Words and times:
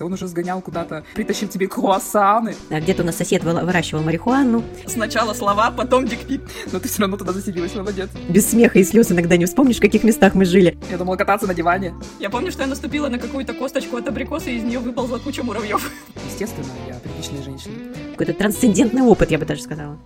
Он 0.00 0.12
уже 0.12 0.26
сгонял 0.26 0.60
куда-то, 0.60 1.04
притащил 1.14 1.48
тебе 1.48 1.68
круассаны. 1.68 2.54
А 2.70 2.80
где-то 2.80 3.02
у 3.02 3.06
нас 3.06 3.16
сосед 3.16 3.44
выращивал 3.44 4.02
марихуану. 4.02 4.64
Сначала 4.86 5.34
слова, 5.34 5.70
потом 5.70 6.06
дикпик. 6.06 6.42
Но 6.72 6.78
ты 6.80 6.88
все 6.88 7.02
равно 7.02 7.16
туда 7.16 7.32
заселилась, 7.32 7.74
молодец. 7.74 8.08
Без 8.28 8.48
смеха 8.48 8.78
и 8.78 8.84
слез 8.84 9.10
иногда 9.12 9.36
не 9.36 9.46
вспомнишь, 9.46 9.76
в 9.76 9.80
каких 9.80 10.04
местах 10.04 10.34
мы 10.34 10.44
жили. 10.44 10.78
Я 10.90 10.98
думала 10.98 11.16
кататься 11.16 11.46
на 11.46 11.54
диване. 11.54 11.94
Я 12.18 12.30
помню, 12.30 12.50
что 12.50 12.62
я 12.62 12.68
наступила 12.68 13.08
на 13.08 13.18
какую-то 13.18 13.54
косточку 13.54 13.96
от 13.96 14.08
абрикоса, 14.08 14.50
и 14.50 14.56
из 14.56 14.62
нее 14.62 14.78
выползла 14.78 15.18
куча 15.18 15.42
муравьев. 15.42 15.90
Естественно, 16.30 16.68
я 16.88 16.94
приличная 16.94 17.42
женщина. 17.42 17.74
Какой-то 18.12 18.34
трансцендентный 18.34 19.02
опыт, 19.02 19.30
я 19.30 19.38
бы 19.38 19.46
даже 19.46 19.62
сказала. 19.62 19.98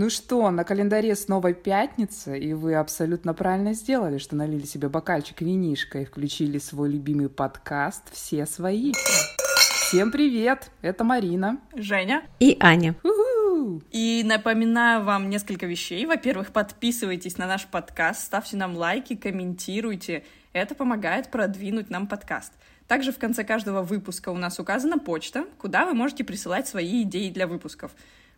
Ну 0.00 0.10
что, 0.10 0.48
на 0.52 0.62
календаре 0.62 1.16
снова 1.16 1.52
пятница, 1.52 2.36
и 2.36 2.52
вы 2.52 2.76
абсолютно 2.76 3.34
правильно 3.34 3.74
сделали, 3.74 4.18
что 4.18 4.36
налили 4.36 4.64
себе 4.64 4.88
бокальчик 4.88 5.40
винишка 5.40 5.98
и 5.98 6.04
включили 6.04 6.58
свой 6.58 6.88
любимый 6.90 7.28
подкаст 7.28 8.04
«Все 8.12 8.46
свои». 8.46 8.92
Всем 9.88 10.12
привет! 10.12 10.70
Это 10.82 11.02
Марина. 11.02 11.58
Женя. 11.74 12.22
И 12.38 12.56
Аня. 12.60 12.94
У-ху! 13.02 13.82
И 13.90 14.22
напоминаю 14.24 15.02
вам 15.02 15.28
несколько 15.28 15.66
вещей. 15.66 16.06
Во-первых, 16.06 16.52
подписывайтесь 16.52 17.36
на 17.36 17.48
наш 17.48 17.66
подкаст, 17.66 18.20
ставьте 18.20 18.56
нам 18.56 18.76
лайки, 18.76 19.16
комментируйте. 19.16 20.22
Это 20.52 20.76
помогает 20.76 21.28
продвинуть 21.32 21.90
нам 21.90 22.06
подкаст. 22.06 22.52
Также 22.86 23.10
в 23.10 23.18
конце 23.18 23.42
каждого 23.42 23.82
выпуска 23.82 24.28
у 24.28 24.36
нас 24.36 24.60
указана 24.60 25.00
почта, 25.00 25.44
куда 25.58 25.86
вы 25.86 25.94
можете 25.94 26.22
присылать 26.22 26.68
свои 26.68 27.02
идеи 27.02 27.30
для 27.30 27.48
выпусков. 27.48 27.90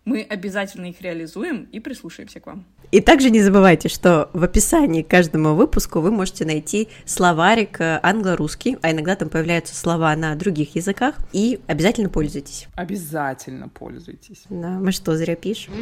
Мы 0.05 0.23
обязательно 0.23 0.87
их 0.87 1.01
реализуем 1.03 1.69
и 1.73 1.79
прислушаемся 1.79 2.41
к 2.41 2.47
вам. 2.47 2.65
И 2.91 3.01
также 3.01 3.31
не 3.31 3.43
забывайте, 3.43 3.89
что 3.89 4.31
в 4.33 4.43
описании 4.43 5.03
к 5.03 5.09
каждому 5.09 5.55
выпуску 5.55 6.01
вы 6.01 6.11
можете 6.11 6.45
найти 6.45 6.89
словарик 7.05 7.81
э, 7.81 8.01
англо-русский, 8.03 8.79
а 8.83 8.91
иногда 8.91 9.15
там 9.15 9.29
появляются 9.29 9.75
слова 9.75 10.17
на 10.17 10.35
других 10.35 10.75
языках, 10.75 11.17
и 11.33 11.61
обязательно 11.67 12.09
пользуйтесь. 12.09 12.67
Обязательно 12.75 13.69
пользуйтесь. 13.69 14.45
Да, 14.49 14.71
мы 14.79 14.91
что, 14.93 15.17
зря 15.17 15.37
пишем? 15.37 15.75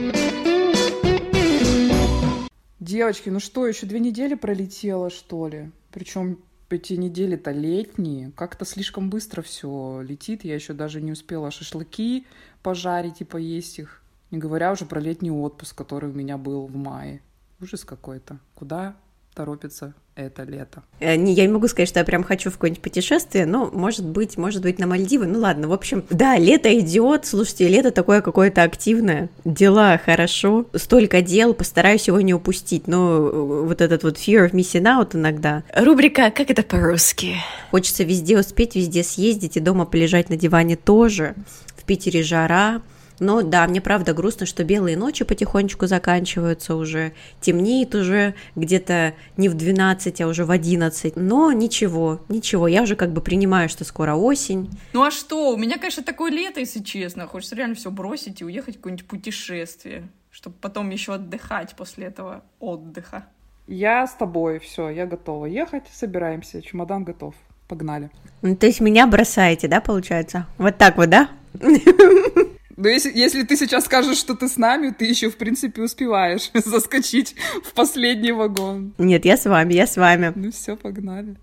Девочки, 2.80 3.28
ну 3.28 3.40
что, 3.40 3.66
еще 3.66 3.86
две 3.86 4.00
недели 4.00 4.34
пролетело, 4.34 5.10
что 5.10 5.48
ли? 5.48 5.70
Причем 5.92 6.38
эти 6.70 6.94
недели-то 6.94 7.50
летние. 7.50 8.32
Как-то 8.36 8.64
слишком 8.64 9.10
быстро 9.10 9.42
все 9.42 10.02
летит. 10.02 10.44
Я 10.44 10.54
еще 10.54 10.74
даже 10.74 11.00
не 11.00 11.12
успела 11.12 11.50
шашлыки 11.50 12.26
пожарить 12.62 13.20
и 13.20 13.24
поесть 13.24 13.78
их. 13.78 14.02
Не 14.30 14.38
говоря 14.38 14.72
уже 14.72 14.84
про 14.84 15.00
летний 15.00 15.30
отпуск, 15.30 15.76
который 15.76 16.10
у 16.10 16.12
меня 16.12 16.36
был 16.36 16.66
в 16.66 16.76
мае. 16.76 17.20
Ужас 17.60 17.84
какой-то. 17.84 18.38
Куда 18.54 18.94
торопится 19.34 19.94
это 20.16 20.42
лето? 20.42 20.82
Э, 21.00 21.14
Не, 21.16 21.32
я 21.32 21.46
не 21.46 21.52
могу 21.52 21.68
сказать, 21.68 21.88
что 21.88 22.00
я 22.00 22.04
прям 22.04 22.24
хочу 22.24 22.50
в 22.50 22.54
какое-нибудь 22.54 22.82
путешествие, 22.82 23.46
но, 23.46 23.70
может 23.72 24.04
быть, 24.04 24.36
может 24.36 24.62
быть, 24.62 24.78
на 24.78 24.86
Мальдивы. 24.86 25.26
Ну 25.26 25.38
ладно, 25.38 25.68
в 25.68 25.72
общем, 25.72 26.04
да, 26.10 26.36
лето 26.36 26.76
идет. 26.78 27.24
Слушайте, 27.24 27.68
лето 27.68 27.90
такое 27.90 28.20
какое-то 28.20 28.64
активное. 28.64 29.30
Дела 29.44 29.96
хорошо. 29.96 30.66
Столько 30.74 31.22
дел, 31.22 31.54
постараюсь 31.54 32.08
его 32.08 32.20
не 32.20 32.34
упустить. 32.34 32.86
Но 32.88 33.16
э, 33.16 33.64
вот 33.64 33.80
этот 33.80 34.02
вот 34.02 34.16
fear 34.18 34.50
of 34.50 34.52
missing 34.52 34.82
out 34.82 35.16
иногда. 35.16 35.62
Рубрика 35.74 36.30
«Как 36.30 36.50
это 36.50 36.62
по-русски?» 36.62 37.36
Хочется 37.70 38.04
везде 38.04 38.38
успеть, 38.38 38.74
везде 38.74 39.02
съездить 39.02 39.56
и 39.56 39.60
дома 39.60 39.86
полежать 39.86 40.28
на 40.30 40.36
диване 40.36 40.76
тоже. 40.76 41.34
В 41.76 41.84
Питере 41.84 42.22
жара. 42.22 42.82
Но 43.20 43.42
да, 43.42 43.66
мне 43.66 43.80
правда 43.80 44.14
грустно, 44.14 44.46
что 44.46 44.64
белые 44.64 44.96
ночи 44.96 45.24
потихонечку 45.24 45.86
заканчиваются 45.86 46.74
уже, 46.74 47.12
темнеет 47.40 47.94
уже 47.94 48.34
где-то 48.56 49.14
не 49.36 49.48
в 49.48 49.54
12, 49.54 50.20
а 50.20 50.26
уже 50.26 50.44
в 50.44 50.50
11. 50.50 51.16
Но 51.16 51.52
ничего, 51.52 52.20
ничего, 52.28 52.68
я 52.68 52.82
уже 52.82 52.96
как 52.96 53.12
бы 53.12 53.20
принимаю, 53.20 53.68
что 53.68 53.84
скоро 53.84 54.14
осень. 54.14 54.70
Ну 54.92 55.02
а 55.02 55.10
что? 55.10 55.54
У 55.54 55.56
меня, 55.56 55.78
конечно, 55.78 56.02
такое 56.02 56.30
лето, 56.30 56.60
если 56.60 56.82
честно. 56.82 57.26
Хочется 57.26 57.56
реально 57.56 57.74
все 57.74 57.90
бросить 57.90 58.40
и 58.40 58.44
уехать 58.44 58.76
в 58.76 58.78
какое-нибудь 58.78 59.06
путешествие, 59.06 60.08
чтобы 60.30 60.56
потом 60.60 60.90
еще 60.90 61.14
отдыхать 61.14 61.74
после 61.76 62.06
этого 62.06 62.42
отдыха. 62.60 63.26
Я 63.66 64.06
с 64.06 64.14
тобой, 64.14 64.60
все, 64.60 64.88
я 64.88 65.04
готова 65.04 65.44
ехать, 65.44 65.84
собираемся, 65.92 66.62
чемодан 66.62 67.04
готов. 67.04 67.34
Погнали. 67.68 68.10
Ну, 68.40 68.56
то 68.56 68.64
есть 68.64 68.80
меня 68.80 69.06
бросаете, 69.06 69.68
да, 69.68 69.82
получается? 69.82 70.46
Вот 70.56 70.78
так 70.78 70.96
вот, 70.96 71.10
да? 71.10 71.28
Но 72.78 72.88
если, 72.88 73.10
если 73.12 73.42
ты 73.42 73.56
сейчас 73.56 73.86
скажешь, 73.86 74.18
что 74.18 74.36
ты 74.36 74.46
с 74.46 74.56
нами, 74.56 74.90
ты 74.90 75.04
еще, 75.04 75.30
в 75.30 75.36
принципе, 75.36 75.82
успеваешь 75.82 76.48
заскочить 76.54 77.34
в 77.64 77.72
последний 77.74 78.30
вагон. 78.30 78.94
Нет, 78.98 79.24
я 79.24 79.36
с 79.36 79.46
вами, 79.46 79.74
я 79.74 79.88
с 79.88 79.96
вами. 79.96 80.32
Ну 80.36 80.52
все, 80.52 80.76
погнали. 80.76 81.36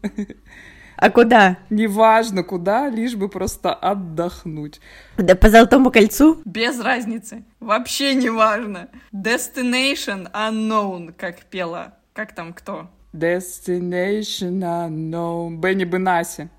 А 0.95 1.09
куда? 1.09 1.57
Неважно 1.69 2.41
куда, 2.43 2.87
лишь 2.87 3.15
бы 3.15 3.27
просто 3.27 3.73
отдохнуть. 3.73 4.79
Да 5.17 5.35
по 5.35 5.49
Золотому 5.49 5.91
кольцу? 5.91 6.41
Без 6.45 6.79
разницы. 6.79 7.43
Вообще 7.59 8.15
не 8.15 8.29
важно. 8.29 8.87
Destination 9.13 10.31
unknown, 10.31 11.13
как 11.17 11.43
пела. 11.47 11.95
Как 12.13 12.33
там 12.33 12.53
кто? 12.53 12.89
Destination 13.11 14.61
unknown. 14.61 15.57
Бенни 15.57 15.83
Бенаси. 15.83 16.49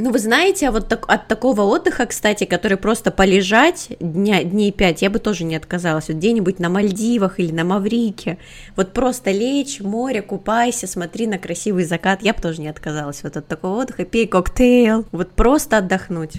Ну, 0.00 0.10
вы 0.12 0.18
знаете, 0.18 0.68
а 0.68 0.72
вот 0.72 0.88
так- 0.88 1.04
от 1.12 1.28
такого 1.28 1.60
отдыха, 1.60 2.06
кстати, 2.06 2.44
который 2.44 2.78
просто 2.78 3.10
полежать 3.10 3.88
дня, 4.00 4.42
дней 4.42 4.72
пять, 4.72 5.02
я 5.02 5.10
бы 5.10 5.18
тоже 5.18 5.44
не 5.44 5.54
отказалась. 5.56 6.08
Вот 6.08 6.16
где-нибудь 6.16 6.58
на 6.58 6.70
Мальдивах 6.70 7.38
или 7.38 7.52
на 7.52 7.64
Маврике. 7.64 8.38
Вот 8.76 8.94
просто 8.94 9.30
лечь, 9.30 9.80
море, 9.80 10.22
купайся, 10.22 10.86
смотри 10.86 11.26
на 11.26 11.38
красивый 11.38 11.84
закат. 11.84 12.22
Я 12.22 12.32
бы 12.32 12.40
тоже 12.40 12.62
не 12.62 12.68
отказалась 12.68 13.22
вот 13.22 13.36
от 13.36 13.46
такого 13.46 13.82
отдыха. 13.82 14.06
Пей 14.06 14.26
коктейль. 14.26 15.04
Вот 15.12 15.32
просто 15.32 15.78
отдохнуть. 15.78 16.38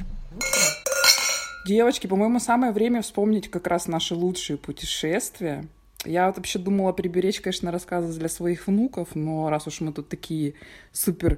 Девочки, 1.67 2.07
по-моему, 2.07 2.39
самое 2.39 2.71
время 2.71 3.03
вспомнить 3.03 3.51
как 3.51 3.67
раз 3.67 3.87
наши 3.87 4.15
лучшие 4.15 4.57
путешествия. 4.57 5.67
Я 6.03 6.25
вот 6.27 6.37
вообще 6.37 6.57
думала 6.57 6.93
приберечь, 6.93 7.41
конечно, 7.41 7.71
рассказы 7.71 8.17
для 8.17 8.27
своих 8.27 8.65
внуков, 8.65 9.09
но 9.13 9.51
раз 9.51 9.67
уж 9.67 9.81
мы 9.81 9.93
тут 9.93 10.09
такие 10.09 10.55
супер 10.91 11.37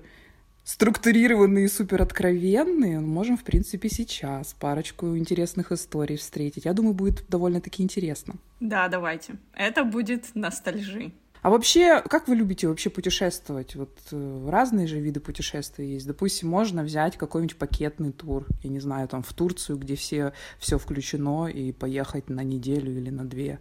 структурированные, 0.64 1.68
супер 1.68 2.02
откровенные, 2.02 3.00
можем, 3.00 3.38
в 3.38 3.44
принципе, 3.44 3.90
сейчас 3.90 4.56
парочку 4.60 5.18
интересных 5.18 5.72
историй 5.72 6.18
встретить. 6.18 6.66
Я 6.66 6.74
думаю, 6.74 6.94
будет 6.94 7.26
довольно-таки 7.30 7.84
интересно. 7.84 8.36
Да, 8.60 8.88
давайте. 8.88 9.36
Это 9.54 9.84
будет 9.84 10.36
ностальжи. 10.36 11.12
А 11.44 11.50
вообще, 11.50 12.02
как 12.02 12.30
вы 12.30 12.36
любите 12.36 12.70
вообще 12.70 12.90
путешествовать? 12.90 13.76
Вот 13.76 13.92
э, 14.14 14.48
разные 14.50 14.88
же 14.88 15.02
виды 15.02 15.20
путешествий 15.20 15.96
есть. 15.96 16.08
Допустим, 16.08 16.48
можно 16.48 16.84
взять 16.84 17.18
какой-нибудь 17.18 17.58
пакетный 17.58 18.14
тур, 18.14 18.48
я 18.64 18.70
не 18.70 18.80
знаю, 18.80 19.10
там 19.10 19.24
в 19.24 19.34
Турцию, 19.34 19.78
где 19.78 19.96
все 19.98 20.32
все 20.58 20.78
включено, 20.80 21.48
и 21.48 21.74
поехать 21.74 22.30
на 22.30 22.46
неделю 22.46 22.98
или 22.98 23.10
на 23.10 23.26
две. 23.26 23.60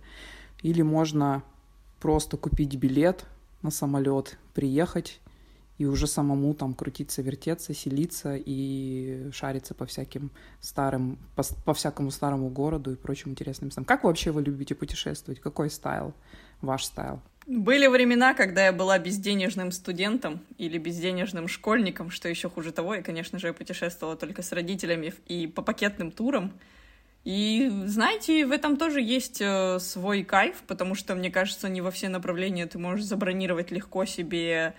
Или 0.62 0.82
можно 0.82 1.42
просто 1.98 2.36
купить 2.36 2.76
билет 2.76 3.24
на 3.62 3.72
самолет, 3.72 4.38
приехать 4.54 5.20
и 5.82 5.87
уже 5.87 6.06
самому 6.06 6.54
там 6.54 6.75
крутиться, 6.75 7.22
вертеться, 7.22 7.75
селиться 7.75 8.37
и 8.37 9.31
шариться 9.32 9.75
по 9.75 9.84
всяким 9.84 10.31
старым, 10.60 11.19
по, 11.34 11.43
по 11.65 11.75
всякому 11.75 12.12
старому 12.12 12.50
городу 12.50 12.93
и 12.93 12.97
прочим 12.97 13.32
интересным 13.32 13.66
местам. 13.66 13.84
Как 13.84 14.04
вообще 14.04 14.31
вы 14.31 14.42
любите 14.42 14.76
путешествовать? 14.76 15.41
Какой 15.41 15.71
стайл? 15.71 16.15
Ваш 16.60 16.84
стайл? 16.84 17.21
Были 17.47 17.88
времена, 17.88 18.34
когда 18.34 18.66
я 18.66 18.72
была 18.72 18.97
безденежным 19.00 19.72
студентом 19.72 20.38
или 20.56 20.78
безденежным 20.78 21.48
школьником, 21.48 22.10
что 22.10 22.28
еще 22.28 22.48
хуже 22.48 22.71
того, 22.71 22.94
и, 22.94 23.03
конечно 23.03 23.41
же, 23.41 23.48
я 23.48 23.53
путешествовала 23.53 24.16
только 24.16 24.42
с 24.42 24.53
родителями 24.53 25.12
и 25.26 25.48
по 25.48 25.62
пакетным 25.62 26.12
турам. 26.12 26.53
И, 27.25 27.69
знаете, 27.87 28.47
в 28.47 28.53
этом 28.53 28.76
тоже 28.76 29.00
есть 29.00 29.41
э, 29.41 29.81
свой 29.81 30.22
кайф, 30.22 30.62
потому 30.68 30.95
что, 30.95 31.16
мне 31.16 31.30
кажется, 31.33 31.68
не 31.68 31.80
во 31.80 31.91
все 31.91 32.09
направления 32.09 32.66
ты 32.66 32.78
можешь 32.78 33.04
забронировать 33.04 33.72
легко 33.72 34.04
себе 34.04 34.74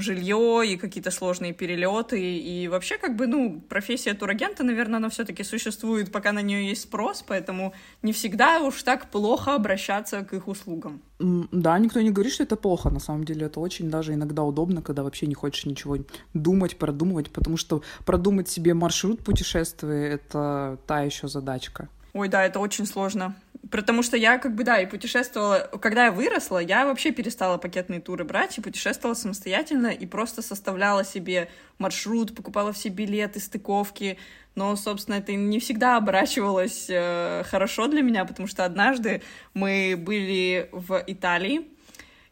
жилье 0.00 0.62
и 0.66 0.76
какие-то 0.76 1.10
сложные 1.10 1.52
перелеты. 1.52 2.20
И 2.20 2.68
вообще, 2.68 2.98
как 2.98 3.16
бы, 3.16 3.26
ну, 3.26 3.60
профессия 3.68 4.14
турагента, 4.14 4.64
наверное, 4.64 4.98
она 4.98 5.08
все-таки 5.08 5.44
существует, 5.44 6.12
пока 6.12 6.32
на 6.32 6.42
нее 6.42 6.68
есть 6.68 6.82
спрос, 6.82 7.24
поэтому 7.26 7.72
не 8.02 8.12
всегда 8.12 8.60
уж 8.60 8.82
так 8.82 9.10
плохо 9.10 9.54
обращаться 9.54 10.24
к 10.24 10.32
их 10.32 10.48
услугам. 10.48 11.00
Да, 11.18 11.78
никто 11.78 12.00
не 12.00 12.10
говорит, 12.10 12.32
что 12.32 12.44
это 12.44 12.56
плохо. 12.56 12.90
На 12.90 13.00
самом 13.00 13.24
деле 13.24 13.46
это 13.46 13.60
очень 13.60 13.90
даже 13.90 14.14
иногда 14.14 14.42
удобно, 14.42 14.82
когда 14.82 15.02
вообще 15.02 15.26
не 15.26 15.34
хочешь 15.34 15.66
ничего 15.66 15.98
думать, 16.34 16.76
продумывать, 16.76 17.30
потому 17.30 17.56
что 17.56 17.82
продумать 18.06 18.48
себе 18.48 18.74
маршрут 18.74 19.24
путешествия— 19.24 20.08
это 20.12 20.78
та 20.86 21.02
еще 21.02 21.28
задачка. 21.28 21.88
Ой, 22.12 22.28
да, 22.28 22.44
это 22.44 22.58
очень 22.58 22.86
сложно. 22.86 23.34
Потому 23.70 24.02
что 24.02 24.16
я 24.16 24.38
как 24.38 24.54
бы, 24.54 24.64
да, 24.64 24.80
и 24.80 24.86
путешествовала... 24.86 25.68
Когда 25.80 26.06
я 26.06 26.12
выросла, 26.12 26.58
я 26.58 26.86
вообще 26.86 27.10
перестала 27.10 27.58
пакетные 27.58 28.00
туры 28.00 28.24
брать 28.24 28.56
и 28.56 28.60
путешествовала 28.62 29.14
самостоятельно 29.14 29.88
и 29.88 30.06
просто 30.06 30.42
составляла 30.42 31.04
себе 31.04 31.50
маршрут, 31.76 32.34
покупала 32.34 32.72
все 32.72 32.88
билеты, 32.88 33.40
стыковки. 33.40 34.18
Но, 34.54 34.74
собственно, 34.76 35.16
это 35.16 35.34
не 35.34 35.60
всегда 35.60 35.96
оборачивалось 35.96 36.86
э, 36.88 37.42
хорошо 37.44 37.88
для 37.88 38.02
меня, 38.02 38.24
потому 38.24 38.48
что 38.48 38.64
однажды 38.64 39.22
мы 39.54 39.94
были 39.96 40.68
в 40.72 41.02
Италии, 41.06 41.68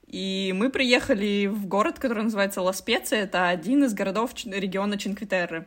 и 0.06 0.54
мы 0.56 0.70
приехали 0.70 1.46
в 1.46 1.66
город, 1.66 1.98
который 1.98 2.24
называется 2.24 2.62
Ла-Специя. 2.62 3.24
Это 3.24 3.48
один 3.48 3.84
из 3.84 3.92
городов 3.92 4.32
региона 4.44 4.96
Чинквитерры. 4.96 5.66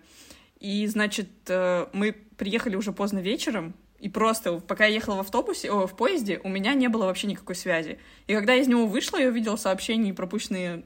И, 0.59 0.87
значит, 0.87 1.29
э, 1.47 1.87
мы 1.93 2.13
приехали 2.37 2.75
уже 2.75 2.91
поздно 2.91 3.19
вечером, 3.19 3.73
и 3.99 4.09
просто, 4.09 4.59
пока 4.59 4.85
я 4.85 4.93
ехала 4.93 5.15
в 5.15 5.19
автобусе, 5.21 5.71
о, 5.71 5.87
в 5.87 5.95
поезде, 5.95 6.39
у 6.43 6.49
меня 6.49 6.73
не 6.73 6.87
было 6.87 7.05
вообще 7.05 7.27
никакой 7.27 7.55
связи. 7.55 7.99
И 8.27 8.33
когда 8.33 8.53
я 8.53 8.61
из 8.61 8.67
него 8.67 8.85
вышла, 8.85 9.17
я 9.17 9.27
увидела 9.27 9.55
сообщения 9.55 10.09
и 10.09 10.13
пропущенные, 10.13 10.83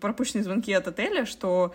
пропущенные 0.00 0.44
звонки 0.44 0.72
от 0.72 0.86
отеля, 0.88 1.26
что 1.26 1.74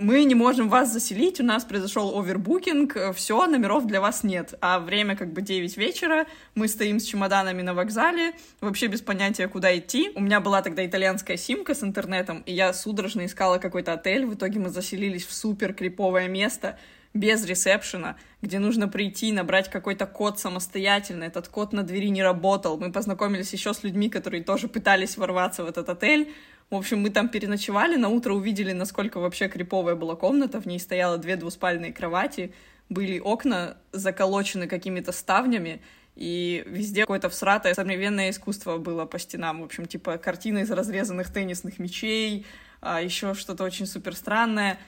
мы 0.00 0.24
не 0.24 0.34
можем 0.34 0.70
вас 0.70 0.90
заселить, 0.90 1.40
у 1.40 1.44
нас 1.44 1.64
произошел 1.64 2.18
овербукинг, 2.18 2.96
все, 3.14 3.46
номеров 3.46 3.86
для 3.86 4.00
вас 4.00 4.24
нет. 4.24 4.54
А 4.62 4.78
время 4.78 5.14
как 5.14 5.30
бы 5.32 5.42
9 5.42 5.76
вечера, 5.76 6.26
мы 6.54 6.68
стоим 6.68 7.00
с 7.00 7.04
чемоданами 7.04 7.60
на 7.60 7.74
вокзале, 7.74 8.32
вообще 8.62 8.86
без 8.86 9.02
понятия, 9.02 9.46
куда 9.46 9.76
идти. 9.76 10.10
У 10.14 10.22
меня 10.22 10.40
была 10.40 10.62
тогда 10.62 10.86
итальянская 10.86 11.36
симка 11.36 11.74
с 11.74 11.82
интернетом, 11.82 12.42
и 12.46 12.52
я 12.54 12.72
судорожно 12.72 13.26
искала 13.26 13.58
какой-то 13.58 13.92
отель, 13.92 14.24
в 14.24 14.34
итоге 14.34 14.58
мы 14.58 14.70
заселились 14.70 15.26
в 15.26 15.34
супер 15.34 15.74
криповое 15.74 16.28
место, 16.28 16.78
без 17.12 17.44
ресепшена, 17.44 18.16
где 18.40 18.58
нужно 18.58 18.88
прийти, 18.88 19.32
набрать 19.32 19.68
какой-то 19.68 20.06
код 20.06 20.38
самостоятельно. 20.38 21.24
Этот 21.24 21.48
код 21.48 21.72
на 21.72 21.82
двери 21.82 22.08
не 22.08 22.22
работал. 22.22 22.78
Мы 22.78 22.92
познакомились 22.92 23.52
еще 23.52 23.74
с 23.74 23.82
людьми, 23.82 24.08
которые 24.08 24.44
тоже 24.44 24.68
пытались 24.68 25.16
ворваться 25.16 25.64
в 25.64 25.68
этот 25.68 25.88
отель. 25.88 26.32
В 26.70 26.76
общем, 26.76 27.00
мы 27.00 27.10
там 27.10 27.28
переночевали, 27.28 27.96
на 27.96 28.08
утро 28.08 28.32
увидели, 28.32 28.72
насколько 28.72 29.18
вообще 29.18 29.48
криповая 29.48 29.96
была 29.96 30.14
комната. 30.14 30.60
В 30.60 30.66
ней 30.66 30.78
стояло 30.78 31.18
две 31.18 31.34
двуспальные 31.34 31.92
кровати, 31.92 32.54
были 32.88 33.18
окна 33.18 33.76
заколочены 33.90 34.68
какими-то 34.68 35.10
ставнями, 35.10 35.80
и 36.14 36.62
везде 36.66 37.02
какое-то 37.02 37.28
всратое 37.28 37.74
современное 37.74 38.30
искусство 38.30 38.78
было 38.78 39.04
по 39.04 39.18
стенам. 39.18 39.62
В 39.62 39.64
общем, 39.64 39.86
типа 39.86 40.16
картины 40.18 40.60
из 40.60 40.70
разрезанных 40.70 41.32
теннисных 41.32 41.80
мячей, 41.80 42.46
а 42.80 43.02
еще 43.02 43.34
что-то 43.34 43.64
очень 43.64 43.86
супер 43.86 44.14
странное. 44.14 44.78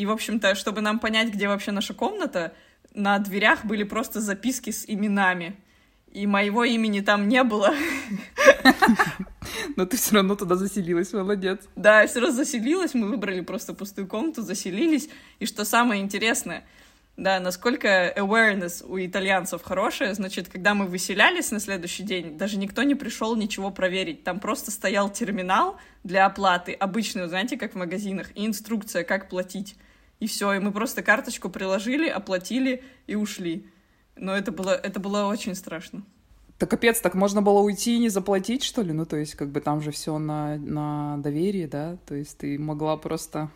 И, 0.00 0.06
в 0.06 0.10
общем-то, 0.10 0.54
чтобы 0.54 0.80
нам 0.80 0.98
понять, 0.98 1.28
где 1.28 1.46
вообще 1.46 1.72
наша 1.72 1.92
комната, 1.92 2.54
на 2.94 3.18
дверях 3.18 3.66
были 3.66 3.82
просто 3.82 4.22
записки 4.22 4.70
с 4.70 4.86
именами. 4.88 5.58
И 6.10 6.26
моего 6.26 6.64
имени 6.64 7.00
там 7.00 7.28
не 7.28 7.44
было. 7.44 7.74
Но 9.76 9.84
ты 9.84 9.98
все 9.98 10.14
равно 10.14 10.36
туда 10.36 10.54
заселилась, 10.54 11.12
молодец. 11.12 11.68
Да, 11.76 12.00
я 12.00 12.06
все 12.06 12.20
равно 12.20 12.34
заселилась, 12.34 12.94
мы 12.94 13.08
выбрали 13.08 13.42
просто 13.42 13.74
пустую 13.74 14.06
комнату, 14.06 14.40
заселились. 14.40 15.10
И 15.38 15.44
что 15.44 15.66
самое 15.66 16.00
интересное, 16.00 16.64
да, 17.18 17.38
насколько 17.38 18.10
awareness 18.16 18.82
у 18.82 18.98
итальянцев 18.98 19.62
хорошая, 19.62 20.14
значит, 20.14 20.48
когда 20.48 20.72
мы 20.72 20.86
выселялись 20.86 21.50
на 21.50 21.60
следующий 21.60 22.04
день, 22.04 22.38
даже 22.38 22.56
никто 22.56 22.84
не 22.84 22.94
пришел 22.94 23.36
ничего 23.36 23.70
проверить. 23.70 24.24
Там 24.24 24.40
просто 24.40 24.70
стоял 24.70 25.10
терминал 25.10 25.76
для 26.04 26.24
оплаты, 26.24 26.72
обычный, 26.72 27.28
знаете, 27.28 27.58
как 27.58 27.74
в 27.74 27.76
магазинах, 27.76 28.30
и 28.34 28.46
инструкция, 28.46 29.04
как 29.04 29.28
платить 29.28 29.76
и 30.20 30.26
все, 30.26 30.52
и 30.52 30.58
мы 30.58 30.70
просто 30.70 31.02
карточку 31.02 31.48
приложили, 31.48 32.08
оплатили 32.08 32.84
и 33.06 33.16
ушли. 33.16 33.66
Но 34.16 34.36
это 34.36 34.52
было, 34.52 34.70
это 34.70 35.00
было 35.00 35.24
очень 35.24 35.54
страшно. 35.54 36.04
Так 36.58 36.70
капец, 36.70 37.00
так 37.00 37.14
можно 37.14 37.40
было 37.40 37.60
уйти 37.60 37.96
и 37.96 37.98
не 37.98 38.10
заплатить, 38.10 38.62
что 38.62 38.82
ли? 38.82 38.92
Ну, 38.92 39.06
то 39.06 39.16
есть, 39.16 39.34
как 39.34 39.48
бы 39.48 39.62
там 39.62 39.80
же 39.80 39.92
все 39.92 40.18
на, 40.18 40.58
на 40.58 41.16
доверии, 41.16 41.64
да? 41.64 41.96
То 42.06 42.14
есть 42.14 42.36
ты 42.36 42.58
могла 42.58 42.98
просто 42.98 43.50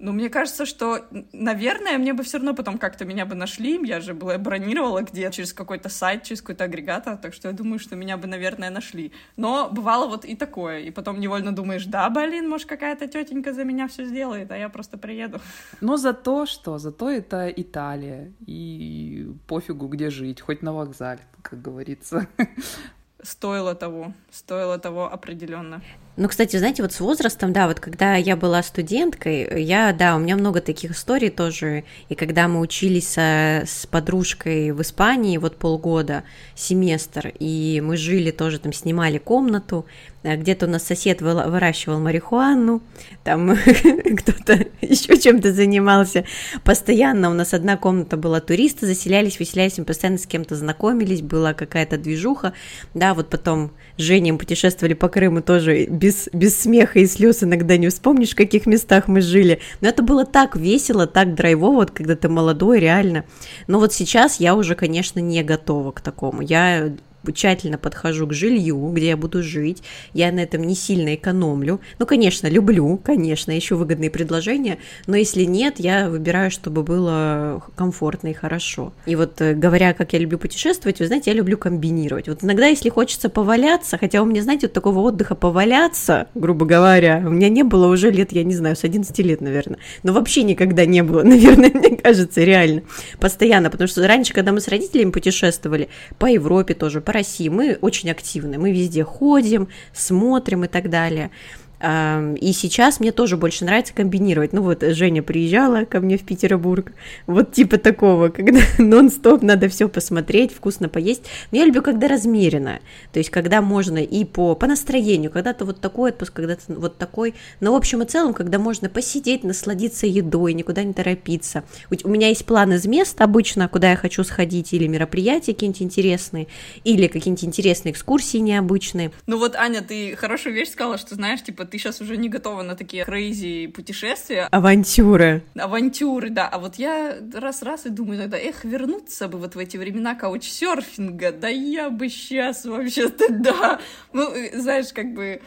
ну, 0.00 0.12
мне 0.12 0.30
кажется, 0.30 0.64
что, 0.64 1.04
наверное, 1.32 1.98
мне 1.98 2.14
бы 2.14 2.22
все 2.22 2.38
равно 2.38 2.54
потом 2.54 2.78
как-то 2.78 3.04
меня 3.04 3.26
бы 3.26 3.34
нашли. 3.34 3.78
Я 3.86 4.00
же 4.00 4.14
была 4.14 4.38
бронировала 4.38 5.02
где 5.02 5.30
через 5.30 5.52
какой-то 5.52 5.90
сайт, 5.90 6.22
через 6.22 6.40
какой-то 6.40 6.64
агрегатор, 6.64 7.18
так 7.18 7.34
что 7.34 7.48
я 7.48 7.54
думаю, 7.54 7.78
что 7.78 7.96
меня 7.96 8.16
бы, 8.16 8.26
наверное, 8.26 8.70
нашли. 8.70 9.12
Но 9.36 9.68
бывало 9.70 10.08
вот 10.08 10.24
и 10.24 10.34
такое. 10.34 10.80
И 10.80 10.90
потом 10.90 11.20
невольно 11.20 11.54
думаешь, 11.54 11.84
да, 11.84 12.08
блин, 12.08 12.48
может, 12.48 12.66
какая-то 12.66 13.08
тетенька 13.08 13.52
за 13.52 13.64
меня 13.64 13.88
все 13.88 14.06
сделает, 14.06 14.50
а 14.50 14.56
я 14.56 14.70
просто 14.70 14.96
приеду. 14.96 15.38
Но 15.82 15.98
зато 15.98 16.46
что? 16.46 16.78
Зато 16.78 17.10
это 17.10 17.50
Италия. 17.50 18.32
И 18.46 19.28
пофигу, 19.46 19.86
где 19.88 20.08
жить, 20.08 20.40
хоть 20.40 20.62
на 20.62 20.72
вокзале, 20.72 21.20
как 21.42 21.60
говорится. 21.60 22.26
Стоило 23.22 23.74
того, 23.74 24.14
стоило 24.30 24.78
того 24.78 25.12
определенно. 25.12 25.82
Ну, 26.16 26.28
кстати, 26.28 26.56
знаете, 26.56 26.82
вот 26.82 26.92
с 26.92 27.00
возрастом, 27.00 27.52
да, 27.52 27.66
вот 27.68 27.80
когда 27.80 28.16
я 28.16 28.36
была 28.36 28.62
студенткой, 28.62 29.62
я, 29.62 29.92
да, 29.92 30.16
у 30.16 30.18
меня 30.18 30.36
много 30.36 30.60
таких 30.60 30.90
историй 30.90 31.30
тоже, 31.30 31.84
и 32.08 32.14
когда 32.14 32.48
мы 32.48 32.60
учились 32.60 33.08
со, 33.08 33.62
с 33.64 33.86
подружкой 33.86 34.72
в 34.72 34.82
Испании, 34.82 35.38
вот 35.38 35.56
полгода, 35.56 36.24
семестр, 36.54 37.32
и 37.38 37.80
мы 37.82 37.96
жили 37.96 38.32
тоже, 38.32 38.58
там, 38.58 38.72
снимали 38.72 39.18
комнату, 39.18 39.86
где-то 40.22 40.66
у 40.66 40.68
нас 40.68 40.82
сосед 40.84 41.22
выращивал 41.22 41.98
марихуану, 41.98 42.82
там 43.24 43.56
кто-то 44.16 44.66
еще 44.80 45.18
чем-то 45.18 45.52
занимался, 45.52 46.24
постоянно 46.64 47.30
у 47.30 47.34
нас 47.34 47.54
одна 47.54 47.76
комната 47.76 48.16
была, 48.16 48.40
туристы 48.40 48.86
заселялись, 48.86 49.38
выселялись, 49.38 49.78
мы 49.78 49.84
постоянно 49.84 50.18
с 50.18 50.26
кем-то 50.26 50.56
знакомились, 50.56 51.22
была 51.22 51.54
какая-то 51.54 51.98
движуха, 51.98 52.52
да, 52.94 53.14
вот 53.14 53.30
потом 53.30 53.72
с 53.96 54.02
Женей 54.02 54.32
путешествовали 54.32 54.94
по 54.94 55.08
Крыму 55.08 55.42
тоже 55.42 55.86
без, 55.86 56.28
без 56.32 56.58
смеха 56.58 56.98
и 56.98 57.06
слез 57.06 57.42
иногда 57.42 57.76
не 57.76 57.88
вспомнишь, 57.88 58.30
в 58.30 58.36
каких 58.36 58.66
местах 58.66 59.08
мы 59.08 59.20
жили. 59.20 59.60
Но 59.80 59.88
это 59.88 60.02
было 60.02 60.24
так 60.24 60.56
весело, 60.56 61.06
так 61.06 61.34
драйвово, 61.34 61.76
вот 61.76 61.90
когда 61.90 62.16
ты 62.16 62.28
молодой, 62.28 62.78
реально. 62.78 63.24
Но 63.66 63.78
вот 63.78 63.92
сейчас 63.92 64.40
я 64.40 64.54
уже, 64.54 64.74
конечно, 64.74 65.20
не 65.20 65.42
готова 65.42 65.92
к 65.92 66.00
такому. 66.00 66.42
Я 66.42 66.92
тщательно 67.32 67.78
подхожу 67.78 68.26
к 68.26 68.32
жилью, 68.32 68.90
где 68.92 69.08
я 69.08 69.16
буду 69.16 69.42
жить, 69.42 69.82
я 70.14 70.32
на 70.32 70.40
этом 70.40 70.64
не 70.64 70.74
сильно 70.74 71.14
экономлю. 71.14 71.80
Ну, 71.98 72.06
конечно, 72.06 72.46
люблю, 72.46 72.98
конечно, 73.02 73.56
ищу 73.56 73.76
выгодные 73.76 74.10
предложения, 74.10 74.78
но 75.06 75.16
если 75.16 75.44
нет, 75.44 75.74
я 75.78 76.08
выбираю, 76.08 76.50
чтобы 76.50 76.82
было 76.82 77.62
комфортно 77.76 78.28
и 78.28 78.32
хорошо. 78.32 78.92
И 79.06 79.16
вот 79.16 79.40
э, 79.40 79.54
говоря, 79.54 79.92
как 79.92 80.12
я 80.12 80.18
люблю 80.18 80.38
путешествовать, 80.38 81.00
вы 81.00 81.06
знаете, 81.06 81.30
я 81.30 81.36
люблю 81.36 81.58
комбинировать. 81.58 82.28
Вот 82.28 82.42
иногда, 82.42 82.66
если 82.66 82.88
хочется 82.88 83.28
поваляться, 83.28 83.98
хотя 83.98 84.22
у 84.22 84.24
меня, 84.24 84.42
знаете, 84.42 84.66
вот 84.66 84.72
такого 84.72 85.00
отдыха 85.00 85.34
поваляться, 85.34 86.28
грубо 86.34 86.66
говоря, 86.66 87.22
у 87.26 87.30
меня 87.30 87.48
не 87.48 87.62
было 87.62 87.86
уже 87.86 88.10
лет, 88.10 88.32
я 88.32 88.44
не 88.44 88.54
знаю, 88.54 88.76
с 88.76 88.84
11 88.84 89.16
лет, 89.20 89.40
наверное, 89.40 89.78
но 90.02 90.12
вообще 90.12 90.42
никогда 90.42 90.86
не 90.86 91.02
было, 91.02 91.22
наверное, 91.24 91.70
мне 91.70 91.96
кажется, 91.96 92.42
реально, 92.42 92.82
постоянно, 93.18 93.70
потому 93.70 93.88
что 93.88 94.06
раньше, 94.06 94.32
когда 94.32 94.52
мы 94.52 94.60
с 94.60 94.68
родителями 94.68 95.10
путешествовали, 95.10 95.88
по 96.18 96.26
Европе 96.26 96.74
тоже, 96.74 97.00
по 97.10 97.14
России 97.14 97.48
мы 97.48 97.76
очень 97.80 98.08
активны, 98.08 98.56
мы 98.56 98.70
везде 98.70 99.02
ходим, 99.02 99.66
смотрим 99.92 100.62
и 100.62 100.68
так 100.68 100.88
далее. 100.88 101.32
И 101.82 102.52
сейчас 102.52 103.00
мне 103.00 103.10
тоже 103.10 103.38
больше 103.38 103.64
нравится 103.64 103.94
комбинировать. 103.94 104.52
Ну 104.52 104.62
вот 104.62 104.82
Женя 104.82 105.22
приезжала 105.22 105.84
ко 105.86 106.00
мне 106.00 106.18
в 106.18 106.24
Петербург, 106.24 106.92
вот 107.26 107.52
типа 107.52 107.78
такого, 107.78 108.28
когда 108.28 108.60
нон-стоп 108.78 109.42
надо 109.42 109.68
все 109.68 109.88
посмотреть, 109.88 110.52
вкусно 110.52 110.90
поесть. 110.90 111.24
Но 111.50 111.58
я 111.58 111.64
люблю, 111.64 111.82
когда 111.82 112.08
размеренно, 112.08 112.80
то 113.12 113.18
есть 113.18 113.30
когда 113.30 113.62
можно 113.62 113.98
и 113.98 114.24
по, 114.24 114.54
по 114.54 114.66
настроению, 114.66 115.30
когда-то 115.30 115.64
вот 115.64 115.80
такой 115.80 116.10
отпуск, 116.10 116.34
когда-то 116.34 116.62
вот 116.68 116.98
такой. 116.98 117.34
Но 117.60 117.72
в 117.72 117.76
общем 117.76 118.02
и 118.02 118.06
целом, 118.06 118.34
когда 118.34 118.58
можно 118.58 118.90
посидеть, 118.90 119.42
насладиться 119.42 120.06
едой, 120.06 120.52
никуда 120.52 120.82
не 120.84 120.92
торопиться. 120.92 121.64
У 122.04 122.08
меня 122.08 122.28
есть 122.28 122.44
план 122.44 122.74
из 122.74 122.84
мест 122.86 123.20
обычно, 123.20 123.68
куда 123.68 123.90
я 123.90 123.96
хочу 123.96 124.22
сходить, 124.24 124.74
или 124.74 124.86
мероприятия 124.86 125.54
какие-нибудь 125.54 125.82
интересные, 125.82 126.48
или 126.84 127.06
какие-нибудь 127.06 127.44
интересные 127.44 127.92
экскурсии 127.92 128.38
необычные. 128.38 129.12
Ну 129.26 129.38
вот, 129.38 129.56
Аня, 129.56 129.82
ты 129.82 130.14
хорошую 130.16 130.54
вещь 130.54 130.70
сказала, 130.70 130.98
что 130.98 131.14
знаешь, 131.14 131.42
типа 131.42 131.64
ты 131.70 131.78
сейчас 131.78 132.00
уже 132.00 132.16
не 132.16 132.28
готова 132.28 132.62
на 132.62 132.74
такие 132.74 133.04
крейзи 133.04 133.68
путешествия. 133.68 134.48
Авантюры. 134.50 135.42
Авантюры, 135.54 136.30
да. 136.30 136.48
А 136.48 136.58
вот 136.58 136.76
я 136.76 137.16
раз-раз 137.34 137.86
и 137.86 137.90
думаю 137.90 138.18
иногда, 138.18 138.36
эх, 138.36 138.64
вернуться 138.64 139.28
бы 139.28 139.38
вот 139.38 139.54
в 139.54 139.58
эти 139.58 139.76
времена 139.76 140.14
каучсерфинга, 140.14 141.32
да 141.32 141.48
я 141.48 141.90
бы 141.90 142.08
сейчас 142.08 142.64
вообще-то, 142.64 143.26
да. 143.30 143.80
Ну, 144.12 144.28
знаешь, 144.54 144.92
как 144.92 145.14
бы 145.14 145.40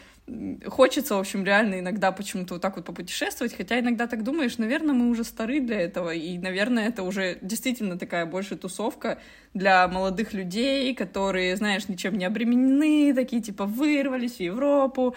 хочется, 0.66 1.16
в 1.16 1.18
общем, 1.18 1.44
реально 1.44 1.80
иногда 1.80 2.10
почему-то 2.10 2.54
вот 2.54 2.62
так 2.62 2.76
вот 2.76 2.86
попутешествовать, 2.86 3.54
хотя 3.54 3.78
иногда 3.78 4.06
так 4.06 4.24
думаешь, 4.24 4.56
наверное, 4.56 4.94
мы 4.94 5.10
уже 5.10 5.22
стары 5.22 5.60
для 5.60 5.80
этого, 5.80 6.14
и, 6.14 6.38
наверное, 6.38 6.88
это 6.88 7.02
уже 7.02 7.38
действительно 7.42 7.98
такая 7.98 8.24
больше 8.24 8.56
тусовка 8.56 9.18
для 9.52 9.86
молодых 9.86 10.32
людей, 10.32 10.94
которые, 10.94 11.56
знаешь, 11.56 11.88
ничем 11.88 12.16
не 12.16 12.24
обременены, 12.24 13.12
такие 13.14 13.42
типа 13.42 13.66
вырвались 13.66 14.36
в 14.36 14.40
Европу, 14.40 15.14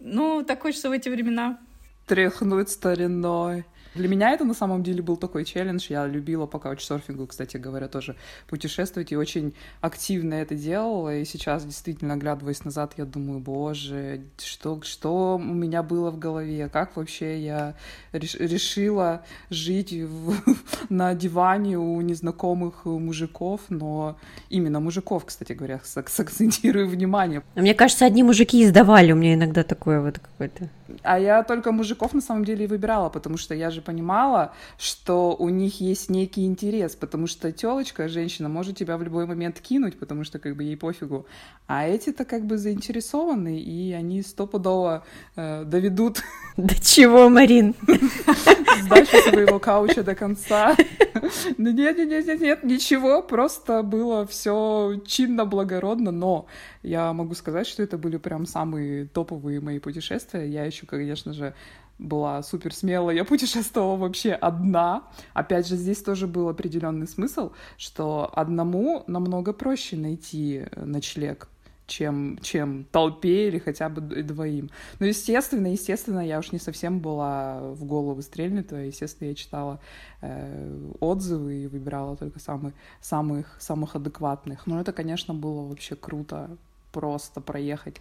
ну, 0.00 0.42
так 0.46 0.62
хочется 0.62 0.88
в 0.88 0.92
эти 0.92 1.08
времена. 1.08 1.58
Тряхнуть 2.06 2.70
стариной. 2.70 3.64
Для 3.94 4.08
меня 4.08 4.30
это 4.30 4.44
на 4.44 4.54
самом 4.54 4.82
деле 4.82 5.02
был 5.02 5.16
такой 5.16 5.44
челлендж. 5.44 5.86
Я 5.88 6.06
любила 6.06 6.46
по 6.46 6.58
каучсерфингу, 6.58 7.26
кстати 7.26 7.56
говоря, 7.56 7.88
тоже 7.88 8.16
путешествовать 8.46 9.12
и 9.12 9.16
очень 9.16 9.54
активно 9.80 10.34
это 10.34 10.54
делала. 10.54 11.16
И 11.16 11.24
сейчас, 11.24 11.64
действительно, 11.64 12.14
оглядываясь 12.14 12.64
назад, 12.64 12.94
я 12.96 13.04
думаю, 13.04 13.40
боже, 13.40 14.22
что, 14.38 14.80
что 14.82 15.36
у 15.36 15.54
меня 15.54 15.82
было 15.82 16.10
в 16.10 16.18
голове? 16.18 16.68
Как 16.68 16.96
вообще 16.96 17.40
я 17.40 17.74
реш, 18.12 18.34
решила 18.36 19.24
жить 19.50 19.92
в, 19.92 20.34
на 20.88 21.14
диване 21.14 21.78
у 21.78 22.00
незнакомых 22.00 22.84
мужиков, 22.84 23.60
но 23.68 24.16
именно 24.50 24.80
мужиков, 24.80 25.24
кстати 25.24 25.52
говоря, 25.52 25.80
сакцентирую 25.84 26.88
внимание. 26.88 27.42
Мне 27.56 27.74
кажется, 27.74 28.06
одни 28.06 28.22
мужики 28.22 28.64
издавали 28.64 29.12
у 29.12 29.16
меня 29.16 29.34
иногда 29.34 29.62
такое 29.62 30.00
вот 30.00 30.18
какое-то. 30.18 30.68
А 31.02 31.18
я 31.18 31.42
только 31.42 31.72
мужиков 31.72 32.14
на 32.14 32.20
самом 32.20 32.44
деле 32.44 32.64
и 32.64 32.68
выбирала, 32.68 33.08
потому 33.08 33.36
что 33.36 33.54
я 33.54 33.70
же 33.70 33.79
понимала, 33.80 34.52
что 34.78 35.34
у 35.36 35.48
них 35.48 35.80
есть 35.80 36.10
некий 36.10 36.46
интерес, 36.46 36.96
потому 36.96 37.26
что 37.26 37.52
телочка, 37.52 38.08
женщина, 38.08 38.48
может 38.48 38.76
тебя 38.76 38.96
в 38.96 39.02
любой 39.02 39.26
момент 39.26 39.60
кинуть, 39.60 39.98
потому 39.98 40.24
что 40.24 40.38
как 40.38 40.56
бы 40.56 40.64
ей 40.64 40.76
пофигу. 40.76 41.26
А 41.66 41.86
эти-то 41.86 42.24
как 42.24 42.46
бы 42.46 42.58
заинтересованы, 42.58 43.60
и 43.60 43.92
они 43.92 44.22
стопудово 44.22 45.04
э, 45.36 45.64
доведут... 45.64 46.22
До 46.56 46.74
чего, 46.74 47.28
Марин? 47.28 47.74
Сдачу 48.82 49.16
своего 49.28 49.58
кауча 49.58 50.02
до 50.02 50.14
конца. 50.14 50.76
Да 51.58 51.72
нет, 51.72 51.96
нет, 51.96 52.26
нет, 52.26 52.40
нет, 52.40 52.64
ничего, 52.64 53.22
просто 53.22 53.82
было 53.82 54.26
все 54.26 55.00
чинно, 55.06 55.44
благородно, 55.44 56.10
но 56.10 56.46
я 56.82 57.12
могу 57.12 57.34
сказать, 57.34 57.66
что 57.66 57.82
это 57.82 57.98
были 57.98 58.16
прям 58.16 58.46
самые 58.46 59.06
топовые 59.06 59.60
мои 59.60 59.78
путешествия. 59.78 60.46
Я 60.46 60.64
еще, 60.64 60.86
конечно 60.86 61.32
же, 61.32 61.54
была 62.00 62.42
супер 62.42 62.74
смелая, 62.74 63.14
я 63.14 63.24
путешествовала 63.24 63.96
вообще 63.96 64.32
одна. 64.32 65.04
Опять 65.34 65.68
же, 65.68 65.76
здесь 65.76 66.02
тоже 66.02 66.26
был 66.26 66.48
определенный 66.48 67.06
смысл, 67.06 67.52
что 67.76 68.30
одному 68.32 69.04
намного 69.06 69.52
проще 69.52 69.96
найти 69.96 70.64
ночлег, 70.76 71.48
чем, 71.86 72.38
чем 72.42 72.86
толпе 72.90 73.48
или 73.48 73.58
хотя 73.58 73.88
бы 73.88 74.00
двоим. 74.00 74.70
Ну, 74.98 75.06
естественно, 75.06 75.66
естественно, 75.66 76.26
я 76.26 76.38
уж 76.38 76.52
не 76.52 76.58
совсем 76.58 77.00
была 77.00 77.60
в 77.60 77.84
голову 77.84 78.22
стрельнутая. 78.22 78.86
Естественно, 78.86 79.28
я 79.28 79.34
читала 79.34 79.80
э, 80.22 80.90
отзывы 81.00 81.64
и 81.64 81.66
выбирала 81.66 82.16
только 82.16 82.38
самых, 82.40 82.72
самых, 83.00 83.56
самых 83.60 83.94
адекватных. 83.96 84.66
Но 84.66 84.80
это, 84.80 84.92
конечно, 84.92 85.34
было 85.34 85.68
вообще 85.68 85.96
круто 85.96 86.56
просто 86.92 87.40
проехать 87.40 88.00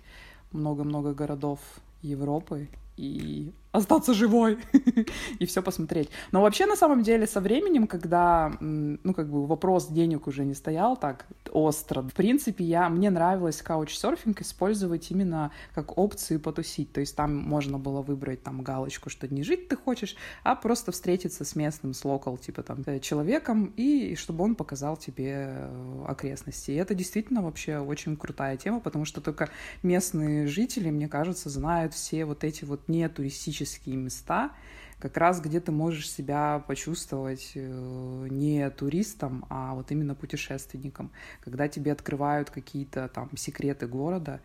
много-много 0.52 1.14
городов 1.14 1.60
Европы 2.02 2.70
и 2.98 3.52
остаться 3.72 4.14
живой 4.14 4.58
и 5.40 5.46
все 5.46 5.62
посмотреть. 5.62 6.10
Но 6.32 6.42
вообще, 6.42 6.66
на 6.66 6.76
самом 6.76 7.04
деле, 7.04 7.28
со 7.28 7.40
временем, 7.40 7.88
когда, 7.88 8.52
ну, 8.60 9.14
как 9.14 9.30
бы 9.30 9.46
вопрос 9.46 9.88
денег 9.88 10.28
уже 10.28 10.44
не 10.46 10.56
стоял 10.56 10.98
так 10.98 11.28
остро, 11.52 12.02
в 12.02 12.14
принципе, 12.14 12.64
я, 12.64 12.90
мне 12.90 13.10
нравилось 13.10 13.62
каучсерфинг 13.62 14.42
использовать 14.42 15.12
именно 15.12 15.52
как 15.76 15.98
опцию 15.98 16.40
потусить. 16.40 16.92
То 16.92 17.00
есть 17.00 17.16
там 17.16 17.36
можно 17.36 17.78
было 17.78 18.02
выбрать 18.02 18.44
там 18.44 18.62
галочку, 18.64 19.10
что 19.10 19.28
не 19.28 19.44
жить 19.44 19.68
ты 19.68 19.76
хочешь, 19.76 20.16
а 20.44 20.56
просто 20.56 20.92
встретиться 20.92 21.46
с 21.46 21.56
местным, 21.56 21.94
с 21.94 22.04
локал, 22.04 22.38
типа 22.38 22.64
там, 22.64 22.84
э, 22.86 23.00
человеком, 23.00 23.74
и 23.78 24.16
чтобы 24.16 24.44
он 24.44 24.56
показал 24.56 24.98
тебе 24.98 25.48
э, 25.50 26.06
окрестности. 26.08 26.72
И 26.72 26.76
это 26.76 26.96
действительно 26.96 27.44
вообще 27.44 27.78
очень 27.78 28.18
крутая 28.18 28.58
тема, 28.58 28.80
потому 28.80 29.06
что 29.06 29.22
только 29.22 29.50
местные 29.84 30.48
жители, 30.48 30.90
мне 30.90 31.08
кажется, 31.08 31.50
знают 31.50 31.94
все 31.94 32.26
вот 32.26 32.44
эти 32.44 32.66
вот 32.66 32.88
не 32.88 33.08
туристические 33.08 33.59
туристические 33.60 33.98
места, 33.98 34.52
как 35.00 35.18
раз 35.18 35.40
где 35.42 35.60
ты 35.60 35.72
можешь 35.72 36.10
себя 36.10 36.64
почувствовать 36.68 37.52
э, 37.56 38.28
не 38.30 38.70
туристом, 38.70 39.46
а 39.50 39.74
вот 39.74 39.92
именно 39.92 40.16
путешественником, 40.16 41.12
когда 41.42 41.68
тебе 41.68 41.92
открывают 41.92 42.50
какие-то 42.50 43.08
там 43.08 43.30
секреты 43.38 43.88
города. 43.88 44.40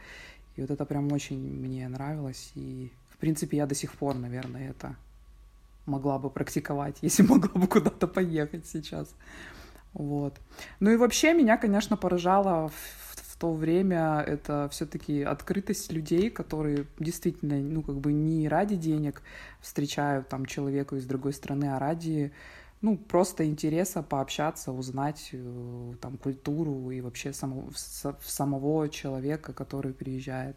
И 0.57 0.61
вот 0.61 0.71
это 0.71 0.85
прям 0.85 1.13
очень 1.13 1.39
мне 1.39 1.89
нравилось. 1.89 2.53
И, 2.55 2.93
в 3.11 3.19
принципе, 3.19 3.57
я 3.57 3.67
до 3.67 3.75
сих 3.75 3.93
пор, 3.93 4.15
наверное, 4.15 4.71
это 4.71 4.95
могла 5.87 6.19
бы 6.19 6.31
практиковать, 6.31 6.97
если 7.03 7.23
могла 7.25 7.61
бы 7.61 7.67
куда-то 7.67 8.07
поехать 8.07 8.67
сейчас. 8.67 9.15
Вот. 9.93 10.35
Ну 10.81 10.91
и 10.91 10.97
вообще 10.97 11.35
меня, 11.35 11.57
конечно, 11.57 11.97
поражало 11.97 12.69
в 12.69 13.14
то 13.37 13.53
время 13.53 14.23
это 14.27 14.69
все-таки 14.71 15.23
открытость 15.23 15.93
людей, 15.93 16.31
которые 16.31 16.87
действительно, 16.99 17.57
ну, 17.57 17.83
как 17.83 17.97
бы 17.97 18.13
не 18.13 18.49
ради 18.49 18.77
денег 18.77 19.23
встречают 19.61 20.29
там 20.29 20.47
человека 20.47 20.97
из 20.97 21.07
другой 21.07 21.33
страны, 21.33 21.67
а 21.67 21.79
ради, 21.79 22.33
ну, 22.81 22.97
просто 22.97 23.47
интереса 23.47 24.03
пообщаться, 24.03 24.73
узнать 24.73 25.31
э, 25.33 25.93
там 26.01 26.17
культуру 26.19 26.91
и 26.91 27.01
вообще 27.01 27.33
самого, 27.33 27.71
самого 28.23 28.89
человека, 28.89 29.53
который 29.53 29.93
приезжает. 29.93 30.57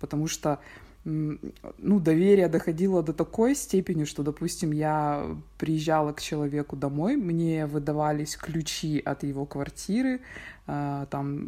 Потому 0.00 0.26
что 0.26 0.60
ну, 1.04 2.00
доверие 2.00 2.48
доходило 2.48 3.02
до 3.02 3.12
такой 3.12 3.54
степени, 3.54 4.04
что, 4.04 4.22
допустим, 4.22 4.72
я 4.72 5.36
приезжала 5.58 6.12
к 6.12 6.22
человеку 6.22 6.76
домой, 6.76 7.16
мне 7.16 7.66
выдавались 7.66 8.36
ключи 8.36 9.02
от 9.04 9.22
его 9.22 9.44
квартиры, 9.44 10.22
там 10.66 11.46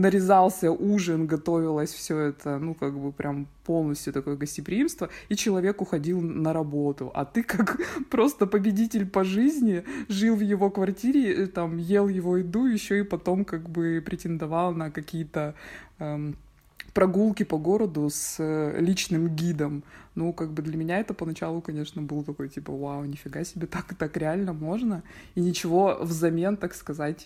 нарезался 0.00 0.70
ужин, 0.70 1.26
готовилось 1.26 1.92
все 1.94 2.18
это, 2.18 2.58
ну, 2.58 2.74
как 2.74 2.98
бы 2.98 3.10
прям 3.10 3.46
полностью 3.64 4.12
такое 4.12 4.36
гостеприимство, 4.36 5.08
и 5.30 5.36
человек 5.36 5.80
уходил 5.80 6.20
на 6.20 6.52
работу, 6.52 7.10
а 7.14 7.24
ты 7.24 7.42
как 7.42 7.80
просто 8.10 8.46
победитель 8.46 9.06
по 9.06 9.24
жизни 9.24 9.84
жил 10.08 10.36
в 10.36 10.40
его 10.40 10.70
квартире, 10.70 11.44
э, 11.44 11.46
там, 11.46 11.78
ел 11.78 12.08
его 12.08 12.36
еду, 12.36 12.66
еще 12.66 13.00
и 13.00 13.04
потом 13.04 13.44
как 13.44 13.70
бы 13.70 14.02
претендовал 14.04 14.74
на 14.74 14.90
какие-то 14.90 15.54
эм, 15.98 16.36
прогулки 16.96 17.42
по 17.42 17.58
городу 17.58 18.08
с 18.08 18.36
э, 18.38 18.80
личным 18.80 19.28
гидом. 19.28 19.84
Ну, 20.14 20.32
как 20.32 20.50
бы 20.50 20.62
для 20.62 20.78
меня 20.78 20.98
это 20.98 21.12
поначалу, 21.12 21.60
конечно, 21.60 22.00
был 22.00 22.24
такой, 22.24 22.48
типа, 22.48 22.72
вау, 22.72 23.04
нифига 23.04 23.44
себе, 23.44 23.66
так, 23.66 23.94
так 23.98 24.16
реально 24.16 24.54
можно. 24.54 25.02
И 25.34 25.40
ничего 25.40 25.98
взамен, 26.00 26.56
так 26.56 26.74
сказать, 26.74 27.24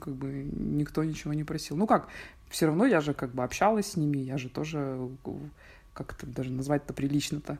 как 0.00 0.14
бы 0.14 0.48
никто 0.54 1.04
ничего 1.04 1.34
не 1.34 1.44
просил. 1.44 1.76
Ну 1.76 1.86
как, 1.86 2.08
все 2.48 2.64
равно 2.64 2.86
я 2.86 3.02
же 3.02 3.12
как 3.12 3.34
бы 3.34 3.44
общалась 3.44 3.88
с 3.88 3.96
ними, 3.96 4.16
я 4.16 4.38
же 4.38 4.48
тоже, 4.48 4.98
как 5.92 6.14
это 6.14 6.26
даже 6.26 6.50
назвать-то 6.50 6.94
прилично-то 6.94 7.58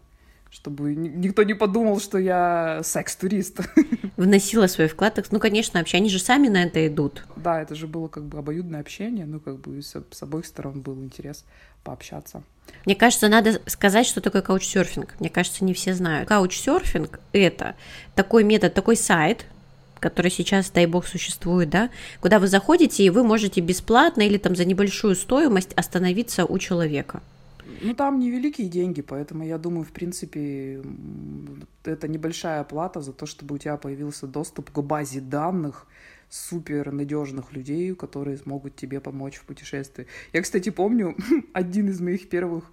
чтобы 0.53 0.95
никто 0.95 1.43
не 1.45 1.55
подумал, 1.55 1.99
что 1.99 2.19
я 2.19 2.83
секс-турист. 2.85 3.61
Вносила 4.19 4.67
свой 4.67 4.87
вклад. 4.87 5.19
Ну, 5.31 5.41
конечно, 5.41 5.81
вообще, 5.81 5.97
они 5.97 6.11
же 6.11 6.19
сами 6.19 6.49
на 6.49 6.65
это 6.65 6.87
идут. 6.87 7.25
Да, 7.37 7.63
это 7.63 7.75
же 7.75 7.87
было 7.87 8.09
как 8.09 8.25
бы 8.25 8.39
обоюдное 8.39 8.81
общение, 8.81 9.25
ну, 9.25 9.41
как 9.41 9.59
бы 9.59 9.83
с, 9.83 9.97
с 10.11 10.23
обоих 10.23 10.45
сторон 10.45 10.83
был 10.83 11.03
интерес 11.03 11.45
пообщаться. 11.83 12.43
Мне 12.85 12.95
кажется, 12.95 13.29
надо 13.29 13.63
сказать, 13.67 14.07
что 14.07 14.21
такое 14.21 14.43
каучсерфинг. 14.43 15.15
Мне 15.21 15.31
кажется, 15.31 15.65
не 15.65 15.73
все 15.73 15.95
знают. 15.95 16.29
Каучсерфинг– 16.29 17.19
это 17.33 17.75
такой 18.15 18.45
метод, 18.45 18.75
такой 18.75 18.97
сайт, 18.97 19.47
который 20.01 20.31
сейчас, 20.31 20.71
дай 20.71 20.85
бог, 20.85 21.07
существует, 21.07 21.71
да, 21.71 21.89
куда 22.21 22.39
вы 22.39 22.47
заходите, 22.47 23.03
и 23.05 23.11
вы 23.11 23.25
можете 23.25 23.63
бесплатно 23.63 24.21
или 24.21 24.37
там 24.37 24.55
за 24.55 24.67
небольшую 24.67 25.17
стоимость 25.17 25.73
остановиться 25.73 26.45
у 26.45 26.59
человека. 26.59 27.23
Ну, 27.83 27.95
там 27.95 28.21
невеликие 28.21 28.69
деньги, 28.69 29.03
поэтому 29.03 29.45
я 29.45 29.59
думаю, 29.59 29.85
в 29.85 29.91
принципе, 29.91 30.83
это 31.85 32.07
небольшая 32.07 32.63
плата 32.65 33.01
за 33.01 33.13
то, 33.13 33.27
чтобы 33.27 33.57
у 33.57 33.59
тебя 33.59 33.77
появился 33.77 34.27
доступ 34.27 34.71
к 34.71 34.81
базе 34.81 35.21
данных, 35.21 35.87
супер 36.33 36.93
надежных 36.93 37.53
людей, 37.53 37.95
которые 37.95 38.39
смогут 38.39 38.75
тебе 38.75 39.01
помочь 39.01 39.37
в 39.37 39.45
путешествии. 39.45 40.07
Я, 40.33 40.41
кстати, 40.41 40.71
помню 40.71 41.15
один 41.53 41.91
из 41.91 42.01
моих 42.01 42.31
первых 42.31 42.65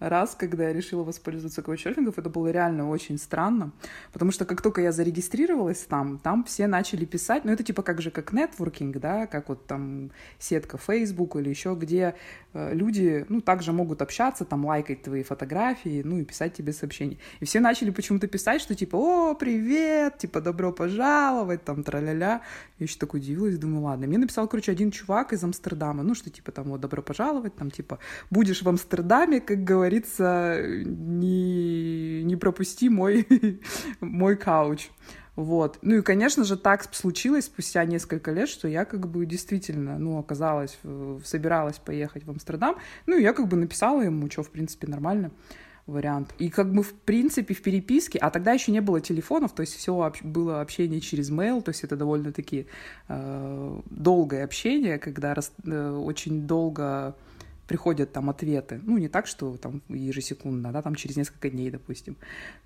раз, 0.00 0.34
когда 0.34 0.64
я 0.64 0.72
решила 0.72 1.04
воспользоваться 1.04 1.62
коучерфингом, 1.62 2.12
это 2.16 2.28
было 2.28 2.48
реально 2.48 2.90
очень 2.90 3.18
странно, 3.18 3.70
потому 4.12 4.32
что 4.32 4.44
как 4.44 4.62
только 4.62 4.80
я 4.80 4.90
зарегистрировалась 4.90 5.84
там, 5.84 6.18
там 6.18 6.42
все 6.42 6.66
начали 6.66 7.04
писать, 7.04 7.44
ну 7.44 7.52
это 7.52 7.62
типа 7.62 7.82
как 7.82 8.02
же 8.02 8.10
как 8.10 8.32
нетворкинг, 8.32 8.96
да, 8.98 9.28
как 9.28 9.48
вот 9.48 9.64
там 9.68 10.10
сетка 10.40 10.76
Facebook 10.76 11.36
или 11.36 11.48
еще 11.50 11.76
где 11.78 12.16
э, 12.52 12.74
люди, 12.74 13.24
ну, 13.28 13.40
также 13.40 13.72
могут 13.72 14.02
общаться, 14.02 14.44
там, 14.44 14.64
лайкать 14.64 15.02
твои 15.02 15.22
фотографии, 15.22 16.02
ну, 16.04 16.18
и 16.18 16.24
писать 16.24 16.54
тебе 16.54 16.72
сообщения. 16.72 17.18
И 17.40 17.44
все 17.44 17.60
начали 17.60 17.90
почему-то 17.90 18.26
писать, 18.26 18.60
что 18.60 18.74
типа, 18.74 18.96
о, 18.96 19.34
привет, 19.34 20.18
типа, 20.18 20.40
добро 20.40 20.72
пожаловать, 20.72 21.64
там, 21.64 21.82
тра-ля-ля. 21.84 22.42
Я 22.78 22.84
еще 22.84 23.03
так 23.04 23.14
удивилась, 23.14 23.58
думаю, 23.58 23.82
ладно. 23.82 24.06
Мне 24.06 24.18
написал, 24.18 24.48
короче, 24.48 24.72
один 24.72 24.90
чувак 24.90 25.32
из 25.32 25.44
Амстердама, 25.44 26.02
ну, 26.02 26.14
что 26.14 26.30
типа 26.30 26.52
там, 26.52 26.64
вот, 26.70 26.80
добро 26.80 27.02
пожаловать, 27.02 27.54
там, 27.54 27.70
типа, 27.70 27.98
будешь 28.30 28.62
в 28.62 28.68
Амстердаме, 28.68 29.40
как 29.40 29.62
говорится, 29.62 30.58
не, 30.84 32.24
не 32.24 32.36
пропусти 32.36 32.88
мой, 32.88 33.26
мой 34.00 34.36
кауч. 34.36 34.88
Вот. 35.36 35.78
Ну 35.82 35.96
и, 35.96 36.02
конечно 36.02 36.44
же, 36.44 36.56
так 36.56 36.94
случилось 36.94 37.44
спустя 37.44 37.84
несколько 37.84 38.30
лет, 38.30 38.48
что 38.48 38.68
я 38.68 38.84
как 38.84 39.06
бы 39.06 39.26
действительно, 39.26 39.98
ну, 39.98 40.18
оказалась, 40.18 40.78
собиралась 41.24 41.78
поехать 41.78 42.24
в 42.24 42.30
Амстердам. 42.30 42.76
Ну, 43.06 43.18
и 43.18 43.22
я 43.22 43.32
как 43.32 43.48
бы 43.48 43.56
написала 43.56 44.00
ему, 44.02 44.30
что, 44.30 44.42
в 44.42 44.50
принципе, 44.50 44.86
нормально. 44.86 45.30
Вариант. 45.86 46.34
И 46.38 46.48
как 46.48 46.72
бы, 46.72 46.82
в 46.82 46.94
принципе, 46.94 47.54
в 47.54 47.62
переписке, 47.62 48.18
а 48.18 48.30
тогда 48.30 48.52
еще 48.52 48.72
не 48.72 48.80
было 48.80 49.00
телефонов, 49.00 49.52
то 49.52 49.60
есть 49.60 49.74
все 49.74 50.12
было 50.22 50.60
общение 50.60 51.00
через 51.00 51.30
mail, 51.30 51.62
то 51.62 51.70
есть 51.70 51.84
это 51.84 51.96
довольно-таки 51.96 52.66
э, 53.08 53.80
долгое 53.90 54.44
общение, 54.44 54.98
когда 54.98 55.34
рас, 55.34 55.52
э, 55.64 55.90
очень 55.90 56.46
долго 56.46 57.14
приходят 57.68 58.12
там 58.12 58.30
ответы. 58.30 58.80
Ну, 58.82 58.98
не 58.98 59.08
так, 59.08 59.26
что 59.26 59.56
там 59.56 59.82
ежесекундно, 59.88 60.72
да, 60.72 60.82
там 60.82 60.94
через 60.94 61.16
несколько 61.16 61.50
дней, 61.50 61.70
допустим. 61.70 62.16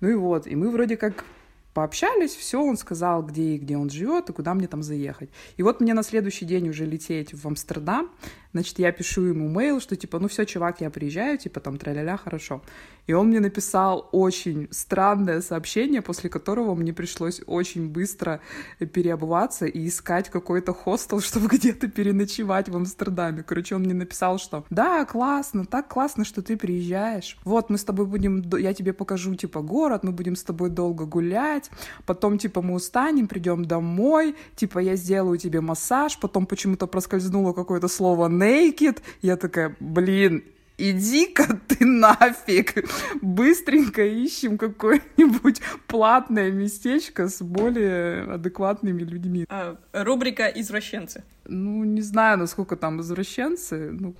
Ну 0.01 0.09
и 0.09 0.13
вот, 0.13 0.47
и 0.47 0.55
мы 0.55 0.69
вроде 0.71 0.97
как 0.97 1.25
пообщались, 1.73 2.35
все, 2.35 2.61
он 2.61 2.77
сказал, 2.77 3.23
где 3.23 3.55
и 3.55 3.57
где 3.57 3.77
он 3.77 3.89
живет, 3.89 4.29
и 4.29 4.33
куда 4.33 4.53
мне 4.53 4.67
там 4.67 4.83
заехать. 4.83 5.29
И 5.57 5.63
вот 5.63 5.81
мне 5.81 5.93
на 5.93 6.03
следующий 6.03 6.45
день 6.45 6.69
уже 6.69 6.85
лететь 6.85 7.33
в 7.33 7.47
Амстердам, 7.47 8.09
значит, 8.53 8.79
я 8.79 8.91
пишу 8.91 9.23
ему 9.23 9.47
мейл, 9.47 9.79
что 9.79 9.95
типа, 9.95 10.19
ну 10.19 10.27
все, 10.27 10.45
чувак, 10.45 10.81
я 10.81 10.89
приезжаю, 10.89 11.37
типа 11.37 11.59
там 11.59 11.77
тра-ля-ля, 11.77 12.17
хорошо. 12.17 12.61
И 13.09 13.13
он 13.13 13.29
мне 13.29 13.39
написал 13.39 14.07
очень 14.11 14.67
странное 14.69 15.41
сообщение, 15.41 16.03
после 16.03 16.29
которого 16.29 16.75
мне 16.75 16.93
пришлось 16.93 17.41
очень 17.47 17.89
быстро 17.89 18.39
переобуваться 18.77 19.65
и 19.65 19.87
искать 19.87 20.29
какой-то 20.29 20.73
хостел, 20.73 21.19
чтобы 21.29 21.47
где-то 21.47 21.87
переночевать 21.87 22.69
в 22.69 22.75
Амстердаме. 22.75 23.41
Короче, 23.41 23.75
он 23.75 23.81
мне 23.81 23.95
написал, 23.95 24.37
что 24.37 24.63
да, 24.69 25.05
классно, 25.05 25.65
так 25.65 25.87
классно, 25.87 26.23
что 26.23 26.43
ты 26.43 26.55
приезжаешь. 26.55 27.37
Вот, 27.43 27.71
мы 27.71 27.79
с 27.79 27.83
тобой 27.83 28.05
будем, 28.05 28.47
я 28.59 28.75
тебе 28.75 28.93
покажу, 28.93 29.33
типа, 29.33 29.61
город, 29.61 30.03
мы 30.03 30.11
будем 30.11 30.35
с 30.35 30.43
тобой 30.43 30.69
долго 30.69 31.05
гулять, 31.05 31.71
потом, 32.05 32.37
типа, 32.37 32.61
мы 32.61 32.75
устанем, 32.75 33.27
придем 33.27 33.65
домой, 33.65 34.35
типа, 34.55 34.77
я 34.77 34.95
сделаю 34.95 35.39
тебе 35.39 35.61
массаж, 35.61 36.19
потом 36.19 36.45
почему-то 36.45 36.85
проскользнуло 36.85 37.53
какое-то 37.53 37.87
слово 37.87 38.27
naked, 38.39 39.01
я 39.21 39.37
такая, 39.37 39.75
блин, 39.79 40.43
иди-ка 40.79 41.59
ты 41.67 41.85
нафиг, 41.85 42.85
быстренько 43.21 44.05
ищем 44.05 44.57
какое-нибудь 44.57 45.61
платное 45.87 46.51
местечко 46.51 47.27
с 47.27 47.41
более 47.41 48.23
адекватными 48.23 49.03
людьми. 49.03 49.45
А, 49.49 49.77
рубрика 49.93 50.47
«Извращенцы». 50.47 51.23
Ну, 51.45 51.83
не 51.83 52.01
знаю, 52.01 52.37
насколько 52.37 52.75
там 52.75 53.01
извращенцы. 53.01 53.91
Ну... 53.91 54.13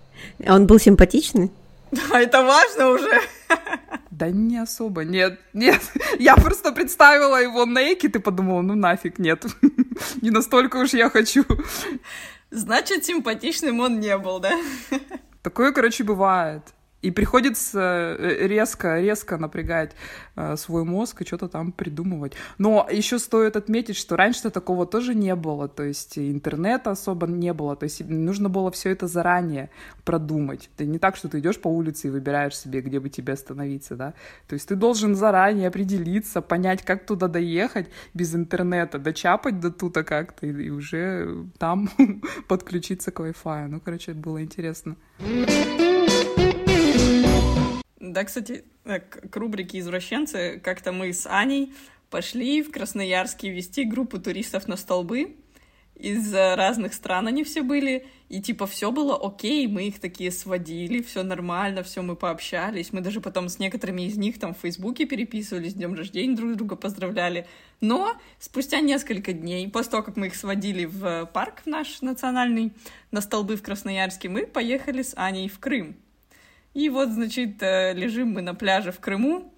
А 0.46 0.56
он 0.56 0.68
был 0.68 0.80
симпатичный? 0.80 1.52
Да, 1.92 2.20
это 2.20 2.44
важно 2.44 2.90
уже. 2.90 3.22
Да 4.12 4.30
не 4.30 4.58
особо, 4.58 5.04
нет, 5.06 5.40
нет. 5.54 5.82
Я 6.20 6.36
просто 6.36 6.72
представила 6.72 7.42
его 7.42 7.66
naked 7.66 8.18
и 8.18 8.20
подумала, 8.20 8.62
ну 8.62 8.76
нафиг, 8.76 9.18
нет. 9.18 9.46
Не 10.22 10.30
настолько 10.30 10.78
уж 10.78 10.94
я 10.94 11.10
хочу. 11.10 11.46
Значит, 12.52 13.06
симпатичным 13.06 13.80
он 13.80 14.00
не 14.00 14.18
был, 14.18 14.40
да? 14.40 14.52
Такое, 15.44 15.72
короче, 15.72 16.04
бывает. 16.04 16.64
И 17.02 17.12
приходится 17.12 18.16
э, 18.20 18.48
резко, 18.48 19.00
резко 19.00 19.38
напрягать 19.38 19.92
э, 20.36 20.58
свой 20.58 20.84
мозг 20.84 21.22
и 21.22 21.26
что-то 21.26 21.48
там 21.48 21.72
придумывать. 21.72 22.34
Но 22.58 22.88
еще 22.92 23.20
стоит 23.20 23.56
отметить, 23.56 23.96
что 23.96 24.18
раньше 24.18 24.50
такого 24.50 24.86
тоже 24.86 25.16
не 25.16 25.36
было, 25.36 25.68
то 25.68 25.84
есть 25.84 26.18
интернета 26.18 26.92
особо 26.92 27.28
не 27.28 27.54
было, 27.54 27.76
то 27.76 27.86
есть 27.86 28.02
нужно 28.02 28.50
было 28.50 28.70
все 28.72 28.90
это 28.90 29.08
заранее 29.08 29.70
продумать. 30.04 30.70
Это 30.76 30.86
не 30.86 31.00
так, 31.00 31.16
что 31.16 31.30
ты 31.30 31.40
идешь 31.40 31.60
по 31.60 31.70
улице 31.70 32.08
и 32.08 32.12
выбираешь 32.12 32.58
себе, 32.58 32.82
где 32.82 33.00
бы 33.00 33.10
тебе 33.10 33.34
остановиться, 33.34 33.96
да. 33.96 34.14
То 34.48 34.56
есть 34.56 34.68
ты 34.68 34.76
должен 34.76 35.16
заранее 35.16 35.70
определиться, 35.70 36.42
понять, 36.42 36.84
как 36.84 37.06
туда 37.06 37.28
доехать 37.28 37.88
без 38.14 38.36
интернета, 38.36 39.00
дочапать 39.00 39.60
до 39.60 39.72
тута 39.72 40.04
как-то 40.04 40.48
и, 40.48 40.66
и 40.66 40.70
уже 40.70 41.46
там 41.58 41.90
подключиться 42.48 43.12
к 43.12 43.22
Wi-Fi. 43.22 43.68
Ну, 43.68 43.80
короче, 43.80 44.14
было 44.14 44.44
интересно. 44.44 44.98
Да, 48.00 48.24
кстати, 48.24 48.64
э, 48.86 49.00
к 49.00 49.36
рубрике 49.36 49.80
«Извращенцы» 49.80 50.60
как-то 50.64 50.92
мы 50.92 51.12
с 51.12 51.28
Аней 51.30 51.74
пошли 52.10 52.62
в 52.62 52.72
Красноярске 52.72 53.50
вести 53.50 53.84
группу 53.84 54.20
туристов 54.20 54.68
на 54.68 54.78
столбы. 54.78 55.36
Из 55.96 56.34
разных 56.34 56.94
стран 56.94 57.28
они 57.28 57.44
все 57.44 57.62
были, 57.62 58.08
и 58.30 58.42
типа 58.42 58.68
все 58.68 58.90
было 58.90 59.18
окей, 59.22 59.68
мы 59.68 59.90
их 59.90 60.00
такие 60.00 60.32
сводили, 60.32 61.02
все 61.02 61.24
нормально, 61.24 61.84
все 61.84 62.02
мы 62.02 62.16
пообщались. 62.16 62.94
Мы 62.94 63.02
даже 63.02 63.20
потом 63.20 63.50
с 63.50 63.60
некоторыми 63.60 64.04
из 64.04 64.16
них 64.16 64.40
там 64.40 64.54
в 64.54 64.60
Фейсбуке 64.60 65.06
переписывались, 65.06 65.74
днем 65.74 65.94
рождения 65.96 66.38
друг 66.38 66.56
друга 66.56 66.78
поздравляли. 66.78 67.48
Но 67.82 68.16
спустя 68.40 68.80
несколько 68.80 69.34
дней, 69.34 69.70
после 69.70 69.92
того, 69.92 70.04
как 70.04 70.16
мы 70.16 70.28
их 70.28 70.36
сводили 70.36 70.86
в 70.86 71.26
парк 71.34 71.64
наш 71.66 72.02
национальный, 72.02 72.72
на 73.12 73.20
столбы 73.20 73.58
в 73.58 73.62
Красноярске, 73.62 74.30
мы 74.30 74.48
поехали 74.48 75.02
с 75.02 75.12
Аней 75.18 75.50
в 75.50 75.60
Крым. 75.60 75.98
И 76.74 76.90
вот, 76.90 77.10
значит, 77.10 77.62
э, 77.62 77.94
лежим 77.94 78.34
мы 78.34 78.42
на 78.42 78.54
пляже 78.54 78.92
в 78.92 79.00
Крыму, 79.00 79.54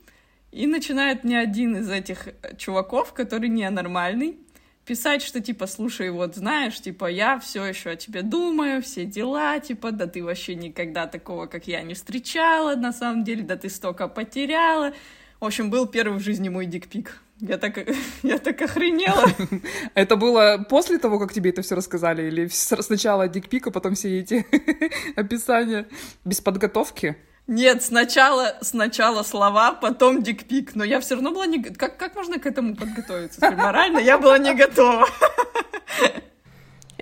и 0.51 0.67
начинает 0.67 1.23
мне 1.23 1.39
один 1.39 1.77
из 1.77 1.89
этих 1.89 2.29
чуваков, 2.57 3.13
который 3.13 3.49
ненормальный, 3.49 4.37
писать, 4.85 5.21
что 5.21 5.39
типа, 5.39 5.67
слушай, 5.67 6.09
вот 6.09 6.35
знаешь, 6.35 6.79
типа, 6.79 7.05
я 7.05 7.39
все 7.39 7.63
еще 7.63 7.91
о 7.91 7.95
тебе 7.95 8.21
думаю, 8.21 8.81
все 8.81 9.05
дела, 9.05 9.59
типа, 9.59 9.91
да 9.91 10.07
ты 10.07 10.23
вообще 10.23 10.55
никогда 10.55 11.07
такого, 11.07 11.45
как 11.45 11.67
я, 11.67 11.81
не 11.81 11.93
встречала, 11.93 12.75
на 12.75 12.91
самом 12.91 13.23
деле, 13.23 13.43
да 13.43 13.55
ты 13.55 13.69
столько 13.69 14.07
потеряла. 14.07 14.93
В 15.39 15.45
общем, 15.45 15.69
был 15.69 15.85
первый 15.87 16.19
в 16.19 16.21
жизни 16.21 16.49
мой 16.49 16.65
дикпик. 16.65 17.21
Я 17.41 17.57
так, 17.57 17.77
я 18.23 18.37
так 18.37 18.61
охренела. 18.61 19.25
Это 19.95 20.15
было 20.15 20.63
после 20.69 20.99
того, 20.99 21.19
как 21.19 21.33
тебе 21.33 21.49
это 21.49 21.63
все 21.63 21.75
рассказали? 21.75 22.23
Или 22.23 22.47
сначала 22.47 23.27
дикпик, 23.27 23.67
а 23.67 23.71
потом 23.71 23.95
все 23.95 24.19
эти 24.19 24.45
описания 25.15 25.87
без 26.23 26.39
подготовки? 26.39 27.17
Нет, 27.47 27.83
сначала, 27.83 28.57
сначала 28.61 29.23
слова, 29.23 29.73
потом 29.73 30.21
дикпик. 30.21 30.75
Но 30.75 30.83
я 30.83 30.99
все 30.99 31.15
равно 31.15 31.31
была 31.31 31.47
не... 31.47 31.63
Как, 31.63 31.97
как 31.97 32.15
можно 32.15 32.39
к 32.39 32.45
этому 32.45 32.75
подготовиться? 32.75 33.41
Морально 33.51 33.97
я 33.97 34.19
была 34.19 34.37
не 34.37 34.53
готова. 34.53 35.07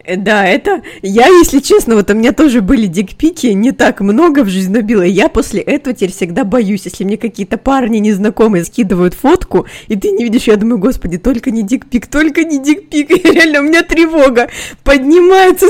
Э, 0.03 0.15
да, 0.15 0.45
это... 0.45 0.81
Я, 1.01 1.27
если 1.27 1.59
честно, 1.59 1.95
вот 1.95 2.09
у 2.09 2.13
меня 2.13 2.31
тоже 2.33 2.61
были 2.61 2.87
дикпики, 2.87 3.47
не 3.47 3.71
так 3.71 4.01
много 4.01 4.43
в 4.43 4.49
жизни 4.49 4.73
набила. 4.73 5.01
Я 5.01 5.29
после 5.29 5.61
этого 5.61 5.95
теперь 5.95 6.11
всегда 6.11 6.43
боюсь, 6.43 6.85
если 6.85 7.03
мне 7.03 7.17
какие-то 7.17 7.57
парни 7.57 7.97
незнакомые 7.97 8.65
скидывают 8.65 9.13
фотку, 9.13 9.67
и 9.87 9.95
ты 9.95 10.11
не 10.11 10.23
видишь, 10.23 10.43
я 10.43 10.55
думаю, 10.55 10.79
господи, 10.79 11.17
только 11.17 11.51
не 11.51 11.63
дикпик, 11.63 12.07
только 12.07 12.43
не 12.43 12.59
дикпик. 12.61 13.11
И 13.19 13.31
реально 13.31 13.59
у 13.59 13.63
меня 13.63 13.83
тревога 13.83 14.49
поднимается 14.83 15.67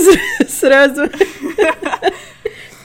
сразу. 0.48 1.10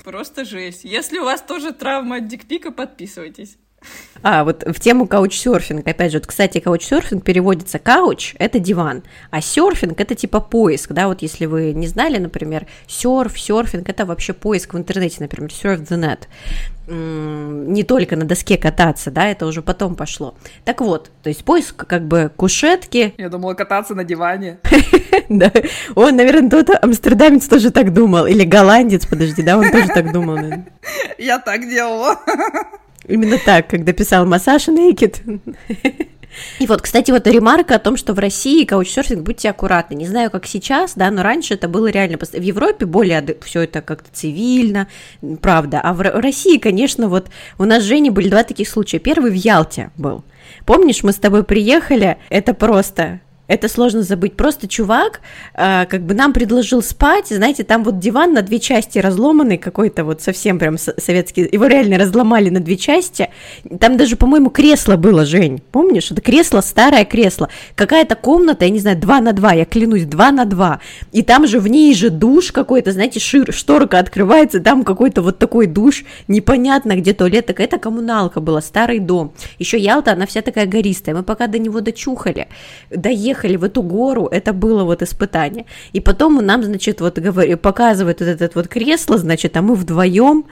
Просто 0.04 0.44
жесть. 0.44 0.84
Если 0.84 1.18
у 1.18 1.24
вас 1.24 1.40
тоже 1.42 1.72
травма 1.72 2.16
от 2.16 2.28
дикпика, 2.28 2.70
подписывайтесь. 2.70 3.56
А, 4.22 4.42
вот 4.44 4.64
в 4.66 4.80
тему 4.80 5.06
каучсерфинга, 5.06 5.90
опять 5.90 6.12
же, 6.12 6.18
вот, 6.18 6.26
кстати, 6.26 6.58
каучсерфинг 6.58 7.22
переводится 7.22 7.78
кауч– 7.78 8.34
это 8.38 8.58
диван, 8.58 9.02
а 9.30 9.42
серфинг– 9.42 10.00
это 10.00 10.14
типа 10.14 10.40
поиск, 10.40 10.92
да, 10.92 11.08
вот 11.08 11.20
если 11.20 11.44
вы 11.44 11.74
не 11.74 11.86
знали, 11.86 12.16
например, 12.16 12.66
серф, 12.86 13.38
серфинг– 13.38 13.86
это 13.90 14.06
вообще 14.06 14.32
поиск 14.32 14.72
в 14.72 14.78
интернете, 14.78 15.16
например, 15.20 15.50
surf 15.50 15.86
the 15.86 15.98
net, 15.98 16.20
не 16.86 17.82
только 17.82 18.16
на 18.16 18.24
доске 18.24 18.56
кататься, 18.56 19.10
да, 19.10 19.26
это 19.26 19.46
уже 19.46 19.60
потом 19.60 19.94
пошло. 19.94 20.34
Так 20.64 20.80
вот, 20.80 21.10
то 21.22 21.28
есть 21.28 21.44
поиск 21.44 21.86
как 21.86 22.06
бы 22.06 22.30
кушетки. 22.34 23.14
Я 23.16 23.28
думала 23.28 23.54
кататься 23.54 23.94
на 23.94 24.04
диване. 24.04 24.58
Да, 25.28 25.50
он, 25.94 26.16
наверное, 26.16 26.50
тот 26.50 26.68
амстердамец 26.82 27.46
тоже 27.46 27.70
так 27.70 27.94
думал, 27.94 28.26
или 28.26 28.44
голландец, 28.44 29.06
подожди, 29.06 29.42
да, 29.42 29.56
он 29.56 29.70
тоже 29.70 29.86
так 29.88 30.12
думал. 30.12 30.38
Я 31.18 31.38
так 31.38 31.62
делала. 31.62 32.18
Именно 33.06 33.38
так, 33.44 33.68
когда 33.68 33.92
писал 33.92 34.26
массаж 34.26 34.68
naked. 34.68 35.40
И 36.58 36.66
вот, 36.66 36.82
кстати, 36.82 37.10
вот 37.10 37.26
ремарка 37.26 37.76
о 37.76 37.78
том, 37.78 37.96
что 37.96 38.12
в 38.12 38.18
России 38.18 38.64
каучсерфинг, 38.64 39.22
будьте 39.22 39.50
аккуратны. 39.50 39.94
Не 39.94 40.06
знаю, 40.06 40.30
как 40.30 40.46
сейчас, 40.46 40.94
да, 40.96 41.10
но 41.10 41.22
раньше 41.22 41.54
это 41.54 41.68
было 41.68 41.86
реально... 41.88 42.18
В 42.18 42.40
Европе 42.40 42.86
более 42.86 43.36
все 43.42 43.60
это 43.62 43.80
как-то 43.82 44.08
цивильно, 44.12 44.88
правда. 45.40 45.80
А 45.80 45.94
в 45.94 46.00
России, 46.00 46.58
конечно, 46.58 47.08
вот 47.08 47.28
у 47.58 47.64
нас 47.64 47.82
с 47.82 47.86
Женей 47.86 48.10
были 48.10 48.28
два 48.28 48.42
таких 48.42 48.68
случая. 48.68 48.98
Первый 48.98 49.30
в 49.30 49.34
Ялте 49.34 49.90
был. 49.96 50.24
Помнишь, 50.66 51.02
мы 51.02 51.12
с 51.12 51.16
тобой 51.16 51.44
приехали, 51.44 52.18
это 52.30 52.52
просто 52.52 53.20
это 53.46 53.68
сложно 53.68 54.02
забыть. 54.02 54.36
Просто 54.36 54.68
чувак 54.68 55.20
э, 55.54 55.84
как 55.86 56.02
бы 56.02 56.14
нам 56.14 56.32
предложил 56.32 56.82
спать, 56.82 57.28
знаете, 57.28 57.62
там 57.62 57.84
вот 57.84 57.98
диван 57.98 58.32
на 58.32 58.42
две 58.42 58.58
части 58.58 58.98
разломанный 58.98 59.58
какой-то 59.58 60.04
вот 60.04 60.22
совсем 60.22 60.58
прям 60.58 60.78
советский. 60.78 61.48
Его 61.52 61.66
реально 61.66 61.98
разломали 61.98 62.48
на 62.48 62.60
две 62.60 62.76
части. 62.76 63.28
Там 63.80 63.96
даже, 63.96 64.16
по-моему, 64.16 64.50
кресло 64.50 64.96
было, 64.96 65.26
Жень. 65.26 65.60
Помнишь? 65.72 66.10
Это 66.10 66.22
кресло, 66.22 66.62
старое 66.62 67.04
кресло. 67.04 67.50
Какая-то 67.74 68.14
комната, 68.14 68.64
я 68.64 68.70
не 68.70 68.78
знаю, 68.78 68.98
два 68.98 69.20
на 69.20 69.32
два, 69.32 69.52
я 69.52 69.66
клянусь, 69.66 70.04
два 70.04 70.30
на 70.32 70.46
два. 70.46 70.80
И 71.12 71.22
там 71.22 71.46
же 71.46 71.60
в 71.60 71.68
ней 71.68 71.94
же 71.94 72.08
душ 72.08 72.50
какой-то, 72.50 72.92
знаете, 72.92 73.20
шир, 73.20 73.52
шторка 73.52 73.98
открывается, 73.98 74.60
там 74.60 74.84
какой-то 74.84 75.20
вот 75.20 75.38
такой 75.38 75.66
душ, 75.66 76.04
непонятно, 76.28 76.96
где 76.96 77.12
туалет. 77.12 77.46
Такая-то 77.46 77.78
коммуналка 77.78 78.40
была, 78.40 78.62
старый 78.62 79.00
дом. 79.00 79.34
Еще 79.58 79.78
Ялта, 79.78 80.12
она 80.12 80.26
вся 80.26 80.40
такая 80.40 80.66
гористая. 80.66 81.14
Мы 81.14 81.22
пока 81.22 81.46
до 81.46 81.58
него 81.58 81.80
дочухали, 81.80 82.48
доехали 82.90 83.33
приехали 83.34 83.56
в 83.56 83.64
эту 83.64 83.82
гору, 83.82 84.28
это 84.30 84.52
было 84.52 84.84
вот 84.84 85.02
испытание. 85.02 85.66
И 85.92 86.00
потом 86.00 86.36
нам, 86.44 86.62
значит, 86.62 87.00
вот 87.00 87.18
говорю, 87.18 87.58
показывает 87.58 88.20
вот 88.20 88.28
этот 88.28 88.54
вот 88.54 88.68
кресло, 88.68 89.18
значит, 89.18 89.56
а 89.56 89.62
мы 89.62 89.74
вдвоем, 89.74 90.44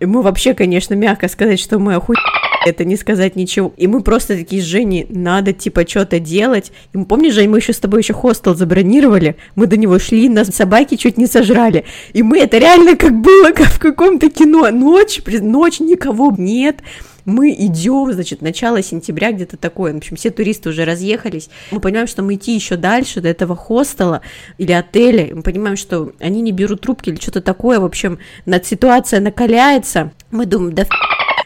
и 0.00 0.06
мы 0.06 0.22
вообще, 0.22 0.54
конечно, 0.54 0.94
мягко 0.94 1.28
сказать, 1.28 1.58
что 1.58 1.78
мы 1.78 1.94
охуели 1.94 2.20
это 2.66 2.84
не 2.84 2.96
сказать 2.96 3.36
ничего. 3.36 3.72
И 3.76 3.86
мы 3.86 4.02
просто 4.02 4.36
такие 4.36 4.60
с 4.60 4.64
Женей, 4.64 5.06
надо 5.08 5.52
типа 5.52 5.88
что-то 5.88 6.18
делать. 6.18 6.72
И 6.92 6.98
мы, 6.98 7.06
помнишь, 7.06 7.32
Жень, 7.34 7.48
мы 7.48 7.58
еще 7.58 7.72
с 7.72 7.78
тобой 7.78 8.00
еще 8.00 8.12
хостел 8.12 8.54
забронировали, 8.54 9.36
мы 9.54 9.66
до 9.66 9.76
него 9.76 9.98
шли, 9.98 10.28
нас 10.28 10.48
собаки 10.48 10.96
чуть 10.96 11.16
не 11.16 11.26
сожрали. 11.26 11.84
И 12.12 12.22
мы, 12.22 12.40
это 12.40 12.58
реально 12.58 12.96
как 12.96 13.14
было, 13.14 13.50
как 13.54 13.68
в 13.68 13.78
каком-то 13.78 14.28
кино. 14.28 14.70
Ночь, 14.70 15.20
ночь, 15.40 15.80
никого 15.80 16.34
нет 16.36 16.80
мы 17.28 17.50
идем, 17.52 18.10
значит, 18.12 18.40
начало 18.40 18.82
сентября 18.82 19.32
где-то 19.32 19.58
такое, 19.58 19.92
в 19.92 19.98
общем, 19.98 20.16
все 20.16 20.30
туристы 20.30 20.70
уже 20.70 20.84
разъехались, 20.84 21.50
мы 21.70 21.78
понимаем, 21.78 22.06
что 22.06 22.22
мы 22.22 22.34
идти 22.34 22.54
еще 22.54 22.76
дальше 22.76 23.20
до 23.20 23.28
этого 23.28 23.54
хостела 23.54 24.22
или 24.56 24.72
отеля, 24.72 25.34
мы 25.34 25.42
понимаем, 25.42 25.76
что 25.76 26.12
они 26.20 26.40
не 26.40 26.52
берут 26.52 26.80
трубки 26.80 27.10
или 27.10 27.20
что-то 27.20 27.42
такое, 27.42 27.80
в 27.80 27.84
общем, 27.84 28.18
над 28.46 28.66
ситуация 28.66 29.20
накаляется, 29.20 30.10
мы 30.30 30.46
думаем, 30.46 30.74
да 30.74 30.86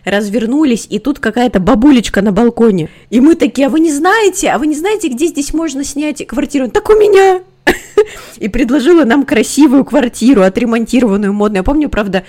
развернулись, 0.05 0.87
и 0.90 0.99
тут 0.99 1.21
какая-то 1.21 1.61
бабулечка 1.61 2.23
на 2.23 2.33
балконе. 2.33 2.88
И 3.11 3.21
мы 3.21 3.37
такие, 3.37 3.68
а 3.68 3.71
вы 3.71 3.79
не 3.79 3.92
знаете, 3.92 4.51
а 4.51 4.59
вы 4.59 4.66
не 4.66 4.75
знаете, 4.75 5.07
где 5.07 5.27
здесь 5.29 5.55
можно 5.55 5.85
снять 5.85 6.27
квартиру? 6.27 6.68
Так 6.68 6.90
у 6.90 6.95
меня! 6.95 7.42
И 8.38 8.49
предложила 8.49 9.05
нам 9.05 9.25
красивую 9.25 9.85
квартиру, 9.85 10.42
отремонтированную, 10.42 11.33
модную. 11.33 11.61
Я 11.61 11.62
помню, 11.62 11.88
правда, 11.88 12.25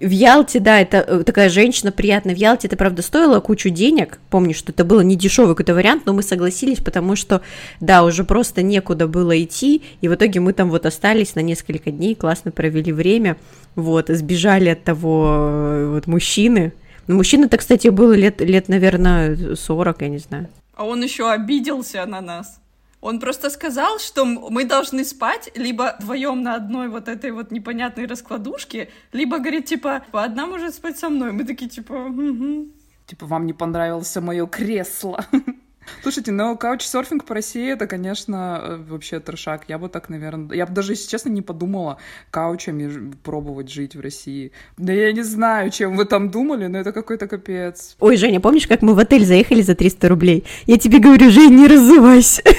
в 0.00 0.10
Ялте, 0.10 0.60
да, 0.60 0.80
это 0.80 0.98
э, 0.98 1.22
такая 1.24 1.48
женщина 1.48 1.92
приятная. 1.92 2.34
В 2.34 2.38
Ялте 2.38 2.68
это, 2.68 2.76
правда, 2.76 3.02
стоило 3.02 3.40
кучу 3.40 3.70
денег. 3.70 4.20
Помню, 4.30 4.54
что 4.54 4.72
это 4.72 4.84
было 4.84 5.00
не 5.00 5.16
дешевый 5.16 5.54
какой-то 5.54 5.74
вариант, 5.74 6.06
но 6.06 6.12
мы 6.12 6.22
согласились, 6.22 6.78
потому 6.78 7.16
что, 7.16 7.42
да, 7.80 8.04
уже 8.04 8.24
просто 8.24 8.62
некуда 8.62 9.06
было 9.06 9.42
идти. 9.42 9.82
И 10.00 10.08
в 10.08 10.14
итоге 10.14 10.40
мы 10.40 10.52
там 10.52 10.70
вот 10.70 10.86
остались 10.86 11.34
на 11.34 11.40
несколько 11.40 11.90
дней, 11.90 12.14
классно 12.14 12.50
провели 12.50 12.92
время. 12.92 13.36
Вот, 13.74 14.08
сбежали 14.08 14.70
от 14.70 14.84
того 14.84 15.34
э, 15.38 15.90
вот 15.94 16.06
мужчины. 16.06 16.72
Ну, 17.06 17.16
мужчина-то, 17.16 17.56
кстати, 17.58 17.88
был 17.88 18.12
лет, 18.12 18.40
лет, 18.40 18.68
наверное, 18.68 19.56
40, 19.56 20.02
я 20.02 20.08
не 20.08 20.18
знаю. 20.18 20.48
А 20.74 20.84
он 20.84 21.02
еще 21.02 21.30
обиделся 21.30 22.04
на 22.06 22.20
нас. 22.20 22.60
Он 23.04 23.20
просто 23.20 23.50
сказал, 23.50 23.98
что 23.98 24.24
мы 24.24 24.64
должны 24.64 25.04
спать 25.04 25.50
либо 25.54 25.94
вдвоем 26.00 26.42
на 26.42 26.54
одной 26.54 26.88
вот 26.88 27.06
этой 27.06 27.32
вот 27.32 27.50
непонятной 27.50 28.06
раскладушке, 28.06 28.88
либо 29.12 29.40
говорит, 29.40 29.66
типа, 29.66 30.06
одна 30.12 30.46
может 30.46 30.74
спать 30.74 30.98
со 30.98 31.10
мной. 31.10 31.32
Мы 31.32 31.44
такие, 31.44 31.68
типа, 31.68 31.92
угу. 31.92 32.68
Типа, 33.06 33.26
вам 33.26 33.44
не 33.44 33.52
понравилось 33.52 34.16
мое 34.16 34.46
кресло. 34.46 35.22
Слушайте, 36.02 36.32
ну, 36.32 36.56
каучсерфинг 36.56 37.26
по 37.26 37.34
России 37.34 37.70
это, 37.70 37.86
конечно, 37.86 38.60
э, 38.62 38.76
вообще 38.88 39.20
трешак. 39.20 39.64
Я 39.68 39.76
бы 39.76 39.90
так, 39.90 40.08
наверное... 40.08 40.56
Я 40.56 40.64
бы 40.64 40.72
даже, 40.72 40.92
если 40.92 41.10
честно, 41.10 41.28
не 41.28 41.42
подумала 41.42 41.98
каучами 42.30 43.12
пробовать 43.22 43.70
жить 43.70 43.96
в 43.96 44.00
России. 44.00 44.52
Да 44.78 44.94
я 44.94 45.12
не 45.12 45.22
знаю, 45.22 45.68
чем 45.68 45.94
вы 45.94 46.06
там 46.06 46.30
думали, 46.30 46.68
но 46.68 46.78
это 46.78 46.92
какой-то 46.92 47.28
капец. 47.28 47.96
Ой, 48.00 48.16
Женя, 48.16 48.40
помнишь, 48.40 48.66
как 48.66 48.80
мы 48.80 48.94
в 48.94 48.98
отель 48.98 49.26
заехали 49.26 49.60
за 49.60 49.74
300 49.74 50.08
рублей? 50.08 50.44
Я 50.64 50.78
тебе 50.78 51.00
говорю, 51.00 51.30
Жень, 51.30 51.54
не 51.54 51.66
разувайся. 51.66 52.42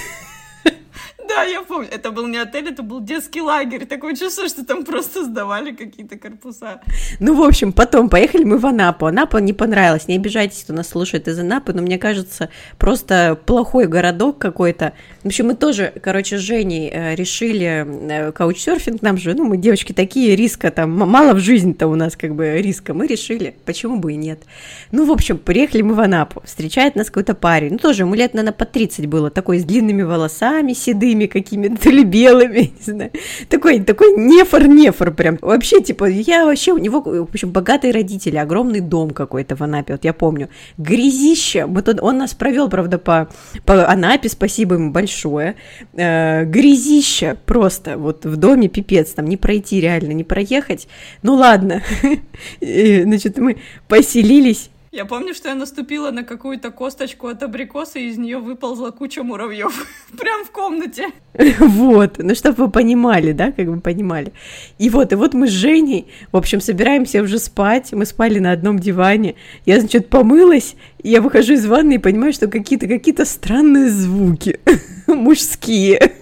Да, 1.28 1.44
я 1.44 1.62
помню. 1.62 1.88
Это 1.92 2.12
был 2.12 2.28
не 2.28 2.38
отель, 2.38 2.70
это 2.70 2.84
был 2.84 3.02
детский 3.02 3.42
лагерь. 3.42 3.86
Такое 3.86 4.16
чувство, 4.16 4.48
что 4.48 4.66
там 4.66 4.86
просто 4.86 5.24
сдавали 5.24 5.72
какие-то 5.72 6.18
корпуса. 6.18 6.82
Ну, 7.20 7.36
в 7.36 7.42
общем, 7.44 7.72
потом 7.74 8.10
поехали 8.10 8.44
мы 8.44 8.58
в 8.58 8.66
Анапу. 8.66 9.06
Анапа 9.06 9.38
не 9.38 9.54
понравилась. 9.54 10.08
Не 10.08 10.16
обижайтесь, 10.16 10.64
кто 10.64 10.74
нас 10.74 10.90
слушает 10.90 11.28
из 11.28 11.40
Анапы, 11.40 11.74
но 11.74 11.82
мне 11.82 11.98
кажется, 11.98 12.50
просто 12.78 13.40
плохой 13.46 13.88
городок 13.88 14.38
какой-то. 14.38 14.94
В 15.24 15.28
общем, 15.28 15.48
мы 15.48 15.56
тоже, 15.56 15.94
короче, 16.02 16.38
с 16.38 16.42
Женей 16.42 16.90
э, 16.92 17.16
решили 17.16 17.86
э, 17.86 18.32
каучсерфинг. 18.32 19.02
Нам 19.02 19.18
же, 19.18 19.34
ну, 19.34 19.46
мы 19.46 19.58
девочки 19.58 19.94
такие, 19.94 20.36
риска 20.36 20.70
там, 20.70 20.92
мало 20.92 21.34
в 21.34 21.40
жизни-то 21.40 21.88
у 21.88 21.96
нас 21.96 22.16
как 22.16 22.36
бы 22.36 22.62
риска. 22.62 22.94
Мы 22.94 23.08
решили, 23.08 23.56
почему 23.66 23.98
бы 23.98 24.14
и 24.14 24.16
нет. 24.16 24.44
Ну, 24.92 25.06
в 25.06 25.12
общем, 25.12 25.38
приехали 25.38 25.82
мы 25.82 25.96
в 25.96 26.00
Анапу. 26.00 26.42
Встречает 26.46 26.96
нас 26.96 27.08
какой-то 27.08 27.34
парень. 27.34 27.74
Ну, 27.74 27.78
тоже 27.78 28.04
ему 28.04 28.16
лет, 28.16 28.34
наверное, 28.34 28.54
по 28.54 28.66
30 28.66 29.08
было. 29.08 29.30
Такой 29.32 29.60
с 29.60 29.64
длинными 29.64 30.04
волосами, 30.04 30.74
седыми, 30.74 31.15
синими 31.16 31.26
какими-то 31.28 31.90
или 31.90 32.04
белыми, 32.04 32.74
не 32.88 32.94
знаю. 32.94 33.12
Такой, 33.50 33.80
такой 33.80 34.18
нефор-нефор 34.18 35.12
прям. 35.12 35.38
Вообще, 35.42 35.82
типа, 35.82 36.06
я 36.06 36.46
вообще, 36.46 36.72
у 36.72 36.78
него, 36.78 37.02
в 37.02 37.30
общем, 37.30 37.52
богатые 37.52 37.94
родители, 37.94 38.38
огромный 38.38 38.82
дом 38.82 39.12
какой-то 39.12 39.56
в 39.56 39.62
Анапе, 39.62 39.94
вот 39.94 40.06
я 40.06 40.14
помню. 40.14 40.50
Грязище, 40.78 41.66
вот 41.66 41.90
он, 41.90 42.00
он 42.02 42.18
нас 42.18 42.34
провел, 42.34 42.70
правда, 42.70 42.98
по, 42.98 43.28
по 43.66 43.88
Анапе, 43.88 44.30
спасибо 44.30 44.76
ему 44.76 44.92
большое. 44.92 45.56
Э, 45.94 46.44
грязище 46.46 47.38
просто, 47.46 47.98
вот 47.98 48.26
в 48.26 48.36
доме 48.38 48.68
пипец, 48.68 49.12
там 49.12 49.26
не 49.26 49.38
пройти 49.38 49.82
реально, 49.82 50.12
не 50.12 50.24
проехать. 50.24 50.88
Ну 51.24 51.36
ладно, 51.36 51.82
значит, 52.62 53.38
мы 53.38 53.58
поселились 53.88 54.70
я 54.96 55.04
помню, 55.04 55.34
что 55.34 55.50
я 55.50 55.56
наступила 55.56 56.10
на 56.12 56.24
какую-то 56.24 56.72
косточку 56.72 57.28
от 57.28 57.44
абрикоса, 57.44 58.00
и 58.00 58.08
из 58.08 58.18
нее 58.18 58.40
выползла 58.40 58.92
куча 58.92 59.24
муравьев. 59.24 59.86
Прям 60.18 60.46
в 60.46 60.52
комнате. 60.52 61.08
Вот, 61.60 62.18
ну 62.20 62.34
чтобы 62.34 62.66
вы 62.66 62.72
понимали, 62.72 63.34
да, 63.34 63.52
как 63.52 63.68
бы 63.68 63.82
понимали. 63.82 64.32
И 64.78 64.90
вот, 64.90 65.12
и 65.12 65.16
вот 65.16 65.34
мы 65.34 65.48
с 65.48 65.52
Женей, 65.52 66.08
в 66.32 66.38
общем, 66.38 66.62
собираемся 66.62 67.22
уже 67.22 67.40
спать. 67.40 67.92
Мы 67.92 68.06
спали 68.06 68.40
на 68.40 68.54
одном 68.54 68.80
диване. 68.80 69.36
Я, 69.66 69.82
значит, 69.82 70.08
помылась, 70.08 70.76
и 71.04 71.10
я 71.10 71.22
выхожу 71.22 71.54
из 71.54 71.66
ванны 71.66 71.96
и 71.96 71.98
понимаю, 71.98 72.32
что 72.32 72.48
какие-то 72.48 72.88
какие-то 72.88 73.26
странные 73.26 73.90
звуки 73.90 74.62
мужские. 75.08 76.14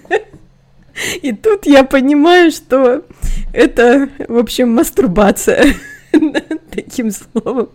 И 1.21 1.31
тут 1.31 1.67
я 1.67 1.83
понимаю, 1.83 2.51
что 2.51 3.03
это, 3.53 4.09
в 4.27 4.38
общем, 4.38 4.73
мастурбация 4.73 5.75
таким 6.71 7.12
словом. 7.12 7.69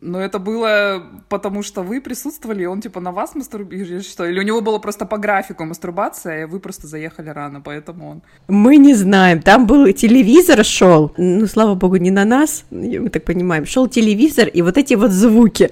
Но 0.00 0.20
это 0.20 0.38
было 0.38 1.02
потому, 1.28 1.62
что 1.62 1.82
вы 1.82 2.00
присутствовали, 2.00 2.62
и 2.62 2.66
он 2.66 2.80
типа 2.80 3.00
на 3.00 3.12
вас 3.12 3.34
мастурбировал, 3.34 4.02
что? 4.02 4.24
Или 4.24 4.38
у 4.38 4.42
него 4.42 4.60
было 4.60 4.78
просто 4.78 5.06
по 5.06 5.18
графику 5.18 5.64
мастурбация, 5.64 6.42
и 6.42 6.44
вы 6.46 6.60
просто 6.60 6.86
заехали 6.86 7.30
рано, 7.30 7.60
поэтому 7.60 8.10
он... 8.10 8.22
Мы 8.48 8.76
не 8.76 8.94
знаем. 8.94 9.42
Там 9.42 9.66
был 9.66 9.92
телевизор 9.92 10.64
шел, 10.64 11.12
ну, 11.16 11.46
слава 11.46 11.74
богу, 11.74 11.96
не 11.96 12.10
на 12.10 12.24
нас, 12.24 12.64
мы 12.70 13.10
так 13.10 13.24
понимаем. 13.24 13.66
Шел 13.66 13.88
телевизор, 13.88 14.48
и 14.48 14.62
вот 14.62 14.78
эти 14.78 14.94
вот 14.94 15.10
звуки. 15.10 15.70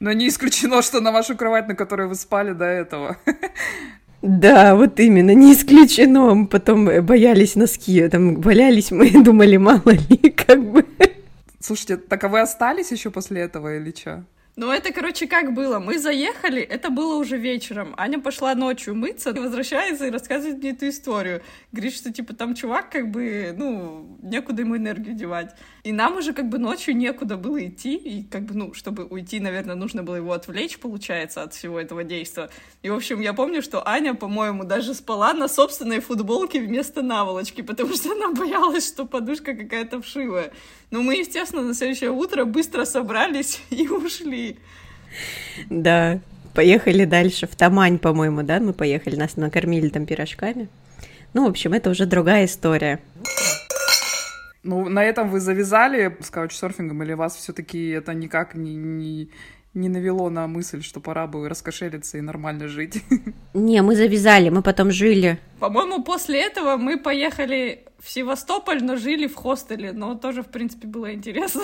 Но 0.00 0.12
не 0.12 0.28
исключено, 0.28 0.82
что 0.82 1.00
на 1.00 1.12
вашу 1.12 1.36
кровать, 1.36 1.68
на 1.68 1.74
которой 1.74 2.08
вы 2.08 2.14
спали 2.14 2.52
до 2.52 2.64
этого. 2.64 3.16
Да, 4.22 4.74
вот 4.74 5.00
именно, 5.00 5.34
не 5.34 5.52
исключено. 5.52 6.34
Мы 6.34 6.46
потом 6.46 6.84
боялись 7.02 7.56
носки, 7.56 8.06
там 8.08 8.40
валялись, 8.40 8.90
мы 8.90 9.10
думали, 9.24 9.56
мало 9.56 9.90
ли, 9.90 10.30
как 10.30 10.62
бы. 10.62 10.84
Слушайте, 11.60 11.98
так 11.98 12.24
а 12.24 12.28
вы 12.28 12.40
остались 12.40 12.90
еще 12.90 13.10
после 13.10 13.42
этого 13.42 13.76
или 13.76 13.94
что? 13.94 14.24
Ну, 14.56 14.70
это, 14.70 14.92
короче, 14.92 15.26
как 15.26 15.54
было? 15.54 15.78
Мы 15.78 15.98
заехали, 15.98 16.60
это 16.60 16.90
было 16.90 17.16
уже 17.16 17.36
вечером. 17.38 17.94
Аня 17.96 18.20
пошла 18.20 18.54
ночью 18.54 18.94
мыться, 18.94 19.32
возвращается 19.32 20.06
и 20.06 20.10
рассказывает 20.10 20.58
мне 20.58 20.70
эту 20.72 20.88
историю. 20.88 21.42
Говорит, 21.72 21.94
что, 21.94 22.12
типа, 22.12 22.34
там 22.34 22.54
чувак, 22.54 22.90
как 22.90 23.10
бы, 23.10 23.54
ну, 23.56 24.18
некуда 24.22 24.62
ему 24.62 24.76
энергию 24.76 25.14
девать. 25.14 25.54
И 25.84 25.92
нам 25.92 26.16
уже, 26.16 26.32
как 26.32 26.48
бы, 26.48 26.58
ночью 26.58 26.96
некуда 26.96 27.36
было 27.36 27.64
идти. 27.64 27.94
И, 27.94 28.24
как 28.24 28.42
бы, 28.42 28.54
ну, 28.54 28.74
чтобы 28.74 29.04
уйти, 29.04 29.38
наверное, 29.38 29.76
нужно 29.76 30.02
было 30.02 30.16
его 30.16 30.32
отвлечь, 30.32 30.78
получается, 30.78 31.42
от 31.42 31.54
всего 31.54 31.80
этого 31.80 32.02
действия. 32.02 32.50
И, 32.82 32.90
в 32.90 32.94
общем, 32.94 33.20
я 33.20 33.32
помню, 33.32 33.62
что 33.62 33.86
Аня, 33.86 34.14
по-моему, 34.14 34.64
даже 34.64 34.94
спала 34.94 35.32
на 35.32 35.48
собственной 35.48 36.00
футболке 36.00 36.60
вместо 36.60 37.02
наволочки, 37.02 37.62
потому 37.62 37.94
что 37.94 38.12
она 38.12 38.32
боялась, 38.32 38.86
что 38.86 39.06
подушка 39.06 39.54
какая-то 39.54 40.02
вшивая. 40.02 40.52
Но 40.90 41.02
мы, 41.02 41.16
естественно, 41.16 41.62
на 41.62 41.74
следующее 41.74 42.10
утро 42.10 42.44
быстро 42.44 42.84
собрались 42.84 43.62
и 43.70 43.88
ушли. 43.88 44.58
Да, 45.68 46.20
поехали 46.54 47.04
дальше. 47.04 47.46
В 47.46 47.54
Тамань, 47.54 47.98
по-моему, 47.98 48.42
да, 48.42 48.60
мы 48.60 48.72
поехали, 48.72 49.16
нас 49.16 49.36
накормили 49.36 49.88
там 49.88 50.06
пирожками. 50.06 50.68
Ну, 51.32 51.46
в 51.46 51.50
общем, 51.50 51.72
это 51.72 51.90
уже 51.90 52.06
другая 52.06 52.46
история. 52.46 52.98
Ну, 54.62 54.88
на 54.88 55.04
этом 55.04 55.30
вы 55.30 55.40
завязали 55.40 56.16
с 56.20 56.28
каучсерфингом, 56.28 57.02
или 57.02 57.14
вас 57.14 57.36
все-таки 57.36 57.90
это 57.90 58.12
никак 58.12 58.54
не, 58.54 58.74
не, 58.74 59.30
не 59.72 59.88
навело 59.88 60.28
на 60.28 60.46
мысль, 60.48 60.82
что 60.82 61.00
пора 61.00 61.26
бы 61.26 61.48
раскошелиться 61.48 62.18
и 62.18 62.20
нормально 62.20 62.68
жить? 62.68 63.02
Не, 63.54 63.82
мы 63.82 63.96
завязали, 63.96 64.50
мы 64.50 64.62
потом 64.62 64.90
жили. 64.90 65.38
По-моему, 65.60 66.02
после 66.02 66.44
этого 66.44 66.76
мы 66.76 66.98
поехали 66.98 67.84
в 68.02 68.08
Севастополь, 68.08 68.82
но 68.82 68.96
жили 68.96 69.26
в 69.26 69.34
хостеле, 69.34 69.92
но 69.92 70.14
тоже, 70.14 70.42
в 70.42 70.48
принципе, 70.48 70.88
было 70.88 71.12
интересно. 71.12 71.62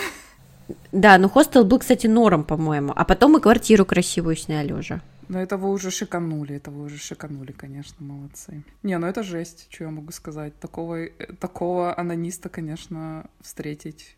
Да, 0.93 1.19
но 1.19 1.29
хостел 1.29 1.65
был, 1.65 1.79
кстати, 1.79 2.07
норм, 2.07 2.45
по-моему. 2.45 2.93
А 2.95 3.05
потом 3.05 3.33
мы 3.33 3.41
квартиру 3.41 3.85
красивую 3.85 4.37
сняли 4.37 4.73
уже. 4.73 5.01
Но 5.29 5.41
это 5.41 5.57
вы 5.57 5.71
уже 5.71 5.91
шиканули, 5.91 6.57
это 6.57 6.71
вы 6.71 6.85
уже 6.85 6.99
шиканули, 6.99 7.53
конечно, 7.53 7.97
молодцы. 8.05 8.63
Не, 8.83 8.99
ну 8.99 9.07
это 9.07 9.23
жесть, 9.23 9.67
что 9.71 9.85
я 9.85 9.91
могу 9.91 10.13
сказать. 10.13 10.59
Такого, 10.61 11.07
э, 11.07 11.11
такого 11.41 11.99
анониста, 11.99 12.49
конечно, 12.49 13.25
встретить 13.41 14.17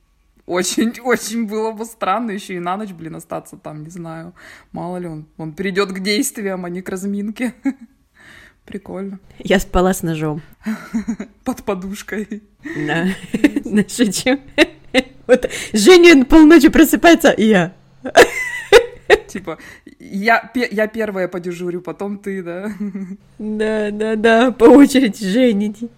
очень-очень 0.49 1.47
было 1.49 1.73
бы 1.73 1.85
странно 1.85 2.33
еще 2.33 2.55
и 2.55 2.59
на 2.59 2.77
ночь, 2.77 2.93
блин, 2.93 3.17
остаться 3.17 3.57
там, 3.57 3.85
не 3.85 3.91
знаю. 3.91 4.35
Мало 4.73 4.97
ли 4.97 5.07
он, 5.07 5.27
он 5.37 5.53
перейдет 5.53 5.93
к 5.93 6.01
действиям, 6.01 6.65
а 6.65 6.71
не 6.71 6.83
к 6.83 6.89
разминке. 6.89 7.55
Прикольно. 8.69 9.19
Я 9.39 9.61
спала 9.61 9.95
с 9.95 10.03
ножом. 10.03 10.43
Под 11.45 11.65
подушкой. 11.65 12.43
Да, 12.87 13.07
шучу. 13.89 14.39
Вот 15.27 15.51
Женя 15.73 16.25
полночи 16.25 16.69
просыпается, 16.69 17.31
и 17.31 17.47
я. 17.47 17.75
Типа, 19.27 19.59
я, 19.99 20.53
я 20.55 20.87
первая 20.87 21.29
подежурю, 21.29 21.81
потом 21.81 22.19
ты, 22.19 22.43
да? 22.43 22.71
Да, 23.39 23.91
да, 23.91 24.17
да, 24.17 24.53
по 24.53 24.65
очереди 24.65 25.25
дежурите. 25.25 25.89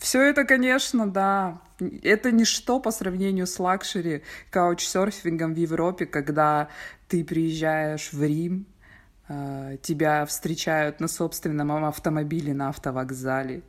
Все 0.00 0.20
это, 0.22 0.44
конечно, 0.44 1.06
да. 1.06 1.60
Это 2.02 2.32
ничто 2.32 2.80
по 2.80 2.90
сравнению 2.90 3.46
с 3.46 3.58
luxury 3.58 4.22
каучсерфингом 4.50 5.54
в 5.54 5.56
Европе, 5.56 6.06
когда 6.06 6.68
ты 7.08 7.24
приезжаешь 7.24 8.12
в 8.12 8.22
Рим, 8.22 8.66
тебя 9.28 10.26
встречают 10.26 11.00
на 11.00 11.08
собственном 11.08 11.84
автомобиле 11.84 12.54
на 12.54 12.68
автовокзале, 12.68 13.62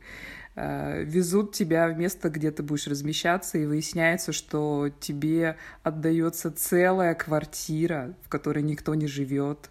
а, 0.56 1.02
везут 1.02 1.52
тебя 1.52 1.88
в 1.88 1.96
место, 1.96 2.30
где 2.30 2.50
ты 2.50 2.62
будешь 2.62 2.86
размещаться, 2.86 3.58
и 3.58 3.66
выясняется, 3.66 4.32
что 4.32 4.90
тебе 5.00 5.56
отдается 5.82 6.52
целая 6.52 7.14
квартира, 7.14 8.14
в 8.22 8.28
которой 8.28 8.62
никто 8.62 8.94
не 8.94 9.06
живет. 9.06 9.70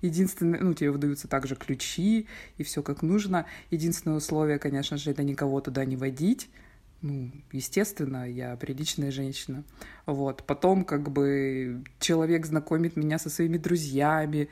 Единственное, 0.00 0.60
ну, 0.60 0.74
тебе 0.74 0.90
выдаются 0.90 1.28
также 1.28 1.56
ключи, 1.56 2.28
и 2.56 2.62
все 2.62 2.82
как 2.82 3.02
нужно. 3.02 3.46
Единственное 3.70 4.16
условие, 4.16 4.58
конечно 4.58 4.96
же, 4.96 5.10
это 5.10 5.22
никого 5.22 5.60
туда 5.60 5.84
не 5.84 5.96
водить. 5.96 6.48
Ну, 7.02 7.32
естественно, 7.50 8.30
я 8.30 8.54
приличная 8.54 9.10
женщина. 9.10 9.64
Вот. 10.06 10.44
Потом, 10.46 10.84
как 10.84 11.10
бы, 11.10 11.82
человек 11.98 12.46
знакомит 12.46 12.94
меня 12.94 13.18
со 13.18 13.28
своими 13.28 13.56
друзьями, 13.58 14.48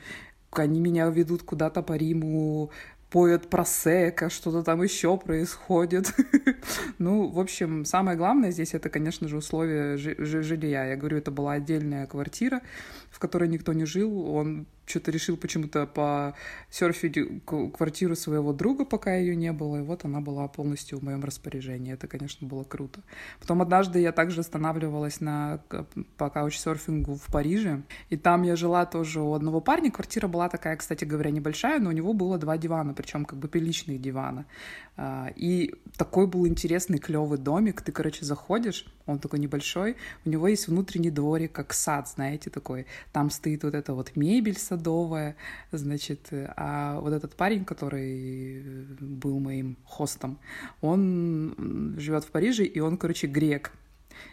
они 0.59 0.79
меня 0.79 1.07
ведут 1.07 1.43
куда-то 1.43 1.81
по 1.81 1.93
Риму, 1.93 2.71
поют 3.11 3.49
просека, 3.49 4.29
что-то 4.29 4.63
там 4.63 4.81
еще 4.81 5.17
происходит. 5.17 6.13
ну, 6.97 7.27
в 7.27 7.39
общем, 7.39 7.85
самое 7.85 8.17
главное 8.17 8.51
здесь 8.51 8.73
это, 8.73 8.89
конечно 8.89 9.27
же, 9.27 9.37
условия 9.37 9.97
жилья. 9.97 10.85
Я 10.85 10.95
говорю, 10.95 11.17
это 11.17 11.29
была 11.29 11.53
отдельная 11.53 12.07
квартира, 12.07 12.61
в 13.09 13.19
которой 13.19 13.49
никто 13.49 13.73
не 13.73 13.85
жил. 13.85 14.27
Он 14.33 14.65
что-то 14.85 15.11
решил 15.11 15.37
почему-то 15.37 15.85
по 15.85 16.35
серфить 16.69 17.17
квартиру 17.45 18.15
своего 18.15 18.53
друга, 18.53 18.85
пока 18.85 19.15
ее 19.15 19.35
не 19.35 19.51
было, 19.51 19.77
и 19.77 19.81
вот 19.81 20.05
она 20.05 20.21
была 20.21 20.47
полностью 20.47 20.99
в 20.99 21.03
моем 21.03 21.23
распоряжении. 21.23 21.93
Это, 21.93 22.07
конечно, 22.07 22.47
было 22.47 22.63
круто. 22.63 23.01
Потом 23.39 23.61
однажды 23.61 23.99
я 23.99 24.11
также 24.11 24.41
останавливалась 24.41 25.21
на, 25.21 25.61
по 26.17 26.29
каучсерфингу 26.29 27.15
в 27.15 27.25
Париже, 27.31 27.83
и 28.09 28.17
там 28.17 28.43
я 28.43 28.55
жила 28.55 28.85
тоже 28.85 29.21
у 29.21 29.33
одного 29.33 29.61
парня. 29.61 29.91
Квартира 29.91 30.27
была 30.27 30.49
такая, 30.49 30.75
кстати 30.75 31.05
говоря, 31.05 31.31
небольшая, 31.31 31.79
но 31.79 31.89
у 31.89 31.93
него 31.93 32.13
было 32.13 32.37
два 32.37 32.57
дивана, 32.57 32.93
причем 32.93 33.25
как 33.25 33.39
бы 33.39 33.47
приличные 33.47 33.97
диваны. 33.97 34.45
А, 34.97 35.31
и 35.35 35.73
такой 35.97 36.27
был 36.27 36.47
интересный, 36.47 36.99
клевый 36.99 37.37
домик. 37.37 37.81
Ты, 37.81 37.91
короче, 37.91 38.25
заходишь, 38.25 38.85
он 39.05 39.19
такой 39.19 39.39
небольшой, 39.39 39.95
у 40.25 40.29
него 40.29 40.47
есть 40.47 40.67
внутренний 40.67 41.11
дворик, 41.11 41.51
как 41.51 41.73
сад, 41.73 42.09
знаете, 42.09 42.49
такой. 42.49 42.85
Там 43.11 43.29
стоит 43.29 43.63
вот 43.63 43.73
эта 43.73 43.93
вот 43.93 44.15
мебель 44.15 44.57
садовая, 44.71 45.35
значит, 45.71 46.29
а 46.31 46.99
вот 47.01 47.13
этот 47.13 47.35
парень, 47.35 47.65
который 47.65 48.63
был 48.99 49.39
моим 49.39 49.77
хостом, 49.83 50.39
он 50.81 51.95
живет 51.97 52.23
в 52.23 52.31
Париже, 52.31 52.63
и 52.63 52.79
он, 52.79 52.97
короче, 52.97 53.27
грек. 53.27 53.71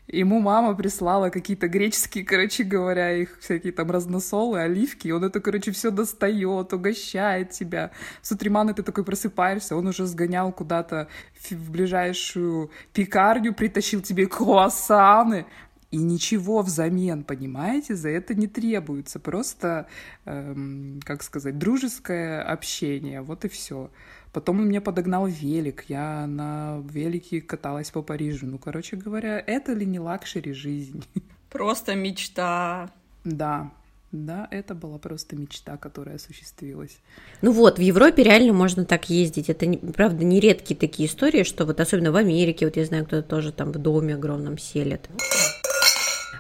Ему 0.07 0.41
мама 0.41 0.75
прислала 0.75 1.31
какие-то 1.31 1.69
греческие, 1.69 2.25
короче 2.25 2.65
говоря, 2.65 3.13
их 3.13 3.39
всякие 3.41 3.73
там 3.73 3.91
разносолы, 3.91 4.61
оливки, 4.61 5.09
и 5.09 5.13
он 5.13 5.25
это, 5.25 5.41
короче, 5.41 5.71
все 5.71 5.91
достает, 5.91 6.73
угощает 6.73 7.51
тебя. 7.51 7.91
С 8.23 8.33
утремана 8.33 8.75
ты 8.75 8.83
такой 8.83 9.05
просыпаешься, 9.05 9.77
он 9.77 9.87
уже 9.87 10.07
сгонял 10.07 10.53
куда-то 10.53 11.09
в 11.51 11.71
ближайшую 11.71 12.71
пекарню, 12.93 13.55
притащил 13.55 14.01
тебе 14.01 14.27
круассаны, 14.27 15.47
и 15.91 15.97
ничего 15.97 16.61
взамен, 16.63 17.25
понимаете, 17.25 17.95
за 17.95 18.11
это 18.11 18.35
не 18.35 18.47
требуется. 18.47 19.19
Просто, 19.19 19.87
эм, 20.27 21.01
как 21.05 21.23
сказать, 21.23 21.59
дружеское 21.59 22.43
общение, 22.43 23.23
вот 23.23 23.45
и 23.45 23.49
все. 23.49 23.91
Потом 24.33 24.61
он 24.61 24.67
мне 24.67 24.81
подогнал 24.81 25.27
велик, 25.27 25.85
я 25.89 26.27
на 26.27 26.83
велике 26.91 27.41
каталась 27.41 27.91
по 27.91 28.03
Парижу. 28.03 28.47
Ну, 28.47 28.59
короче 28.59 28.97
говоря, 28.97 29.43
это 29.47 29.73
ли 29.73 29.87
не 29.87 29.99
luxury 29.99 30.53
жизнь? 30.53 31.05
Просто 31.51 31.95
мечта. 31.95 32.91
Да, 33.25 33.71
да, 34.13 34.47
это 34.51 34.75
была 34.75 34.99
просто 34.99 35.37
мечта, 35.37 35.79
которая 35.79 36.17
осуществилась. 36.17 36.99
Ну 37.41 37.53
вот, 37.53 37.79
в 37.79 37.83
Европе 37.83 38.23
реально 38.23 38.53
можно 38.53 38.85
так 38.85 39.09
ездить. 39.09 39.49
Это, 39.49 39.67
правда, 39.95 40.25
не 40.25 40.41
редкие 40.41 40.79
такие 40.79 41.09
истории, 41.09 41.43
что 41.43 41.65
вот 41.65 41.81
особенно 41.81 42.13
в 42.13 42.17
Америке, 42.17 42.67
вот 42.67 42.77
я 42.77 42.85
знаю, 42.85 43.07
кто-то 43.07 43.27
тоже 43.27 43.53
там 43.53 43.73
в 43.73 43.79
доме 43.79 44.15
огромном 44.15 44.59
селит. 44.59 45.09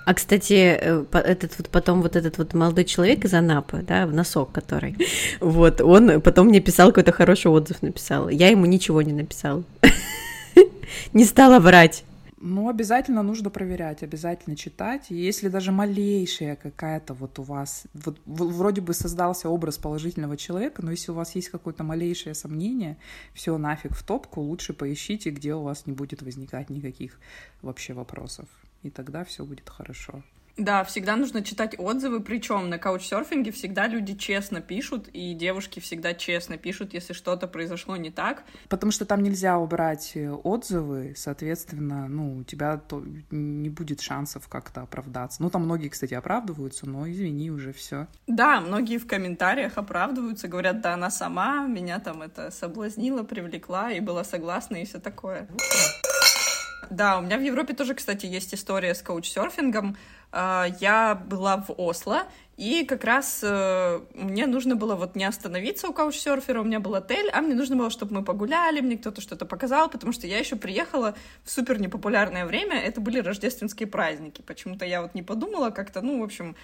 А, 0.08 0.14
кстати, 0.14 0.54
э, 0.54 1.04
этот 1.12 1.58
вот 1.58 1.68
потом 1.68 2.00
вот 2.00 2.16
этот 2.16 2.38
вот 2.38 2.54
молодой 2.54 2.86
человек 2.86 3.26
из 3.26 3.34
Анапы, 3.34 3.84
да, 3.86 4.06
в 4.06 4.14
носок 4.14 4.50
который, 4.52 4.96
вот, 5.40 5.82
он 5.82 6.22
потом 6.22 6.46
мне 6.46 6.60
писал 6.60 6.88
какой-то 6.88 7.12
хороший 7.12 7.50
отзыв 7.50 7.82
написал. 7.82 8.30
Я 8.30 8.48
ему 8.48 8.64
ничего 8.64 9.02
не 9.02 9.12
написала. 9.12 9.64
Не 11.12 11.26
стала 11.26 11.60
врать. 11.60 12.04
Ну, 12.40 12.70
обязательно 12.70 13.22
нужно 13.22 13.50
проверять, 13.50 14.02
обязательно 14.02 14.56
читать. 14.56 15.10
И 15.10 15.14
если 15.14 15.48
даже 15.48 15.72
малейшая 15.72 16.56
какая-то 16.56 17.12
вот 17.12 17.38
у 17.38 17.42
вас, 17.42 17.82
вот 17.92 18.18
вроде 18.24 18.80
бы 18.80 18.94
создался 18.94 19.50
образ 19.50 19.76
положительного 19.76 20.38
человека, 20.38 20.82
но 20.82 20.90
если 20.90 21.12
у 21.12 21.14
вас 21.14 21.34
есть 21.34 21.50
какое-то 21.50 21.84
малейшее 21.84 22.34
сомнение, 22.34 22.96
все 23.34 23.58
нафиг 23.58 23.92
в 23.92 24.02
топку, 24.02 24.40
лучше 24.40 24.72
поищите, 24.72 25.28
где 25.28 25.54
у 25.54 25.60
вас 25.60 25.84
не 25.84 25.92
будет 25.92 26.22
возникать 26.22 26.70
никаких 26.70 27.18
вообще 27.60 27.92
вопросов 27.92 28.46
и 28.82 28.90
тогда 28.90 29.24
все 29.24 29.44
будет 29.44 29.68
хорошо. 29.68 30.22
Да, 30.58 30.82
всегда 30.82 31.14
нужно 31.14 31.44
читать 31.44 31.76
отзывы, 31.78 32.20
причем 32.20 32.68
на 32.68 32.78
каучсерфинге 32.78 33.52
всегда 33.52 33.86
люди 33.86 34.16
честно 34.16 34.60
пишут, 34.60 35.06
и 35.12 35.32
девушки 35.32 35.78
всегда 35.78 36.14
честно 36.14 36.58
пишут, 36.58 36.94
если 36.94 37.12
что-то 37.12 37.46
произошло 37.46 37.96
не 37.96 38.10
так. 38.10 38.42
Потому 38.68 38.90
что 38.90 39.06
там 39.06 39.22
нельзя 39.22 39.56
убрать 39.56 40.12
э, 40.16 40.28
отзывы, 40.28 41.14
соответственно, 41.16 42.08
ну, 42.08 42.38
у 42.38 42.42
тебя 42.42 42.76
то 42.76 43.04
не 43.30 43.70
будет 43.70 44.00
шансов 44.00 44.48
как-то 44.48 44.82
оправдаться. 44.82 45.40
Ну, 45.40 45.48
там 45.48 45.62
многие, 45.62 45.90
кстати, 45.90 46.14
оправдываются, 46.14 46.88
но 46.88 47.08
извини, 47.08 47.52
уже 47.52 47.72
все. 47.72 48.08
Да, 48.26 48.60
многие 48.60 48.98
в 48.98 49.06
комментариях 49.06 49.78
оправдываются, 49.78 50.48
говорят, 50.48 50.80
да, 50.80 50.94
она 50.94 51.10
сама 51.10 51.68
меня 51.68 52.00
там 52.00 52.20
это 52.20 52.50
соблазнила, 52.50 53.22
привлекла 53.22 53.92
и 53.92 54.00
была 54.00 54.24
согласна 54.24 54.82
и 54.82 54.84
все 54.84 54.98
такое. 54.98 55.46
Да, 56.90 57.18
у 57.18 57.22
меня 57.22 57.38
в 57.38 57.42
Европе 57.42 57.74
тоже, 57.74 57.94
кстати, 57.94 58.26
есть 58.26 58.54
история 58.54 58.94
с 58.94 59.02
коучсерфингом. 59.02 59.96
А, 60.30 60.66
я 60.80 61.14
была 61.14 61.56
в 61.56 61.72
Осло, 61.76 62.24
и 62.58 62.84
как 62.84 63.04
раз 63.04 63.40
э, 63.42 64.00
мне 64.14 64.46
нужно 64.46 64.74
было 64.74 64.94
вот 64.94 65.16
не 65.16 65.24
остановиться 65.24 65.88
у 65.88 65.92
каучсерфера, 65.92 66.60
у 66.60 66.64
меня 66.64 66.80
был 66.80 66.94
отель, 66.96 67.30
а 67.30 67.40
мне 67.40 67.54
нужно 67.54 67.76
было, 67.76 67.88
чтобы 67.88 68.16
мы 68.16 68.24
погуляли, 68.24 68.80
мне 68.80 68.98
кто-то 68.98 69.20
что-то 69.20 69.46
показал, 69.46 69.88
потому 69.88 70.12
что 70.12 70.26
я 70.26 70.38
еще 70.38 70.56
приехала 70.56 71.14
в 71.44 71.50
супер 71.50 71.80
непопулярное 71.80 72.44
время, 72.44 72.78
это 72.78 73.00
были 73.00 73.20
рождественские 73.20 73.86
праздники. 73.86 74.42
Почему-то 74.42 74.84
я 74.84 75.02
вот 75.02 75.14
не 75.14 75.22
подумала 75.22 75.70
как-то, 75.70 76.02
ну, 76.02 76.20
в 76.20 76.24
общем, 76.24 76.56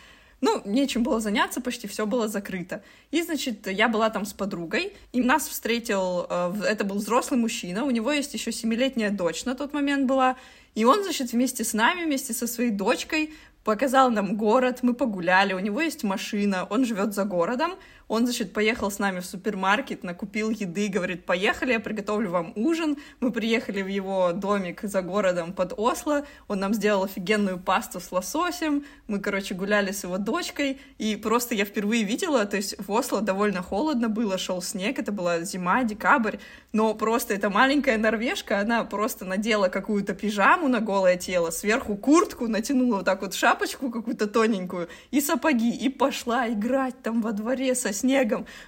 ну, 0.44 0.61
нечем 0.66 1.02
было 1.02 1.20
заняться, 1.20 1.62
почти 1.62 1.88
все 1.88 2.04
было 2.04 2.28
закрыто. 2.28 2.83
И, 3.11 3.22
значит, 3.22 3.66
я 3.66 3.88
была 3.88 4.11
там 4.11 4.26
с 4.26 4.35
подругой, 4.35 4.92
и 5.12 5.22
нас 5.22 5.48
встретил, 5.48 6.26
э, 6.28 6.52
это 6.68 6.85
был 6.85 6.96
взрослый 6.96 7.40
мужчина, 7.40 7.85
у 7.85 7.90
него 7.90 8.12
есть 8.12 8.35
еще 8.35 8.52
семилетняя 8.52 9.11
дочь 9.11 9.46
на 9.46 9.54
тот 9.54 9.72
момент 9.72 10.07
была, 10.07 10.37
и 10.74 10.85
он, 10.85 11.02
значит, 11.02 11.33
вместе 11.33 11.64
с 11.64 11.72
нами, 11.72 12.04
вместе 12.04 12.35
со 12.35 12.46
своей 12.46 12.70
дочкой 12.70 13.33
показал 13.64 14.11
нам 14.11 14.37
город, 14.37 14.80
мы 14.83 14.92
погуляли, 14.92 15.54
у 15.54 15.61
него 15.61 15.80
есть 15.80 16.04
машина, 16.04 16.66
он 16.68 16.85
живет 16.85 17.14
за 17.14 17.24
городом, 17.24 17.72
он, 18.14 18.27
значит, 18.27 18.53
поехал 18.53 18.90
с 18.92 19.00
нами 19.00 19.18
в 19.18 19.27
супермаркет, 19.27 20.05
накупил 20.05 20.50
еды, 20.50 20.88
говорит, 20.88 21.27
поехали, 21.27 21.72
я 21.72 21.81
приготовлю 21.81 22.31
вам 22.31 22.53
ужин. 22.55 22.96
Мы 23.18 23.33
приехали 23.33 23.83
в 23.83 23.88
его 23.88 24.31
домик 24.33 24.83
за 24.83 25.03
городом 25.03 25.53
под 25.53 25.74
Осло, 25.77 26.24
он 26.46 26.61
нам 26.61 26.74
сделал 26.74 27.05
офигенную 27.05 27.59
пасту 27.59 27.98
с 27.98 28.12
лососем, 28.12 28.85
мы, 29.09 29.18
короче, 29.18 29.55
гуляли 29.55 29.90
с 29.90 30.05
его 30.05 30.18
дочкой, 30.18 30.81
и 30.98 31.16
просто 31.16 31.57
я 31.57 31.64
впервые 31.64 32.05
видела, 32.05 32.44
то 32.46 32.57
есть 32.57 32.77
в 32.79 32.92
Осло 32.92 33.20
довольно 33.20 33.62
холодно 33.62 34.09
было, 34.09 34.38
шел 34.38 34.62
снег, 34.62 35.00
это 35.00 35.11
была 35.11 35.40
зима, 35.40 35.83
декабрь, 35.83 36.37
но 36.72 36.94
просто 36.94 37.35
эта 37.35 37.50
маленькая 37.50 37.98
норвежка, 37.98 38.61
она 38.61 38.85
просто 38.85 39.24
надела 39.24 39.68
какую-то 39.68 40.14
пижаму 40.14 40.68
на 40.68 40.81
голое 40.81 41.16
тело, 41.16 41.50
сверху 41.50 41.96
куртку, 41.96 42.46
натянула 42.46 42.96
вот 42.96 43.05
так 43.07 43.22
вот 43.22 43.35
шапочку 43.35 43.90
какую-то 43.90 44.29
тоненькую 44.29 44.88
и 45.11 45.20
сапоги, 45.20 45.70
и 45.70 45.88
пошла 45.88 46.48
играть 46.48 47.03
там 47.03 47.20
во 47.20 47.33
дворе 47.33 47.74
со 47.74 47.92
снегом. 47.92 48.04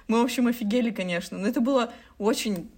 Мы, 0.07 0.21
в 0.21 0.23
общем, 0.23 0.47
офигели, 0.47 0.91
конечно. 0.91 1.37
Но 1.37 1.47
это 1.47 1.61
было 1.61 1.93
очень 2.17 2.69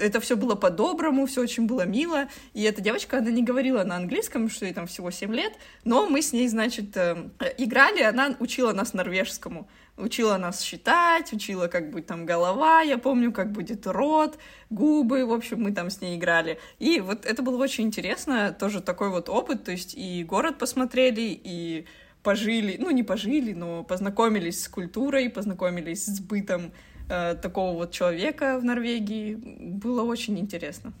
это 0.00 0.20
все 0.20 0.36
было 0.36 0.54
по-доброму, 0.56 1.26
все 1.26 1.42
очень 1.42 1.66
было 1.66 1.86
мило. 1.86 2.28
И 2.54 2.62
эта 2.62 2.80
девочка, 2.80 3.18
она 3.18 3.30
не 3.30 3.42
говорила 3.42 3.84
на 3.84 3.96
английском, 3.96 4.50
что 4.50 4.64
ей 4.64 4.74
там 4.74 4.86
всего 4.86 5.10
7 5.10 5.32
лет, 5.34 5.52
но 5.84 6.06
мы 6.06 6.22
с 6.22 6.32
ней, 6.32 6.48
значит, 6.48 6.96
э, 6.96 7.30
играли, 7.56 8.02
она 8.02 8.34
учила 8.40 8.72
нас 8.72 8.94
норвежскому. 8.94 9.68
учила 9.96 10.36
нас 10.38 10.60
считать, 10.60 11.32
учила, 11.32 11.66
как 11.66 11.90
будет 11.90 12.06
там 12.06 12.24
голова, 12.24 12.82
я 12.82 12.98
помню, 12.98 13.32
как 13.32 13.50
будет 13.50 13.86
рот, 13.86 14.38
губы, 14.70 15.24
в 15.24 15.32
общем, 15.32 15.60
мы 15.62 15.72
там 15.72 15.90
с 15.90 16.00
ней 16.00 16.16
играли. 16.16 16.58
И 16.78 17.00
вот 17.00 17.26
это 17.26 17.42
было 17.42 17.62
очень 17.62 17.84
интересно, 17.84 18.52
тоже 18.58 18.80
такой 18.80 19.10
вот 19.10 19.28
опыт, 19.28 19.64
то 19.64 19.72
есть 19.72 19.94
и 19.96 20.24
город 20.24 20.58
посмотрели, 20.58 21.40
и 21.42 21.86
пожили, 22.22 22.76
ну 22.78 22.90
не 22.90 23.02
пожили, 23.02 23.52
но 23.52 23.84
познакомились 23.84 24.62
с 24.62 24.68
культурой, 24.68 25.30
познакомились 25.30 26.06
с 26.06 26.20
бытом 26.20 26.72
э, 27.08 27.34
такого 27.34 27.76
вот 27.76 27.92
человека 27.92 28.58
в 28.58 28.64
Норвегии. 28.64 29.34
Было 29.34 30.02
очень 30.02 30.38
интересно. 30.38 30.92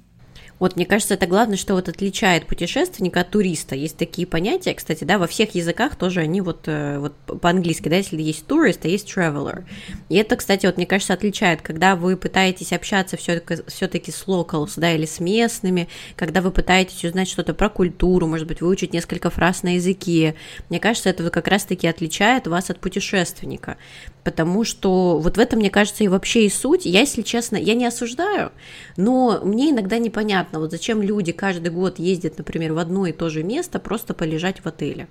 Вот, 0.58 0.76
мне 0.76 0.86
кажется, 0.86 1.14
это 1.14 1.26
главное, 1.26 1.56
что 1.56 1.74
вот 1.74 1.88
отличает 1.88 2.46
путешественника 2.46 3.20
от 3.20 3.30
туриста. 3.30 3.74
Есть 3.74 3.96
такие 3.96 4.26
понятия, 4.26 4.74
кстати, 4.74 5.04
да, 5.04 5.18
во 5.18 5.26
всех 5.26 5.54
языках 5.54 5.96
тоже 5.96 6.20
они 6.20 6.40
вот, 6.40 6.66
э, 6.66 6.98
вот 6.98 7.14
по-английски, 7.40 7.88
да, 7.88 7.96
если 7.96 8.20
есть 8.20 8.46
турист, 8.46 8.84
а 8.84 8.88
есть 8.88 9.08
traveler. 9.08 9.64
И 10.08 10.16
это, 10.16 10.36
кстати, 10.36 10.66
вот, 10.66 10.76
мне 10.76 10.86
кажется, 10.86 11.14
отличает, 11.14 11.62
когда 11.62 11.96
вы 11.96 12.16
пытаетесь 12.16 12.72
общаться 12.72 13.16
все-таки 13.16 14.10
с 14.10 14.24
locals, 14.26 14.72
да, 14.76 14.92
или 14.92 15.06
с 15.06 15.20
местными, 15.20 15.88
когда 16.16 16.40
вы 16.40 16.50
пытаетесь 16.50 17.04
узнать 17.04 17.28
что-то 17.28 17.54
про 17.54 17.68
культуру, 17.68 18.26
может 18.26 18.46
быть, 18.46 18.60
выучить 18.60 18.92
несколько 18.92 19.30
фраз 19.30 19.62
на 19.62 19.76
языке. 19.76 20.34
Мне 20.68 20.80
кажется, 20.80 21.10
это 21.10 21.28
как 21.30 21.48
раз-таки 21.48 21.86
отличает 21.86 22.46
вас 22.46 22.70
от 22.70 22.80
путешественника 22.80 23.76
потому 24.28 24.62
что 24.62 25.18
вот 25.18 25.38
в 25.38 25.40
этом, 25.40 25.58
мне 25.58 25.70
кажется, 25.70 26.04
и 26.04 26.08
вообще 26.08 26.44
и 26.44 26.50
суть. 26.50 26.84
Я, 26.84 27.00
если 27.00 27.22
честно, 27.22 27.56
я 27.56 27.72
не 27.72 27.86
осуждаю, 27.86 28.52
но 28.98 29.40
мне 29.42 29.70
иногда 29.70 29.96
непонятно, 29.96 30.47
вот 30.52 30.70
зачем 30.70 31.02
люди 31.02 31.32
каждый 31.32 31.70
год 31.70 31.98
ездят, 31.98 32.38
например, 32.38 32.72
в 32.72 32.78
одно 32.78 33.06
и 33.06 33.12
то 33.12 33.28
же 33.28 33.42
место, 33.42 33.78
просто 33.78 34.14
полежать 34.14 34.60
в 34.60 34.66
отеле. 34.66 35.08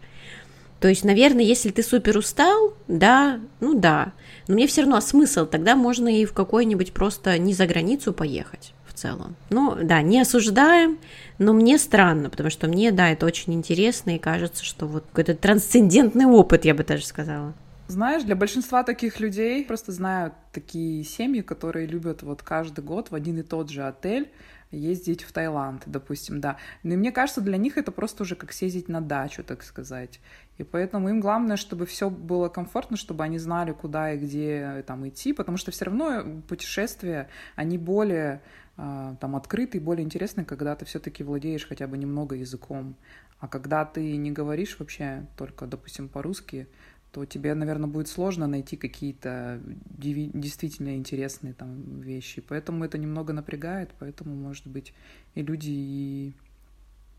То 0.79 0.87
есть, 0.87 1.03
наверное, 1.03 1.43
если 1.43 1.71
ты 1.71 1.81
супер 1.81 2.17
устал, 2.17 2.73
да, 2.87 3.39
ну 3.59 3.79
да, 3.79 4.13
но 4.47 4.53
мне 4.53 4.67
все 4.67 4.81
равно 4.81 4.97
а 4.97 5.01
смысл, 5.01 5.45
тогда 5.45 5.75
можно 5.75 6.07
и 6.07 6.25
в 6.25 6.33
какой-нибудь 6.33 6.93
просто 6.93 7.37
не 7.39 7.53
за 7.53 7.65
границу 7.65 8.13
поехать 8.13 8.73
в 8.85 8.93
целом. 8.93 9.35
Ну, 9.49 9.75
да, 9.81 10.01
не 10.03 10.21
осуждаем, 10.21 10.99
но 11.39 11.53
мне 11.53 11.79
странно, 11.79 12.29
потому 12.29 12.51
что 12.51 12.67
мне, 12.67 12.91
да, 12.91 13.09
это 13.09 13.25
очень 13.25 13.53
интересно, 13.53 14.15
и 14.15 14.19
кажется, 14.19 14.63
что 14.63 14.85
вот 14.85 15.05
какой-то 15.09 15.33
трансцендентный 15.35 16.25
опыт, 16.25 16.65
я 16.65 16.75
бы 16.75 16.83
даже 16.83 17.05
сказала. 17.05 17.53
Знаешь, 17.87 18.23
для 18.23 18.35
большинства 18.35 18.83
таких 18.83 19.19
людей 19.19 19.63
просто 19.63 19.93
знают 19.93 20.33
такие 20.51 21.03
семьи, 21.05 21.41
которые 21.41 21.87
любят 21.87 22.21
вот 22.21 22.43
каждый 22.43 22.83
год 22.83 23.11
в 23.11 23.15
один 23.15 23.39
и 23.39 23.43
тот 23.43 23.69
же 23.69 23.83
отель 23.83 24.29
ездить 24.71 25.23
в 25.23 25.31
Таиланд, 25.31 25.83
допустим, 25.85 26.41
да. 26.41 26.57
Но 26.83 26.93
и 26.93 26.97
мне 26.97 27.11
кажется, 27.11 27.41
для 27.41 27.57
них 27.57 27.77
это 27.77 27.91
просто 27.91 28.23
уже 28.23 28.35
как 28.35 28.51
съездить 28.51 28.89
на 28.89 29.01
дачу, 29.01 29.43
так 29.43 29.63
сказать. 29.63 30.19
И 30.57 30.63
поэтому 30.63 31.09
им 31.09 31.19
главное, 31.19 31.57
чтобы 31.57 31.85
все 31.85 32.09
было 32.09 32.49
комфортно, 32.49 32.97
чтобы 32.97 33.23
они 33.23 33.37
знали, 33.37 33.71
куда 33.71 34.13
и 34.13 34.17
где 34.17 34.83
там 34.87 35.07
идти, 35.07 35.33
потому 35.33 35.57
что 35.57 35.71
все 35.71 35.85
равно 35.85 36.41
путешествия, 36.47 37.29
они 37.55 37.77
более 37.77 38.41
а, 38.75 39.15
там 39.15 39.35
открытые, 39.35 39.81
более 39.81 40.05
интересные, 40.05 40.45
когда 40.45 40.75
ты 40.75 40.85
все-таки 40.85 41.23
владеешь 41.23 41.67
хотя 41.67 41.87
бы 41.87 41.97
немного 41.97 42.35
языком. 42.35 42.95
А 43.39 43.47
когда 43.47 43.85
ты 43.85 44.17
не 44.17 44.31
говоришь 44.31 44.77
вообще 44.79 45.25
только, 45.35 45.67
допустим, 45.67 46.09
по-русски, 46.09 46.67
то 47.11 47.25
тебе, 47.25 47.53
наверное, 47.53 47.89
будет 47.89 48.07
сложно 48.07 48.47
найти 48.47 48.77
какие-то 48.77 49.61
действительно 49.97 50.95
интересные 50.95 51.53
там 51.53 52.01
вещи. 52.01 52.41
Поэтому 52.41 52.83
это 52.83 52.97
немного 52.97 53.33
напрягает, 53.33 53.89
поэтому, 53.99 54.35
может 54.35 54.67
быть, 54.67 54.93
и 55.35 55.41
люди 55.41 55.69
и 55.71 56.33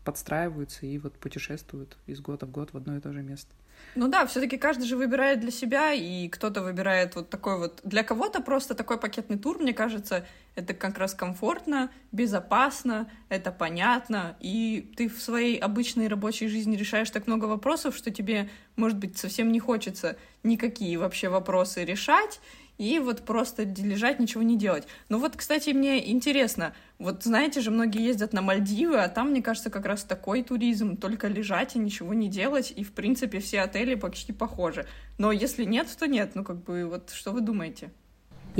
подстраиваются 0.05 0.85
и 0.85 0.97
вот 0.97 1.13
путешествуют 1.13 1.97
из 2.07 2.21
года 2.21 2.45
в 2.45 2.51
год 2.51 2.73
в 2.73 2.77
одно 2.77 2.97
и 2.97 3.01
то 3.01 3.11
же 3.11 3.21
место. 3.21 3.51
Ну 3.95 4.07
да, 4.07 4.25
все-таки 4.25 4.57
каждый 4.57 4.85
же 4.85 4.95
выбирает 4.95 5.39
для 5.39 5.51
себя, 5.51 5.93
и 5.93 6.29
кто-то 6.29 6.61
выбирает 6.61 7.15
вот 7.15 7.29
такой 7.29 7.57
вот. 7.57 7.81
Для 7.83 8.03
кого-то 8.03 8.41
просто 8.41 8.75
такой 8.75 8.99
пакетный 8.99 9.37
тур, 9.37 9.59
мне 9.59 9.73
кажется, 9.73 10.25
это 10.55 10.73
как 10.73 10.97
раз 10.97 11.13
комфортно, 11.13 11.89
безопасно, 12.11 13.09
это 13.29 13.51
понятно, 13.51 14.37
и 14.39 14.91
ты 14.95 15.09
в 15.09 15.21
своей 15.21 15.57
обычной 15.57 16.07
рабочей 16.07 16.47
жизни 16.47 16.75
решаешь 16.75 17.09
так 17.09 17.27
много 17.27 17.45
вопросов, 17.45 17.95
что 17.95 18.11
тебе, 18.11 18.49
может 18.75 18.97
быть, 18.97 19.17
совсем 19.17 19.51
не 19.51 19.59
хочется 19.59 20.17
никакие 20.43 20.97
вообще 20.97 21.29
вопросы 21.29 21.83
решать, 21.83 22.39
и 22.79 22.97
вот 22.97 23.23
просто 23.23 23.63
лежать, 23.63 24.19
ничего 24.19 24.41
не 24.41 24.57
делать. 24.57 24.87
Ну 25.09 25.19
вот, 25.19 25.35
кстати, 25.35 25.71
мне 25.71 26.09
интересно, 26.09 26.73
вот 26.97 27.23
знаете 27.23 27.61
же, 27.61 27.69
многие 27.69 28.01
ездят 28.03 28.33
на 28.33 28.41
Мальдивы, 28.41 28.97
а 28.99 29.09
там, 29.09 29.31
мне 29.31 29.43
кажется, 29.43 29.69
как 29.69 29.85
раз 29.85 30.03
такой 30.03 30.41
туризм, 30.43 30.95
только 30.97 31.27
лежать 31.27 31.75
и 31.75 31.79
ничего 31.79 32.13
не 32.13 32.29
делать, 32.29 32.73
и, 32.75 32.83
в 32.83 32.93
принципе, 32.93 33.39
все 33.39 33.61
отели 33.61 33.95
почти 33.95 34.31
похожи. 34.31 34.87
Но 35.17 35.31
если 35.33 35.65
нет, 35.65 35.87
то 35.99 36.07
нет, 36.07 36.31
ну 36.35 36.43
как 36.43 36.63
бы 36.63 36.85
вот 36.85 37.11
что 37.11 37.31
вы 37.31 37.41
думаете? 37.41 37.91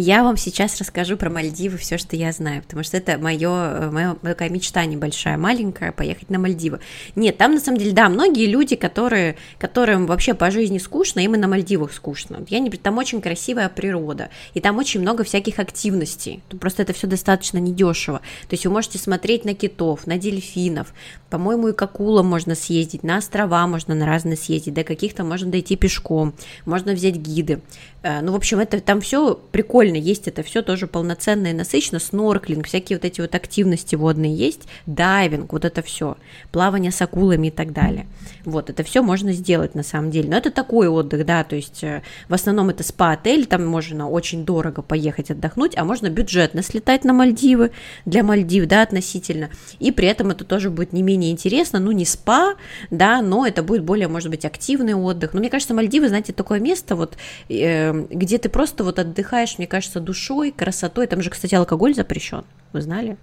Я 0.02 0.24
вам 0.24 0.38
сейчас 0.38 0.80
расскажу 0.80 1.18
про 1.18 1.30
Мальдивы 1.30 1.78
все, 1.78 1.98
что 1.98 2.16
я 2.16 2.32
знаю, 2.32 2.62
потому 2.62 2.84
что 2.86 2.96
это 2.96 3.18
мое, 3.18 3.92
моя 3.92 4.16
такая 4.22 4.50
мечта 4.50 4.86
небольшая, 4.86 5.38
маленькая, 5.38 5.92
поехать 5.92 6.30
на 6.30 6.40
Мальдивы. 6.40 6.80
Нет, 7.18 7.38
там 7.38 7.54
на 7.54 7.60
самом 7.60 7.80
деле, 7.80 7.92
да, 7.92 8.08
многие 8.08 8.46
люди, 8.46 8.78
которые, 8.78 9.36
которым 9.58 10.06
вообще 10.06 10.34
по 10.34 10.52
жизни 10.52 10.78
скучно, 10.78 11.20
им 11.20 11.36
и 11.36 11.38
на 11.38 11.50
Мальдивах 11.50 11.92
скучно. 11.92 12.46
Я 12.48 12.60
не, 12.60 12.70
там 12.70 12.98
очень 12.98 13.20
красивая 13.20 13.68
природа, 13.68 14.30
и 14.54 14.62
там 14.62 14.78
очень 14.78 15.02
много 15.02 15.26
всяких 15.26 15.60
активностей. 15.60 16.42
Просто 16.62 16.84
это 16.84 16.94
все 16.94 17.06
достаточно 17.06 17.58
недешево. 17.58 18.20
То 18.48 18.54
есть 18.54 18.66
вы 18.66 18.72
можете 18.72 19.00
смотреть 19.00 19.44
на 19.44 19.54
китов, 19.54 20.08
на 20.08 20.18
дельфинов, 20.18 20.94
по-моему, 21.30 21.68
и 21.68 21.74
к 21.74 21.82
акулам 21.82 22.26
можно 22.26 22.56
съездить, 22.56 23.04
на 23.04 23.18
острова 23.18 23.68
можно 23.68 23.96
на 23.96 24.06
разные 24.06 24.38
съездить, 24.38 24.74
до 24.74 24.86
каких-то 24.86 25.26
можно 25.26 25.52
дойти 25.52 25.76
пешком, 25.76 26.34
можно 26.66 26.94
взять 26.94 27.16
гиды. 27.16 27.62
Э, 28.02 28.22
ну, 28.22 28.32
в 28.32 28.36
общем, 28.36 28.60
это 28.60 28.80
там 28.80 29.02
все 29.02 29.36
прикольно, 29.52 29.89
есть 29.98 30.28
это 30.28 30.44
все 30.44 30.62
тоже 30.62 30.88
полноценно 30.88 31.48
и 31.48 31.54
насыщенно, 31.54 32.00
снорклинг, 32.00 32.68
всякие 32.68 32.98
вот 32.98 33.06
эти 33.06 33.22
вот 33.22 33.36
активности 33.36 33.96
водные 33.96 34.36
есть, 34.36 34.68
дайвинг, 34.86 35.52
вот 35.52 35.66
это 35.66 35.82
все, 35.82 36.18
плавание 36.52 36.92
с 36.92 37.02
акулами 37.02 37.48
и 37.48 37.52
так 37.52 37.74
далее. 37.74 38.08
Вот, 38.46 38.70
это 38.70 38.84
все 38.84 39.02
можно 39.02 39.34
сделать 39.34 39.76
на 39.76 39.84
самом 39.84 40.12
деле. 40.12 40.30
Но 40.30 40.38
это 40.38 40.52
такой 40.52 40.88
отдых, 40.88 41.26
да, 41.26 41.44
то 41.44 41.56
есть 41.56 41.84
э, 41.84 42.02
в 42.28 42.34
основном 42.34 42.70
это 42.70 42.84
спа-отель, 42.84 43.46
там 43.46 43.66
можно 43.66 44.10
очень 44.10 44.46
дорого 44.46 44.82
поехать 44.82 45.32
отдохнуть, 45.32 45.78
а 45.78 45.84
можно 45.84 46.10
бюджетно 46.10 46.64
слетать 46.64 47.04
на 47.04 47.14
Мальдивы, 47.14 47.72
для 48.06 48.24
Мальдив, 48.24 48.68
да, 48.68 48.82
относительно, 48.82 49.50
и 49.80 49.92
при 49.92 50.08
этом 50.08 50.32
это 50.32 50.44
тоже 50.44 50.70
будет 50.70 50.94
не 50.94 51.04
менее 51.04 51.32
интересно, 51.32 51.80
ну, 51.80 51.92
не 51.92 52.06
спа, 52.06 52.56
да, 52.90 53.22
но 53.22 53.46
это 53.46 53.64
будет 53.64 53.84
более, 53.84 54.08
может 54.08 54.30
быть, 54.30 54.46
активный 54.46 54.94
отдых. 54.94 55.34
Но 55.34 55.40
мне 55.40 55.50
кажется, 55.50 55.74
Мальдивы, 55.74 56.08
знаете, 56.10 56.34
такое 56.34 56.60
место 56.60 56.96
вот, 56.96 57.18
э, 57.50 57.94
где 58.10 58.38
ты 58.38 58.50
просто 58.50 58.84
вот 58.84 59.00
отдыхаешь, 59.00 59.58
мне 59.58 59.68
кажется, 59.70 60.02
душой, 60.02 60.52
красотой. 60.52 61.08
Там 61.08 61.22
же, 61.22 61.30
кстати, 61.30 61.56
алкоголь 61.56 61.96
запрещен, 61.96 62.44
вы 62.74 62.82
знали? 62.82 63.18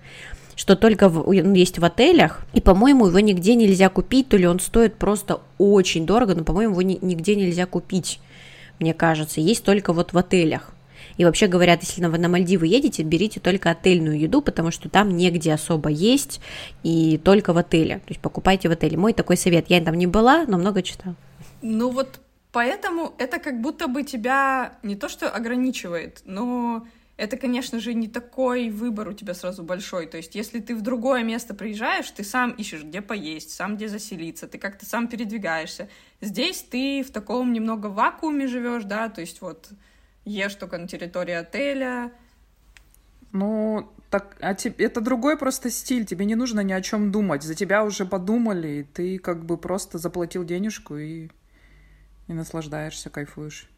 что 0.56 0.74
только 0.74 1.09
в, 1.09 1.30
ну, 1.30 1.54
есть 1.54 1.78
в 1.78 1.85
отелях, 1.85 2.40
и, 2.54 2.61
по-моему, 2.61 3.06
его 3.09 3.20
нигде 3.20 3.54
нельзя 3.54 3.90
купить, 3.90 4.28
то 4.28 4.38
ли 4.38 4.46
он 4.46 4.59
стоит 4.59 4.96
просто 4.96 5.40
очень 5.59 6.06
дорого, 6.06 6.35
но, 6.35 6.44
по-моему, 6.44 6.72
его 6.72 6.82
ни, 6.82 6.98
нигде 7.02 7.37
нельзя 7.37 7.66
купить, 7.66 8.20
мне 8.78 8.94
кажется, 8.94 9.40
есть 9.40 9.64
только 9.64 9.92
вот 9.92 10.12
в 10.12 10.18
отелях. 10.18 10.72
И 11.18 11.24
вообще 11.24 11.46
говорят, 11.46 11.82
если 11.82 12.04
вы 12.04 12.18
на 12.18 12.28
Мальдивы 12.28 12.66
едете, 12.66 13.02
берите 13.02 13.40
только 13.40 13.70
отельную 13.70 14.18
еду, 14.18 14.42
потому 14.42 14.70
что 14.70 14.88
там 14.88 15.16
негде 15.16 15.52
особо 15.52 15.88
есть, 15.88 16.40
и 16.82 17.18
только 17.22 17.52
в 17.52 17.59
отеле. 17.59 17.96
То 17.96 18.09
есть 18.09 18.20
покупайте 18.20 18.68
в 18.68 18.72
отеле. 18.72 18.98
Мой 18.98 19.14
такой 19.14 19.38
совет. 19.38 19.66
Я 19.68 19.80
там 19.80 19.94
не 19.94 20.06
была, 20.06 20.44
но 20.46 20.59
много 20.59 20.82
читала. 20.82 21.16
Ну 21.62 21.90
вот 21.90 22.20
Поэтому 22.57 23.14
это 23.19 23.38
как 23.38 23.61
будто 23.61 23.87
бы 23.87 24.03
тебя 24.03 24.79
не 24.83 24.97
то 24.97 25.11
что 25.11 25.29
ограничивает, 25.29 26.23
но 26.25 26.87
это, 27.19 27.37
конечно 27.37 27.81
же, 27.81 27.92
не 27.92 28.09
такой 28.09 28.71
выбор 28.71 29.09
у 29.09 29.12
тебя 29.12 29.35
сразу 29.35 29.62
большой. 29.62 30.07
То 30.07 30.16
есть, 30.16 30.35
если 30.35 30.61
ты 30.61 30.75
в 30.75 30.81
другое 30.81 31.23
место 31.23 31.53
приезжаешь, 31.53 32.11
ты 32.11 32.25
сам 32.25 32.53
ищешь, 32.53 32.83
где 32.83 33.03
поесть, 33.03 33.51
сам 33.51 33.77
где 33.77 33.88
заселиться, 33.88 34.49
ты 34.49 34.57
как-то 34.57 34.87
сам 34.87 35.07
передвигаешься. 35.07 35.90
Здесь 36.23 36.62
ты 36.62 37.03
в 37.03 37.11
таком 37.11 37.53
немного 37.53 37.88
вакууме 37.88 38.47
живешь, 38.47 38.85
да, 38.85 39.11
то 39.11 39.21
есть 39.21 39.42
вот 39.42 39.69
ешь 40.25 40.55
только 40.55 40.79
на 40.79 40.88
территории 40.88 41.35
отеля. 41.35 42.11
Ну, 43.33 43.87
так, 44.09 44.35
а 44.40 44.55
тебе, 44.55 44.87
это 44.87 45.03
другой 45.03 45.37
просто 45.37 45.69
стиль, 45.69 46.07
тебе 46.07 46.25
не 46.25 46.37
нужно 46.37 46.61
ни 46.61 46.73
о 46.73 46.81
чем 46.81 47.12
думать, 47.12 47.42
за 47.42 47.55
тебя 47.55 47.85
уже 47.85 48.07
подумали, 48.07 48.69
и 48.69 48.83
ты 48.83 49.19
как 49.19 49.45
бы 49.45 49.59
просто 49.59 49.99
заплатил 49.99 50.42
денежку 50.42 50.97
и 50.97 51.29
и 52.29 52.33
наслаждаешься, 52.33 53.11
кайфуешь. 53.11 53.69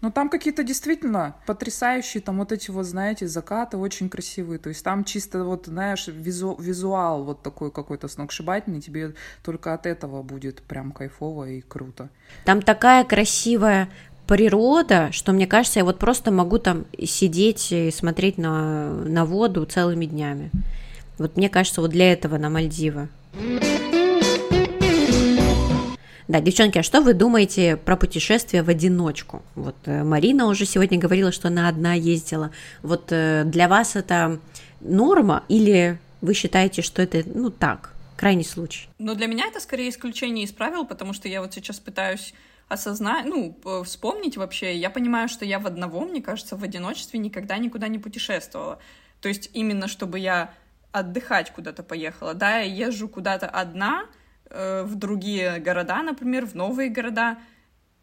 Но 0.00 0.10
там 0.10 0.30
какие-то 0.30 0.62
действительно 0.62 1.36
потрясающие, 1.46 2.22
там 2.22 2.38
вот 2.38 2.52
эти 2.52 2.70
вот, 2.70 2.86
знаете, 2.86 3.28
закаты 3.28 3.76
очень 3.76 4.08
красивые. 4.08 4.58
То 4.58 4.70
есть 4.70 4.82
там 4.82 5.04
чисто 5.04 5.44
вот, 5.44 5.66
знаешь, 5.66 6.06
визу, 6.08 6.56
визуал 6.58 7.24
вот 7.24 7.42
такой 7.42 7.70
какой-то 7.70 8.08
сногсшибательный, 8.08 8.80
тебе 8.80 9.14
только 9.42 9.74
от 9.74 9.84
этого 9.84 10.22
будет 10.22 10.62
прям 10.62 10.92
кайфово 10.92 11.50
и 11.50 11.60
круто. 11.60 12.08
Там 12.46 12.62
такая 12.62 13.04
красивая 13.04 13.90
природа, 14.26 15.10
что 15.12 15.32
мне 15.32 15.46
кажется, 15.46 15.80
я 15.80 15.84
вот 15.84 15.98
просто 15.98 16.30
могу 16.30 16.58
там 16.58 16.86
сидеть 17.04 17.70
и 17.72 17.90
смотреть 17.90 18.38
на, 18.38 18.92
на 18.92 19.26
воду 19.26 19.66
целыми 19.66 20.06
днями. 20.06 20.50
Вот 21.18 21.36
мне 21.36 21.50
кажется, 21.50 21.82
вот 21.82 21.90
для 21.90 22.12
этого 22.12 22.38
на 22.38 22.48
Мальдивы. 22.48 23.08
Да, 26.30 26.40
девчонки, 26.40 26.78
а 26.78 26.84
что 26.84 27.00
вы 27.00 27.12
думаете 27.12 27.76
про 27.76 27.96
путешествия 27.96 28.62
в 28.62 28.68
одиночку? 28.68 29.42
Вот 29.56 29.74
э, 29.86 30.04
Марина 30.04 30.46
уже 30.46 30.64
сегодня 30.64 30.96
говорила, 30.96 31.32
что 31.32 31.48
она 31.48 31.66
одна 31.66 31.94
ездила. 31.94 32.52
Вот 32.82 33.10
э, 33.10 33.42
для 33.46 33.66
вас 33.66 33.96
это 33.96 34.38
норма 34.80 35.42
или 35.48 35.98
вы 36.20 36.34
считаете, 36.34 36.82
что 36.82 37.02
это, 37.02 37.24
ну, 37.26 37.50
так, 37.50 37.94
крайний 38.16 38.44
случай? 38.44 38.88
Ну, 39.00 39.16
для 39.16 39.26
меня 39.26 39.48
это 39.48 39.58
скорее 39.58 39.88
исключение 39.88 40.44
из 40.44 40.52
правил, 40.52 40.86
потому 40.86 41.14
что 41.14 41.26
я 41.26 41.42
вот 41.42 41.52
сейчас 41.52 41.80
пытаюсь 41.80 42.32
осознать, 42.68 43.26
ну, 43.26 43.58
вспомнить 43.82 44.36
вообще. 44.36 44.76
Я 44.76 44.90
понимаю, 44.90 45.28
что 45.28 45.44
я 45.44 45.58
в 45.58 45.66
одного, 45.66 46.02
мне 46.02 46.22
кажется, 46.22 46.54
в 46.54 46.62
одиночестве 46.62 47.18
никогда 47.18 47.58
никуда 47.58 47.88
не 47.88 47.98
путешествовала. 47.98 48.78
То 49.20 49.28
есть 49.28 49.50
именно 49.52 49.88
чтобы 49.88 50.20
я 50.20 50.54
отдыхать 50.92 51.50
куда-то 51.50 51.82
поехала. 51.82 52.34
Да, 52.34 52.58
я 52.58 52.86
езжу 52.86 53.08
куда-то 53.08 53.48
одна, 53.48 54.04
Э, 54.50 54.82
в 54.82 54.96
другие 54.96 55.60
города, 55.60 56.02
например, 56.02 56.44
в 56.44 56.54
новые 56.54 56.90
города. 56.90 57.38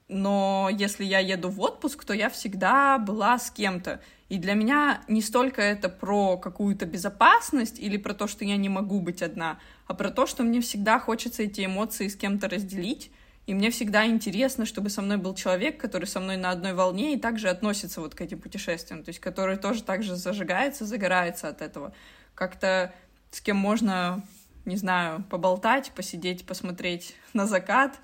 Но 0.08 0.70
если 0.72 1.04
я 1.04 1.20
еду 1.20 1.50
в 1.50 1.60
отпуск, 1.60 2.06
то 2.06 2.14
я 2.14 2.30
всегда 2.30 2.98
была 2.98 3.38
с 3.38 3.52
кем-то. 3.52 4.00
И 4.30 4.38
для 4.38 4.54
меня 4.54 5.02
не 5.10 5.22
столько 5.22 5.62
это 5.62 5.90
про 5.90 6.38
какую-то 6.38 6.86
безопасность 6.86 7.80
или 7.80 7.98
про 7.98 8.14
то, 8.14 8.28
что 8.28 8.46
я 8.46 8.56
не 8.56 8.70
могу 8.70 9.02
быть 9.02 9.22
одна, 9.22 9.60
а 9.86 9.94
про 9.94 10.10
то, 10.10 10.26
что 10.26 10.44
мне 10.44 10.62
всегда 10.62 11.00
хочется 11.00 11.44
эти 11.44 11.66
эмоции 11.66 12.08
с 12.08 12.16
кем-то 12.16 12.48
разделить. 12.48 13.12
И 13.46 13.54
мне 13.54 13.70
всегда 13.70 14.06
интересно, 14.06 14.66
чтобы 14.66 14.90
со 14.90 15.02
мной 15.02 15.18
был 15.18 15.36
человек, 15.36 15.78
который 15.78 16.06
со 16.06 16.20
мной 16.22 16.38
на 16.38 16.52
одной 16.52 16.74
волне 16.74 17.14
и 17.14 17.20
также 17.20 17.50
относится 17.50 18.00
вот 18.00 18.16
к 18.16 18.22
этим 18.22 18.40
путешествиям, 18.40 19.04
то 19.04 19.10
есть 19.10 19.20
который 19.20 19.58
тоже 19.58 19.84
так 19.84 20.04
же 20.04 20.16
зажигается, 20.16 20.86
загорается 20.86 21.48
от 21.48 21.62
этого. 21.62 21.94
Как-то 22.36 22.94
с 23.32 23.40
кем 23.40 23.56
можно 23.56 24.24
не 24.68 24.76
знаю, 24.76 25.24
поболтать, 25.30 25.92
посидеть, 25.96 26.46
посмотреть 26.46 27.16
на 27.34 27.48
закат, 27.48 28.00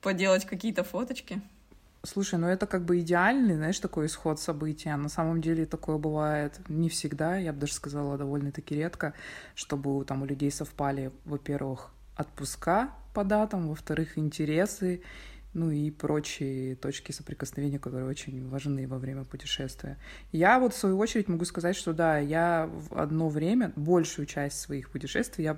поделать 0.00 0.46
какие-то 0.46 0.84
фоточки. 0.84 1.42
Слушай, 2.04 2.38
ну 2.38 2.46
это 2.46 2.66
как 2.66 2.84
бы 2.84 3.00
идеальный, 3.00 3.56
знаешь, 3.56 3.80
такой 3.80 4.06
исход 4.06 4.38
события. 4.38 4.94
На 4.96 5.08
самом 5.08 5.40
деле 5.40 5.66
такое 5.66 5.98
бывает 5.98 6.60
не 6.68 6.88
всегда, 6.88 7.36
я 7.36 7.52
бы 7.52 7.58
даже 7.58 7.72
сказала, 7.72 8.16
довольно-таки 8.16 8.76
редко, 8.76 9.12
чтобы 9.56 10.04
там 10.04 10.22
у 10.22 10.26
людей 10.26 10.52
совпали, 10.52 11.10
во-первых, 11.24 11.90
отпуска 12.16 12.90
по 13.12 13.24
датам, 13.24 13.68
во-вторых, 13.68 14.16
интересы, 14.16 15.02
ну 15.56 15.70
и 15.70 15.90
прочие 15.90 16.76
точки 16.76 17.12
соприкосновения, 17.12 17.78
которые 17.78 18.06
очень 18.06 18.46
важны 18.46 18.86
во 18.86 18.98
время 18.98 19.24
путешествия. 19.24 19.96
Я 20.30 20.60
вот 20.60 20.74
в 20.74 20.76
свою 20.76 20.98
очередь 20.98 21.28
могу 21.28 21.46
сказать, 21.46 21.74
что 21.76 21.94
да, 21.94 22.18
я 22.18 22.68
в 22.70 22.94
одно 22.94 23.30
время, 23.30 23.72
большую 23.74 24.26
часть 24.26 24.60
своих 24.60 24.90
путешествий 24.90 25.44
я 25.44 25.56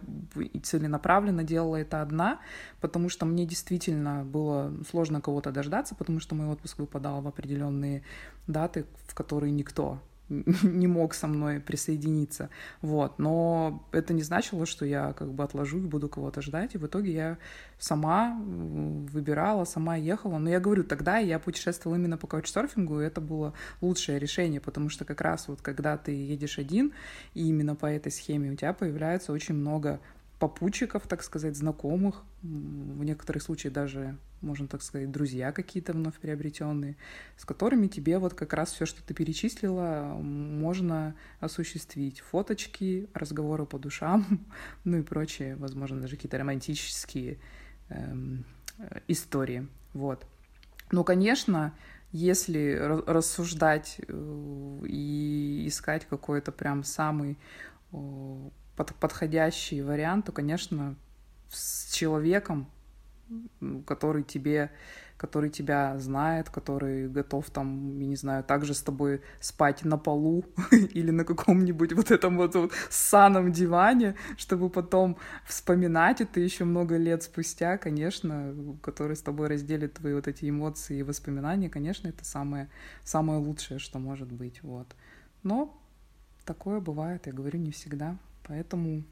целенаправленно 0.62 1.42
делала 1.42 1.76
это 1.76 2.00
одна, 2.00 2.38
потому 2.80 3.08
что 3.08 3.26
мне 3.26 3.44
действительно 3.44 4.24
было 4.24 4.72
сложно 4.88 5.20
кого-то 5.20 5.50
дождаться, 5.50 5.96
потому 5.96 6.20
что 6.20 6.36
мой 6.36 6.46
отпуск 6.46 6.78
выпадал 6.78 7.20
в 7.20 7.26
определенные 7.26 8.04
даты, 8.46 8.86
в 9.08 9.14
которые 9.14 9.50
никто 9.50 10.00
не 10.62 10.86
мог 10.86 11.14
со 11.14 11.26
мной 11.26 11.60
присоединиться, 11.60 12.50
вот, 12.82 13.18
но 13.18 13.86
это 13.92 14.12
не 14.12 14.22
значило, 14.22 14.66
что 14.66 14.84
я 14.84 15.12
как 15.14 15.32
бы 15.32 15.42
отложу 15.42 15.78
и 15.78 15.86
буду 15.86 16.08
кого-то 16.08 16.42
ждать, 16.42 16.74
и 16.74 16.78
в 16.78 16.86
итоге 16.86 17.12
я 17.12 17.38
сама 17.78 18.38
выбирала, 18.38 19.64
сама 19.64 19.96
ехала, 19.96 20.38
но 20.38 20.50
я 20.50 20.60
говорю, 20.60 20.84
тогда 20.84 21.18
я 21.18 21.38
путешествовала 21.38 21.96
именно 21.96 22.18
по 22.18 22.26
каучсерфингу, 22.26 23.00
и 23.00 23.04
это 23.04 23.20
было 23.20 23.54
лучшее 23.80 24.18
решение, 24.18 24.60
потому 24.60 24.88
что 24.88 25.04
как 25.04 25.20
раз 25.20 25.48
вот 25.48 25.62
когда 25.62 25.96
ты 25.96 26.12
едешь 26.12 26.58
один, 26.58 26.92
и 27.34 27.48
именно 27.48 27.74
по 27.74 27.86
этой 27.86 28.12
схеме 28.12 28.52
у 28.52 28.56
тебя 28.56 28.72
появляется 28.72 29.32
очень 29.32 29.54
много 29.54 30.00
попутчиков, 30.38 31.06
так 31.06 31.22
сказать, 31.22 31.56
знакомых, 31.56 32.22
в 32.42 33.02
некоторых 33.04 33.42
случаях 33.42 33.74
даже, 33.74 34.16
можно 34.40 34.68
так 34.68 34.82
сказать, 34.82 35.10
друзья 35.10 35.50
какие-то 35.50 35.92
вновь 35.92 36.14
приобретенные, 36.18 36.96
с 37.36 37.44
которыми 37.44 37.88
тебе 37.88 38.18
вот 38.18 38.34
как 38.34 38.52
раз 38.52 38.72
все, 38.72 38.86
что 38.86 39.02
ты 39.02 39.14
перечислила, 39.14 40.16
можно 40.20 41.16
осуществить. 41.40 42.20
Фоточки, 42.20 43.08
разговоры 43.14 43.66
по 43.66 43.78
душам, 43.78 44.46
ну 44.84 44.98
и 44.98 45.02
прочие, 45.02 45.56
возможно, 45.56 46.00
даже 46.00 46.16
какие-то 46.16 46.38
романтические 46.38 47.38
эм, 47.88 48.44
истории. 49.08 49.66
Вот. 49.92 50.24
Но, 50.92 51.02
конечно, 51.02 51.74
если 52.12 52.74
рассуждать 53.06 54.00
э, 54.06 54.82
и 54.86 55.64
искать 55.66 56.06
какой-то 56.06 56.52
прям 56.52 56.84
самый 56.84 57.38
под, 58.78 58.94
подходящий 58.94 59.82
вариант, 59.82 60.26
то, 60.26 60.32
конечно, 60.32 60.94
с 61.50 61.92
человеком, 61.92 62.70
который 63.86 64.22
тебе, 64.22 64.70
который 65.16 65.50
тебя 65.50 65.98
знает, 65.98 66.48
который 66.48 67.08
готов 67.08 67.50
там, 67.50 67.98
я 67.98 68.06
не 68.06 68.14
знаю, 68.14 68.44
также 68.44 68.74
с 68.74 68.82
тобой 68.82 69.20
спать 69.40 69.84
на 69.84 69.98
полу 69.98 70.44
или 70.70 71.10
на 71.10 71.24
каком-нибудь 71.24 71.92
вот 71.92 72.12
этом 72.12 72.36
вот, 72.36 72.54
вот 72.54 72.72
саном 72.88 73.50
диване, 73.50 74.14
чтобы 74.36 74.70
потом 74.70 75.16
вспоминать 75.44 76.20
это 76.20 76.38
еще 76.38 76.64
много 76.64 76.96
лет 76.98 77.24
спустя, 77.24 77.78
конечно, 77.78 78.54
который 78.80 79.16
с 79.16 79.22
тобой 79.22 79.48
разделит 79.48 79.94
твои 79.94 80.14
вот 80.14 80.28
эти 80.28 80.48
эмоции 80.48 80.98
и 80.98 81.02
воспоминания, 81.02 81.68
конечно, 81.68 82.06
это 82.06 82.24
самое, 82.24 82.68
самое 83.02 83.40
лучшее, 83.40 83.80
что 83.80 83.98
может 83.98 84.30
быть, 84.30 84.62
вот. 84.62 84.94
Но 85.42 85.76
такое 86.44 86.78
бывает, 86.78 87.26
я 87.26 87.32
говорю, 87.32 87.58
не 87.58 87.72
всегда. 87.72 88.16
Поэтому... 88.48 89.04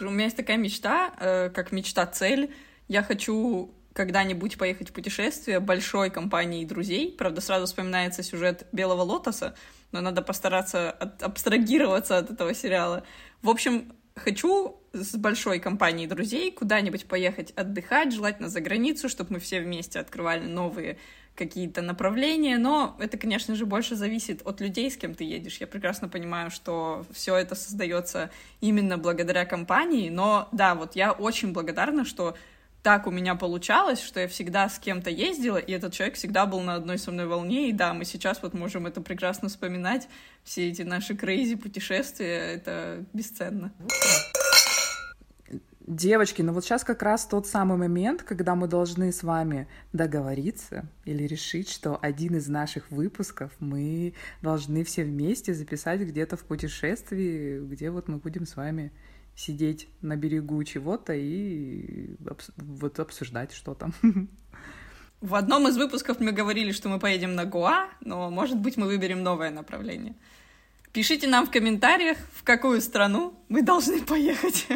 У 0.00 0.10
меня 0.10 0.24
есть 0.24 0.36
такая 0.36 0.56
мечта, 0.56 1.14
э, 1.20 1.50
как 1.50 1.70
мечта-цель. 1.70 2.52
Я 2.88 3.02
хочу 3.02 3.72
когда-нибудь 3.92 4.58
поехать 4.58 4.90
в 4.90 4.92
путешествие 4.92 5.60
большой 5.60 6.10
компанией 6.10 6.66
друзей. 6.66 7.14
Правда, 7.16 7.40
сразу 7.40 7.66
вспоминается 7.66 8.22
сюжет 8.22 8.66
«Белого 8.72 9.02
лотоса», 9.02 9.54
но 9.92 10.00
надо 10.00 10.20
постараться 10.20 10.90
от, 10.90 11.22
абстрагироваться 11.22 12.18
от 12.18 12.32
этого 12.32 12.52
сериала. 12.54 13.04
В 13.40 13.48
общем, 13.48 13.92
хочу 14.16 14.80
с 14.92 15.14
большой 15.16 15.60
компанией 15.60 16.08
друзей 16.08 16.50
куда-нибудь 16.50 17.06
поехать 17.06 17.52
отдыхать, 17.52 18.12
желательно 18.12 18.48
за 18.48 18.60
границу, 18.60 19.08
чтобы 19.08 19.34
мы 19.34 19.38
все 19.38 19.60
вместе 19.60 20.00
открывали 20.00 20.44
новые 20.44 20.98
какие-то 21.34 21.82
направления, 21.82 22.58
но 22.58 22.96
это, 22.98 23.18
конечно 23.18 23.54
же, 23.54 23.66
больше 23.66 23.96
зависит 23.96 24.42
от 24.44 24.60
людей, 24.60 24.90
с 24.90 24.96
кем 24.96 25.14
ты 25.14 25.24
едешь. 25.24 25.58
Я 25.58 25.66
прекрасно 25.66 26.08
понимаю, 26.08 26.50
что 26.50 27.04
все 27.12 27.36
это 27.36 27.54
создается 27.54 28.30
именно 28.60 28.98
благодаря 28.98 29.44
компании, 29.44 30.10
но 30.10 30.48
да, 30.52 30.74
вот 30.74 30.96
я 30.96 31.12
очень 31.12 31.52
благодарна, 31.52 32.04
что 32.04 32.36
так 32.82 33.06
у 33.06 33.10
меня 33.10 33.34
получалось, 33.34 34.02
что 34.02 34.20
я 34.20 34.28
всегда 34.28 34.68
с 34.68 34.78
кем-то 34.78 35.08
ездила, 35.08 35.56
и 35.56 35.72
этот 35.72 35.94
человек 35.94 36.16
всегда 36.16 36.44
был 36.44 36.60
на 36.60 36.74
одной 36.74 36.98
со 36.98 37.10
мной 37.10 37.26
волне, 37.26 37.70
и 37.70 37.72
да, 37.72 37.94
мы 37.94 38.04
сейчас 38.04 38.42
вот 38.42 38.52
можем 38.52 38.86
это 38.86 39.00
прекрасно 39.00 39.48
вспоминать, 39.48 40.06
все 40.44 40.68
эти 40.68 40.82
наши 40.82 41.16
крейзи 41.16 41.56
путешествия, 41.56 42.36
это 42.36 43.04
бесценно. 43.14 43.72
Девочки, 45.86 46.40
ну 46.40 46.54
вот 46.54 46.64
сейчас 46.64 46.82
как 46.82 47.02
раз 47.02 47.26
тот 47.26 47.46
самый 47.46 47.76
момент, 47.76 48.22
когда 48.22 48.54
мы 48.54 48.68
должны 48.68 49.12
с 49.12 49.22
вами 49.22 49.68
договориться 49.92 50.86
или 51.04 51.24
решить, 51.24 51.68
что 51.68 51.98
один 52.00 52.36
из 52.36 52.48
наших 52.48 52.90
выпусков 52.90 53.52
мы 53.60 54.14
должны 54.40 54.82
все 54.84 55.04
вместе 55.04 55.52
записать 55.52 56.00
где-то 56.00 56.38
в 56.38 56.44
путешествии, 56.44 57.60
где 57.60 57.90
вот 57.90 58.08
мы 58.08 58.16
будем 58.16 58.46
с 58.46 58.56
вами 58.56 58.92
сидеть 59.36 59.88
на 60.00 60.16
берегу 60.16 60.64
чего-то 60.64 61.12
и 61.12 62.16
вот 62.56 62.98
обсуждать 62.98 63.52
что 63.52 63.74
там. 63.74 63.92
В 65.20 65.34
одном 65.34 65.68
из 65.68 65.76
выпусков 65.76 66.18
мы 66.18 66.32
говорили, 66.32 66.72
что 66.72 66.88
мы 66.88 66.98
поедем 66.98 67.34
на 67.34 67.44
Гоа, 67.44 67.88
но, 68.00 68.30
может 68.30 68.58
быть, 68.58 68.78
мы 68.78 68.86
выберем 68.86 69.22
новое 69.22 69.50
направление. 69.50 70.14
Пишите 70.92 71.26
нам 71.28 71.46
в 71.46 71.50
комментариях, 71.50 72.16
в 72.32 72.42
какую 72.42 72.80
страну 72.80 73.34
мы 73.50 73.62
должны 73.62 74.00
поехать. 74.00 74.66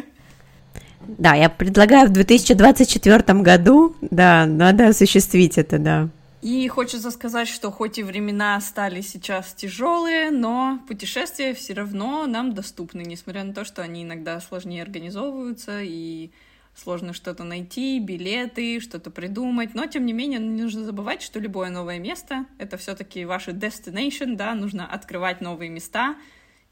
Да, 1.07 1.35
я 1.35 1.49
предлагаю 1.49 2.09
в 2.09 2.13
2024 2.13 3.41
году, 3.41 3.95
да, 4.01 4.47
надо 4.47 4.89
осуществить 4.89 5.59
это, 5.59 5.79
да. 5.79 6.09
И 6.41 6.69
хочется 6.69 7.11
сказать, 7.11 7.49
что 7.49 7.73
хоть 7.73 7.99
и 7.99 8.05
времена 8.05 8.61
стали 8.61 9.01
сейчас 9.01 9.55
тяжелые, 9.55 10.31
но 10.31 10.79
путешествия 10.87 11.53
все 11.53 11.75
равно 11.75 12.27
нам 12.27 12.55
доступны, 12.55 13.03
несмотря 13.03 13.43
на 13.43 13.53
то, 13.53 13.65
что 13.65 13.83
они 13.83 14.05
иногда 14.05 14.41
сложнее 14.41 14.83
организовываются 14.83 15.81
и 15.83 16.31
сложно 16.77 17.13
что-то 17.13 17.43
найти, 17.43 17.99
билеты, 17.99 18.79
что-то 18.79 19.11
придумать. 19.11 19.75
Но, 19.75 19.87
тем 19.87 20.07
не 20.07 20.13
менее, 20.13 20.39
не 20.39 20.63
нужно 20.63 20.85
забывать, 20.85 21.23
что 21.23 21.41
любое 21.41 21.71
новое 21.71 21.99
место— 21.99 22.47
это 22.59 22.77
все 22.77 22.95
таки 22.95 23.25
ваше 23.25 23.51
destination, 23.51 24.37
да, 24.37 24.55
нужно 24.55 24.87
открывать 24.87 25.41
новые 25.41 25.71
места 25.71 26.15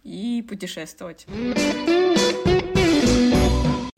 и 0.05 0.45
путешествовать. 0.49 1.27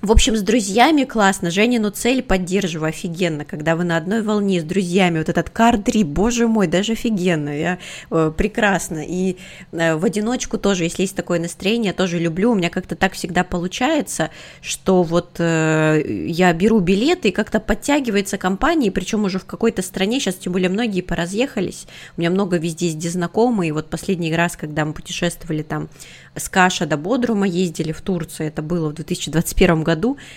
В 0.01 0.13
общем, 0.13 0.37
с 0.37 0.43
друзьями 0.43 1.03
классно. 1.03 1.51
Женину 1.51 1.91
цель 1.91 2.23
поддерживаю 2.23 2.91
офигенно, 2.91 3.45
когда 3.45 3.75
вы 3.75 3.83
на 3.83 3.97
одной 3.97 4.23
волне 4.23 4.61
с 4.61 4.63
друзьями. 4.63 5.19
Вот 5.19 5.29
этот 5.29 5.51
кар-трип, 5.51 6.07
боже 6.07 6.47
мой, 6.47 6.69
даже 6.69 6.93
офигенно. 6.93 7.49
Я 7.49 7.79
э, 8.13 8.33
прекрасно. 8.37 9.05
И 9.05 9.39
э, 9.73 9.97
в 9.97 10.05
одиночку 10.05 10.57
тоже, 10.57 10.85
если 10.85 11.03
есть 11.03 11.17
такое 11.17 11.41
настроение, 11.41 11.93
тоже 11.93 12.21
люблю. 12.21 12.53
У 12.53 12.55
меня 12.55 12.71
как-то 12.71 12.95
так 12.95 13.15
всегда 13.15 13.43
получается, 13.43 14.31
что 14.63 15.03
вот 15.03 15.41
э, 15.41 16.05
я 16.29 16.53
беру 16.53 16.79
билеты 16.79 17.31
и 17.31 17.33
как-то 17.33 17.59
подтягивается 17.59 18.39
компания, 18.39 18.93
причем 18.93 19.25
уже 19.25 19.41
в 19.41 19.47
какой-то 19.47 19.83
стране, 19.83 20.21
сейчас 20.21 20.37
тем 20.37 20.53
более 20.53 20.69
многие 20.69 21.01
поразъехались. 21.01 21.89
У 22.17 22.21
меня 22.21 22.31
много 22.31 22.59
везде 22.59 22.87
есть 22.87 23.11
знакомые. 23.11 23.71
И 23.71 23.73
вот 23.73 23.91
последний 23.91 24.33
раз, 24.33 24.57
когда 24.57 24.85
мы 24.85 24.93
путешествовали 24.93 25.65
там 25.65 25.89
с 26.37 26.49
Каша 26.49 26.87
до 26.87 26.97
Бодрума, 26.97 27.49
ездили 27.49 27.91
в 27.91 28.01
Турцию, 28.01 28.47
это 28.47 28.63
было 28.63 28.91
в 28.91 28.95
2021 28.95 29.83
году. 29.83 29.88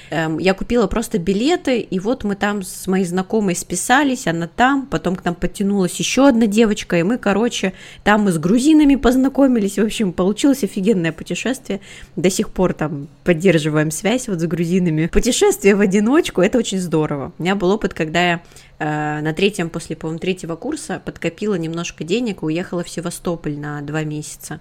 Эм, 0.09 0.37
я 0.37 0.53
купила 0.53 0.87
просто 0.87 1.17
билеты, 1.17 1.79
и 1.79 1.99
вот 1.99 2.23
мы 2.23 2.35
там 2.35 2.63
с 2.63 2.87
моей 2.87 3.05
знакомой 3.05 3.55
списались, 3.55 4.27
она 4.27 4.47
там, 4.47 4.85
потом 4.85 5.15
к 5.15 5.25
нам 5.25 5.35
подтянулась 5.35 5.95
еще 5.95 6.27
одна 6.27 6.47
девочка, 6.47 6.97
и 6.97 7.03
мы, 7.03 7.17
короче, 7.17 7.73
там 8.03 8.23
мы 8.23 8.31
с 8.31 8.37
грузинами 8.37 8.95
познакомились, 8.95 9.77
в 9.77 9.83
общем, 9.83 10.13
получилось 10.13 10.63
офигенное 10.63 11.11
путешествие. 11.11 11.81
До 12.15 12.29
сих 12.29 12.49
пор 12.49 12.73
там 12.73 13.07
поддерживаем 13.23 13.91
связь 13.91 14.27
вот 14.27 14.39
с 14.39 14.45
грузинами. 14.45 15.07
Путешествие 15.07 15.75
в 15.75 15.81
одиночку, 15.81 16.41
это 16.41 16.57
очень 16.57 16.79
здорово. 16.79 17.33
У 17.37 17.43
меня 17.43 17.55
был 17.55 17.71
опыт, 17.71 17.93
когда 17.93 18.21
я 18.21 18.41
э, 18.79 19.21
на 19.21 19.33
третьем, 19.33 19.69
после, 19.69 19.95
по-моему, 19.95 20.19
третьего 20.19 20.55
курса 20.55 21.01
подкопила 21.03 21.55
немножко 21.55 22.03
денег 22.03 22.43
и 22.43 22.45
уехала 22.45 22.83
в 22.83 22.89
Севастополь 22.89 23.57
на 23.57 23.81
два 23.81 24.03
месяца 24.03 24.59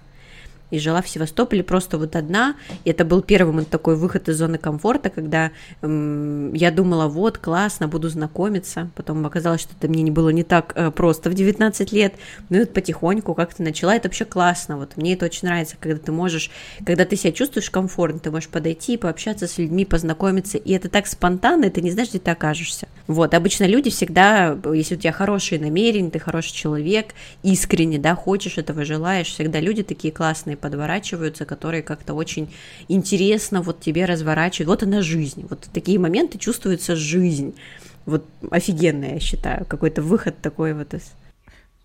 и 0.71 0.79
жила 0.79 1.01
в 1.01 1.09
Севастополе 1.09 1.63
просто 1.63 1.97
вот 1.97 2.15
одна. 2.15 2.55
И 2.83 2.89
это 2.89 3.05
был 3.05 3.21
первый 3.21 3.53
мой 3.53 3.65
такой 3.65 3.95
выход 3.95 4.27
из 4.29 4.37
зоны 4.37 4.57
комфорта, 4.57 5.09
когда 5.09 5.51
эм, 5.81 6.53
я 6.53 6.71
думала, 6.71 7.07
вот, 7.07 7.37
классно, 7.37 7.87
буду 7.87 8.09
знакомиться. 8.09 8.89
Потом 8.95 9.25
оказалось, 9.25 9.61
что 9.61 9.73
это 9.77 9.87
мне 9.87 10.01
не 10.01 10.11
было 10.11 10.29
не 10.29 10.43
так 10.43 10.73
э, 10.75 10.91
просто 10.91 11.29
в 11.29 11.33
19 11.33 11.91
лет. 11.91 12.15
Ну 12.49 12.57
и 12.57 12.59
вот 12.61 12.73
потихоньку 12.73 13.33
как-то 13.33 13.63
начала. 13.63 13.95
Это 13.95 14.07
вообще 14.07 14.25
классно. 14.25 14.77
Вот 14.77 14.97
мне 14.97 15.13
это 15.13 15.25
очень 15.25 15.47
нравится, 15.47 15.75
когда 15.79 15.99
ты 15.99 16.11
можешь, 16.11 16.49
когда 16.85 17.05
ты 17.05 17.15
себя 17.15 17.31
чувствуешь 17.31 17.69
комфортно, 17.69 18.19
ты 18.19 18.31
можешь 18.31 18.49
подойти, 18.49 18.97
пообщаться 18.97 19.47
с 19.47 19.57
людьми, 19.57 19.85
познакомиться. 19.85 20.57
И 20.57 20.71
это 20.71 20.89
так 20.89 21.07
спонтанно, 21.07 21.69
ты 21.69 21.81
не 21.81 21.91
знаешь, 21.91 22.09
где 22.09 22.19
ты 22.19 22.31
окажешься. 22.31 22.87
Вот, 23.07 23.33
обычно 23.33 23.65
люди 23.65 23.89
всегда, 23.89 24.57
если 24.73 24.95
у 24.95 24.97
тебя 24.97 25.11
хорошие 25.11 25.59
намерения, 25.59 26.09
ты 26.09 26.19
хороший 26.19 26.53
человек, 26.53 27.13
искренне, 27.43 27.97
да, 27.97 28.15
хочешь 28.15 28.57
этого, 28.57 28.85
желаешь, 28.85 29.27
всегда 29.27 29.59
люди 29.59 29.83
такие 29.83 30.13
классные, 30.13 30.57
подворачиваются, 30.61 31.45
которые 31.45 31.83
как-то 31.83 32.13
очень 32.13 32.53
интересно 32.87 33.61
вот 33.61 33.81
тебе 33.81 34.05
разворачивают. 34.05 34.69
Вот 34.69 34.83
она 34.83 35.01
жизнь. 35.01 35.45
Вот 35.49 35.67
такие 35.73 35.99
моменты 35.99 36.37
чувствуется 36.37 36.95
жизнь. 36.95 37.55
Вот 38.05 38.25
офигенная, 38.49 39.15
я 39.15 39.19
считаю, 39.19 39.65
какой-то 39.65 40.01
выход 40.01 40.37
такой 40.41 40.73
вот 40.73 40.93
из... 40.93 41.11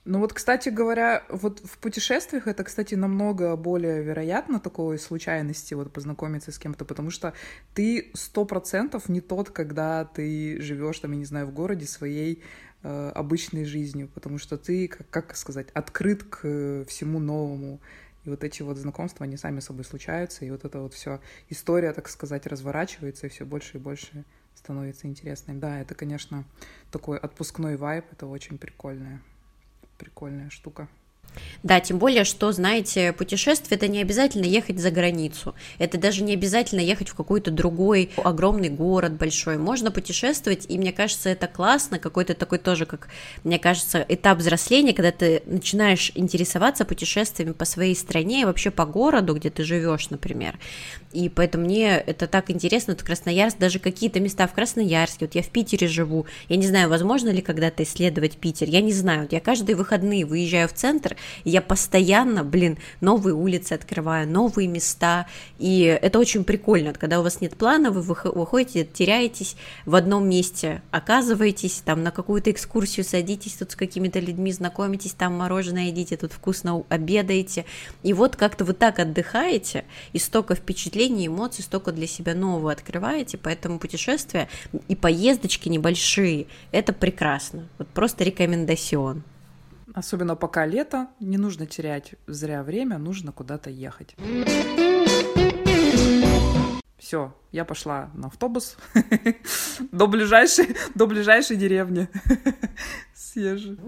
Ну 0.06 0.20
вот, 0.20 0.32
кстати 0.32 0.68
говоря, 0.68 1.24
вот 1.28 1.58
в 1.64 1.78
путешествиях 1.78 2.46
это, 2.46 2.62
кстати, 2.62 2.94
намного 2.94 3.56
более 3.56 4.04
вероятно 4.04 4.60
такой 4.60 5.00
случайности 5.00 5.74
вот 5.74 5.92
познакомиться 5.92 6.52
с 6.52 6.58
кем-то, 6.58 6.84
потому 6.84 7.10
что 7.10 7.32
ты 7.74 8.12
сто 8.14 8.44
процентов 8.44 9.08
не 9.08 9.20
тот, 9.20 9.50
когда 9.50 10.04
ты 10.04 10.60
живешь 10.60 11.00
там, 11.00 11.10
я 11.10 11.18
не 11.18 11.24
знаю, 11.24 11.46
в 11.48 11.52
городе 11.52 11.86
своей 11.86 12.44
э, 12.84 13.12
обычной 13.16 13.64
жизнью, 13.64 14.08
потому 14.14 14.38
что 14.38 14.56
ты, 14.56 14.86
как, 14.86 15.10
как 15.10 15.36
сказать, 15.36 15.66
открыт 15.74 16.22
к 16.22 16.84
всему 16.86 17.18
новому. 17.18 17.80
И 18.26 18.28
вот 18.28 18.42
эти 18.42 18.62
вот 18.62 18.76
знакомства, 18.76 19.24
они 19.24 19.36
сами 19.36 19.60
собой 19.60 19.84
случаются, 19.84 20.44
и 20.44 20.50
вот 20.50 20.64
эта 20.64 20.80
вот 20.80 20.92
все 20.92 21.20
история, 21.48 21.92
так 21.92 22.08
сказать, 22.08 22.46
разворачивается, 22.46 23.26
и 23.26 23.30
все 23.30 23.46
больше 23.46 23.78
и 23.78 23.80
больше 23.80 24.24
становится 24.56 25.06
интересной. 25.06 25.54
Да, 25.54 25.80
это, 25.80 25.94
конечно, 25.94 26.44
такой 26.90 27.18
отпускной 27.18 27.76
вайб, 27.76 28.04
это 28.10 28.26
очень 28.26 28.58
прикольная, 28.58 29.22
прикольная 29.96 30.50
штука. 30.50 30.88
Да, 31.62 31.80
тем 31.80 31.98
более, 31.98 32.24
что, 32.24 32.52
знаете, 32.52 33.12
путешествие 33.12 33.76
это 33.76 33.88
не 33.88 34.00
обязательно 34.00 34.44
ехать 34.44 34.78
за 34.78 34.90
границу, 34.90 35.54
это 35.78 35.98
даже 35.98 36.22
не 36.22 36.32
обязательно 36.34 36.80
ехать 36.80 37.08
в 37.08 37.14
какой-то 37.14 37.50
другой 37.50 38.10
огромный 38.16 38.68
город 38.68 39.14
большой. 39.14 39.58
Можно 39.58 39.90
путешествовать, 39.90 40.66
и 40.68 40.78
мне 40.78 40.92
кажется, 40.92 41.28
это 41.28 41.46
классно, 41.46 41.98
какой-то 41.98 42.34
такой 42.34 42.58
тоже, 42.58 42.86
как 42.86 43.08
мне 43.42 43.58
кажется, 43.58 44.04
этап 44.08 44.38
взросления, 44.38 44.92
когда 44.92 45.10
ты 45.10 45.42
начинаешь 45.46 46.12
интересоваться 46.14 46.84
путешествиями 46.84 47.52
по 47.52 47.64
своей 47.64 47.96
стране 47.96 48.42
и 48.42 48.44
вообще 48.44 48.70
по 48.70 48.86
городу, 48.86 49.34
где 49.34 49.50
ты 49.50 49.64
живешь, 49.64 50.10
например. 50.10 50.58
И 51.12 51.28
поэтому 51.28 51.64
мне 51.64 51.96
это 51.96 52.26
так 52.26 52.50
интересно, 52.50 52.92
вот 52.92 53.02
Красноярск, 53.02 53.58
даже 53.58 53.78
какие-то 53.78 54.20
места 54.20 54.46
в 54.46 54.52
Красноярске, 54.52 55.26
вот 55.26 55.34
я 55.34 55.42
в 55.42 55.48
Питере 55.48 55.88
живу, 55.88 56.26
я 56.48 56.56
не 56.56 56.66
знаю, 56.66 56.88
возможно 56.88 57.30
ли 57.30 57.40
когда-то 57.40 57.82
исследовать 57.82 58.36
Питер, 58.36 58.68
я 58.68 58.80
не 58.82 58.92
знаю, 58.92 59.22
вот 59.22 59.32
я 59.32 59.40
каждые 59.40 59.76
выходные 59.76 60.26
выезжаю 60.26 60.68
в 60.68 60.74
центр, 60.74 61.15
я 61.44 61.62
постоянно, 61.62 62.44
блин, 62.44 62.78
новые 63.00 63.34
улицы 63.34 63.72
открываю, 63.74 64.28
новые 64.28 64.68
места, 64.68 65.26
и 65.58 65.82
это 65.82 66.18
очень 66.18 66.44
прикольно, 66.44 66.92
когда 66.92 67.20
у 67.20 67.22
вас 67.22 67.40
нет 67.40 67.56
плана, 67.56 67.90
вы 67.90 68.02
выходите, 68.02 68.84
теряетесь 68.84 69.56
в 69.84 69.94
одном 69.94 70.28
месте, 70.28 70.82
оказываетесь, 70.90 71.82
там 71.84 72.02
на 72.02 72.10
какую-то 72.10 72.50
экскурсию 72.50 73.04
садитесь, 73.04 73.54
тут 73.54 73.72
с 73.72 73.76
какими-то 73.76 74.18
людьми 74.20 74.52
знакомитесь, 74.52 75.12
там 75.12 75.34
мороженое 75.34 75.86
едите, 75.86 76.16
тут 76.16 76.32
вкусно 76.32 76.84
обедаете, 76.88 77.64
и 78.02 78.12
вот 78.12 78.36
как-то 78.36 78.64
вы 78.64 78.72
так 78.72 78.98
отдыхаете, 78.98 79.84
и 80.12 80.18
столько 80.18 80.54
впечатлений, 80.54 81.26
эмоций, 81.26 81.64
столько 81.64 81.92
для 81.92 82.06
себя 82.06 82.34
нового 82.34 82.72
открываете, 82.72 83.38
поэтому 83.38 83.78
путешествия 83.78 84.48
и 84.88 84.94
поездочки 84.94 85.68
небольшие, 85.68 86.46
это 86.72 86.92
прекрасно, 86.92 87.68
вот 87.78 87.88
просто 87.88 88.24
рекомендацион. 88.24 89.22
Особенно 89.96 90.36
пока 90.36 90.66
лето, 90.66 91.08
не 91.20 91.38
нужно 91.38 91.64
терять 91.64 92.16
зря 92.26 92.62
время, 92.62 92.98
нужно 92.98 93.32
куда-то 93.32 93.70
ехать. 93.70 94.14
Все, 96.98 97.34
я 97.50 97.64
пошла 97.64 98.10
на 98.12 98.26
автобус 98.26 98.76
до 99.92 100.06
ближайшей, 100.06 100.76
до 100.94 101.06
ближайшей 101.06 101.56
деревни. 101.56 102.08
Съезжу. 103.14 103.78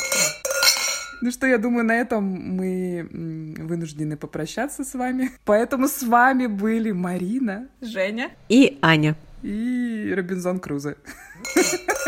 Ну 1.20 1.30
что, 1.30 1.46
я 1.46 1.58
думаю, 1.58 1.84
на 1.84 2.00
этом 2.00 2.24
мы 2.24 3.06
вынуждены 3.58 4.16
попрощаться 4.16 4.84
с 4.84 4.94
вами. 4.94 5.30
Поэтому 5.44 5.88
с 5.88 6.02
вами 6.02 6.46
были 6.46 6.90
Марина, 6.90 7.68
Женя 7.82 8.30
и 8.48 8.78
Аня. 8.80 9.14
И 9.42 10.10
Робинзон 10.16 10.58
Крузо. 10.58 10.96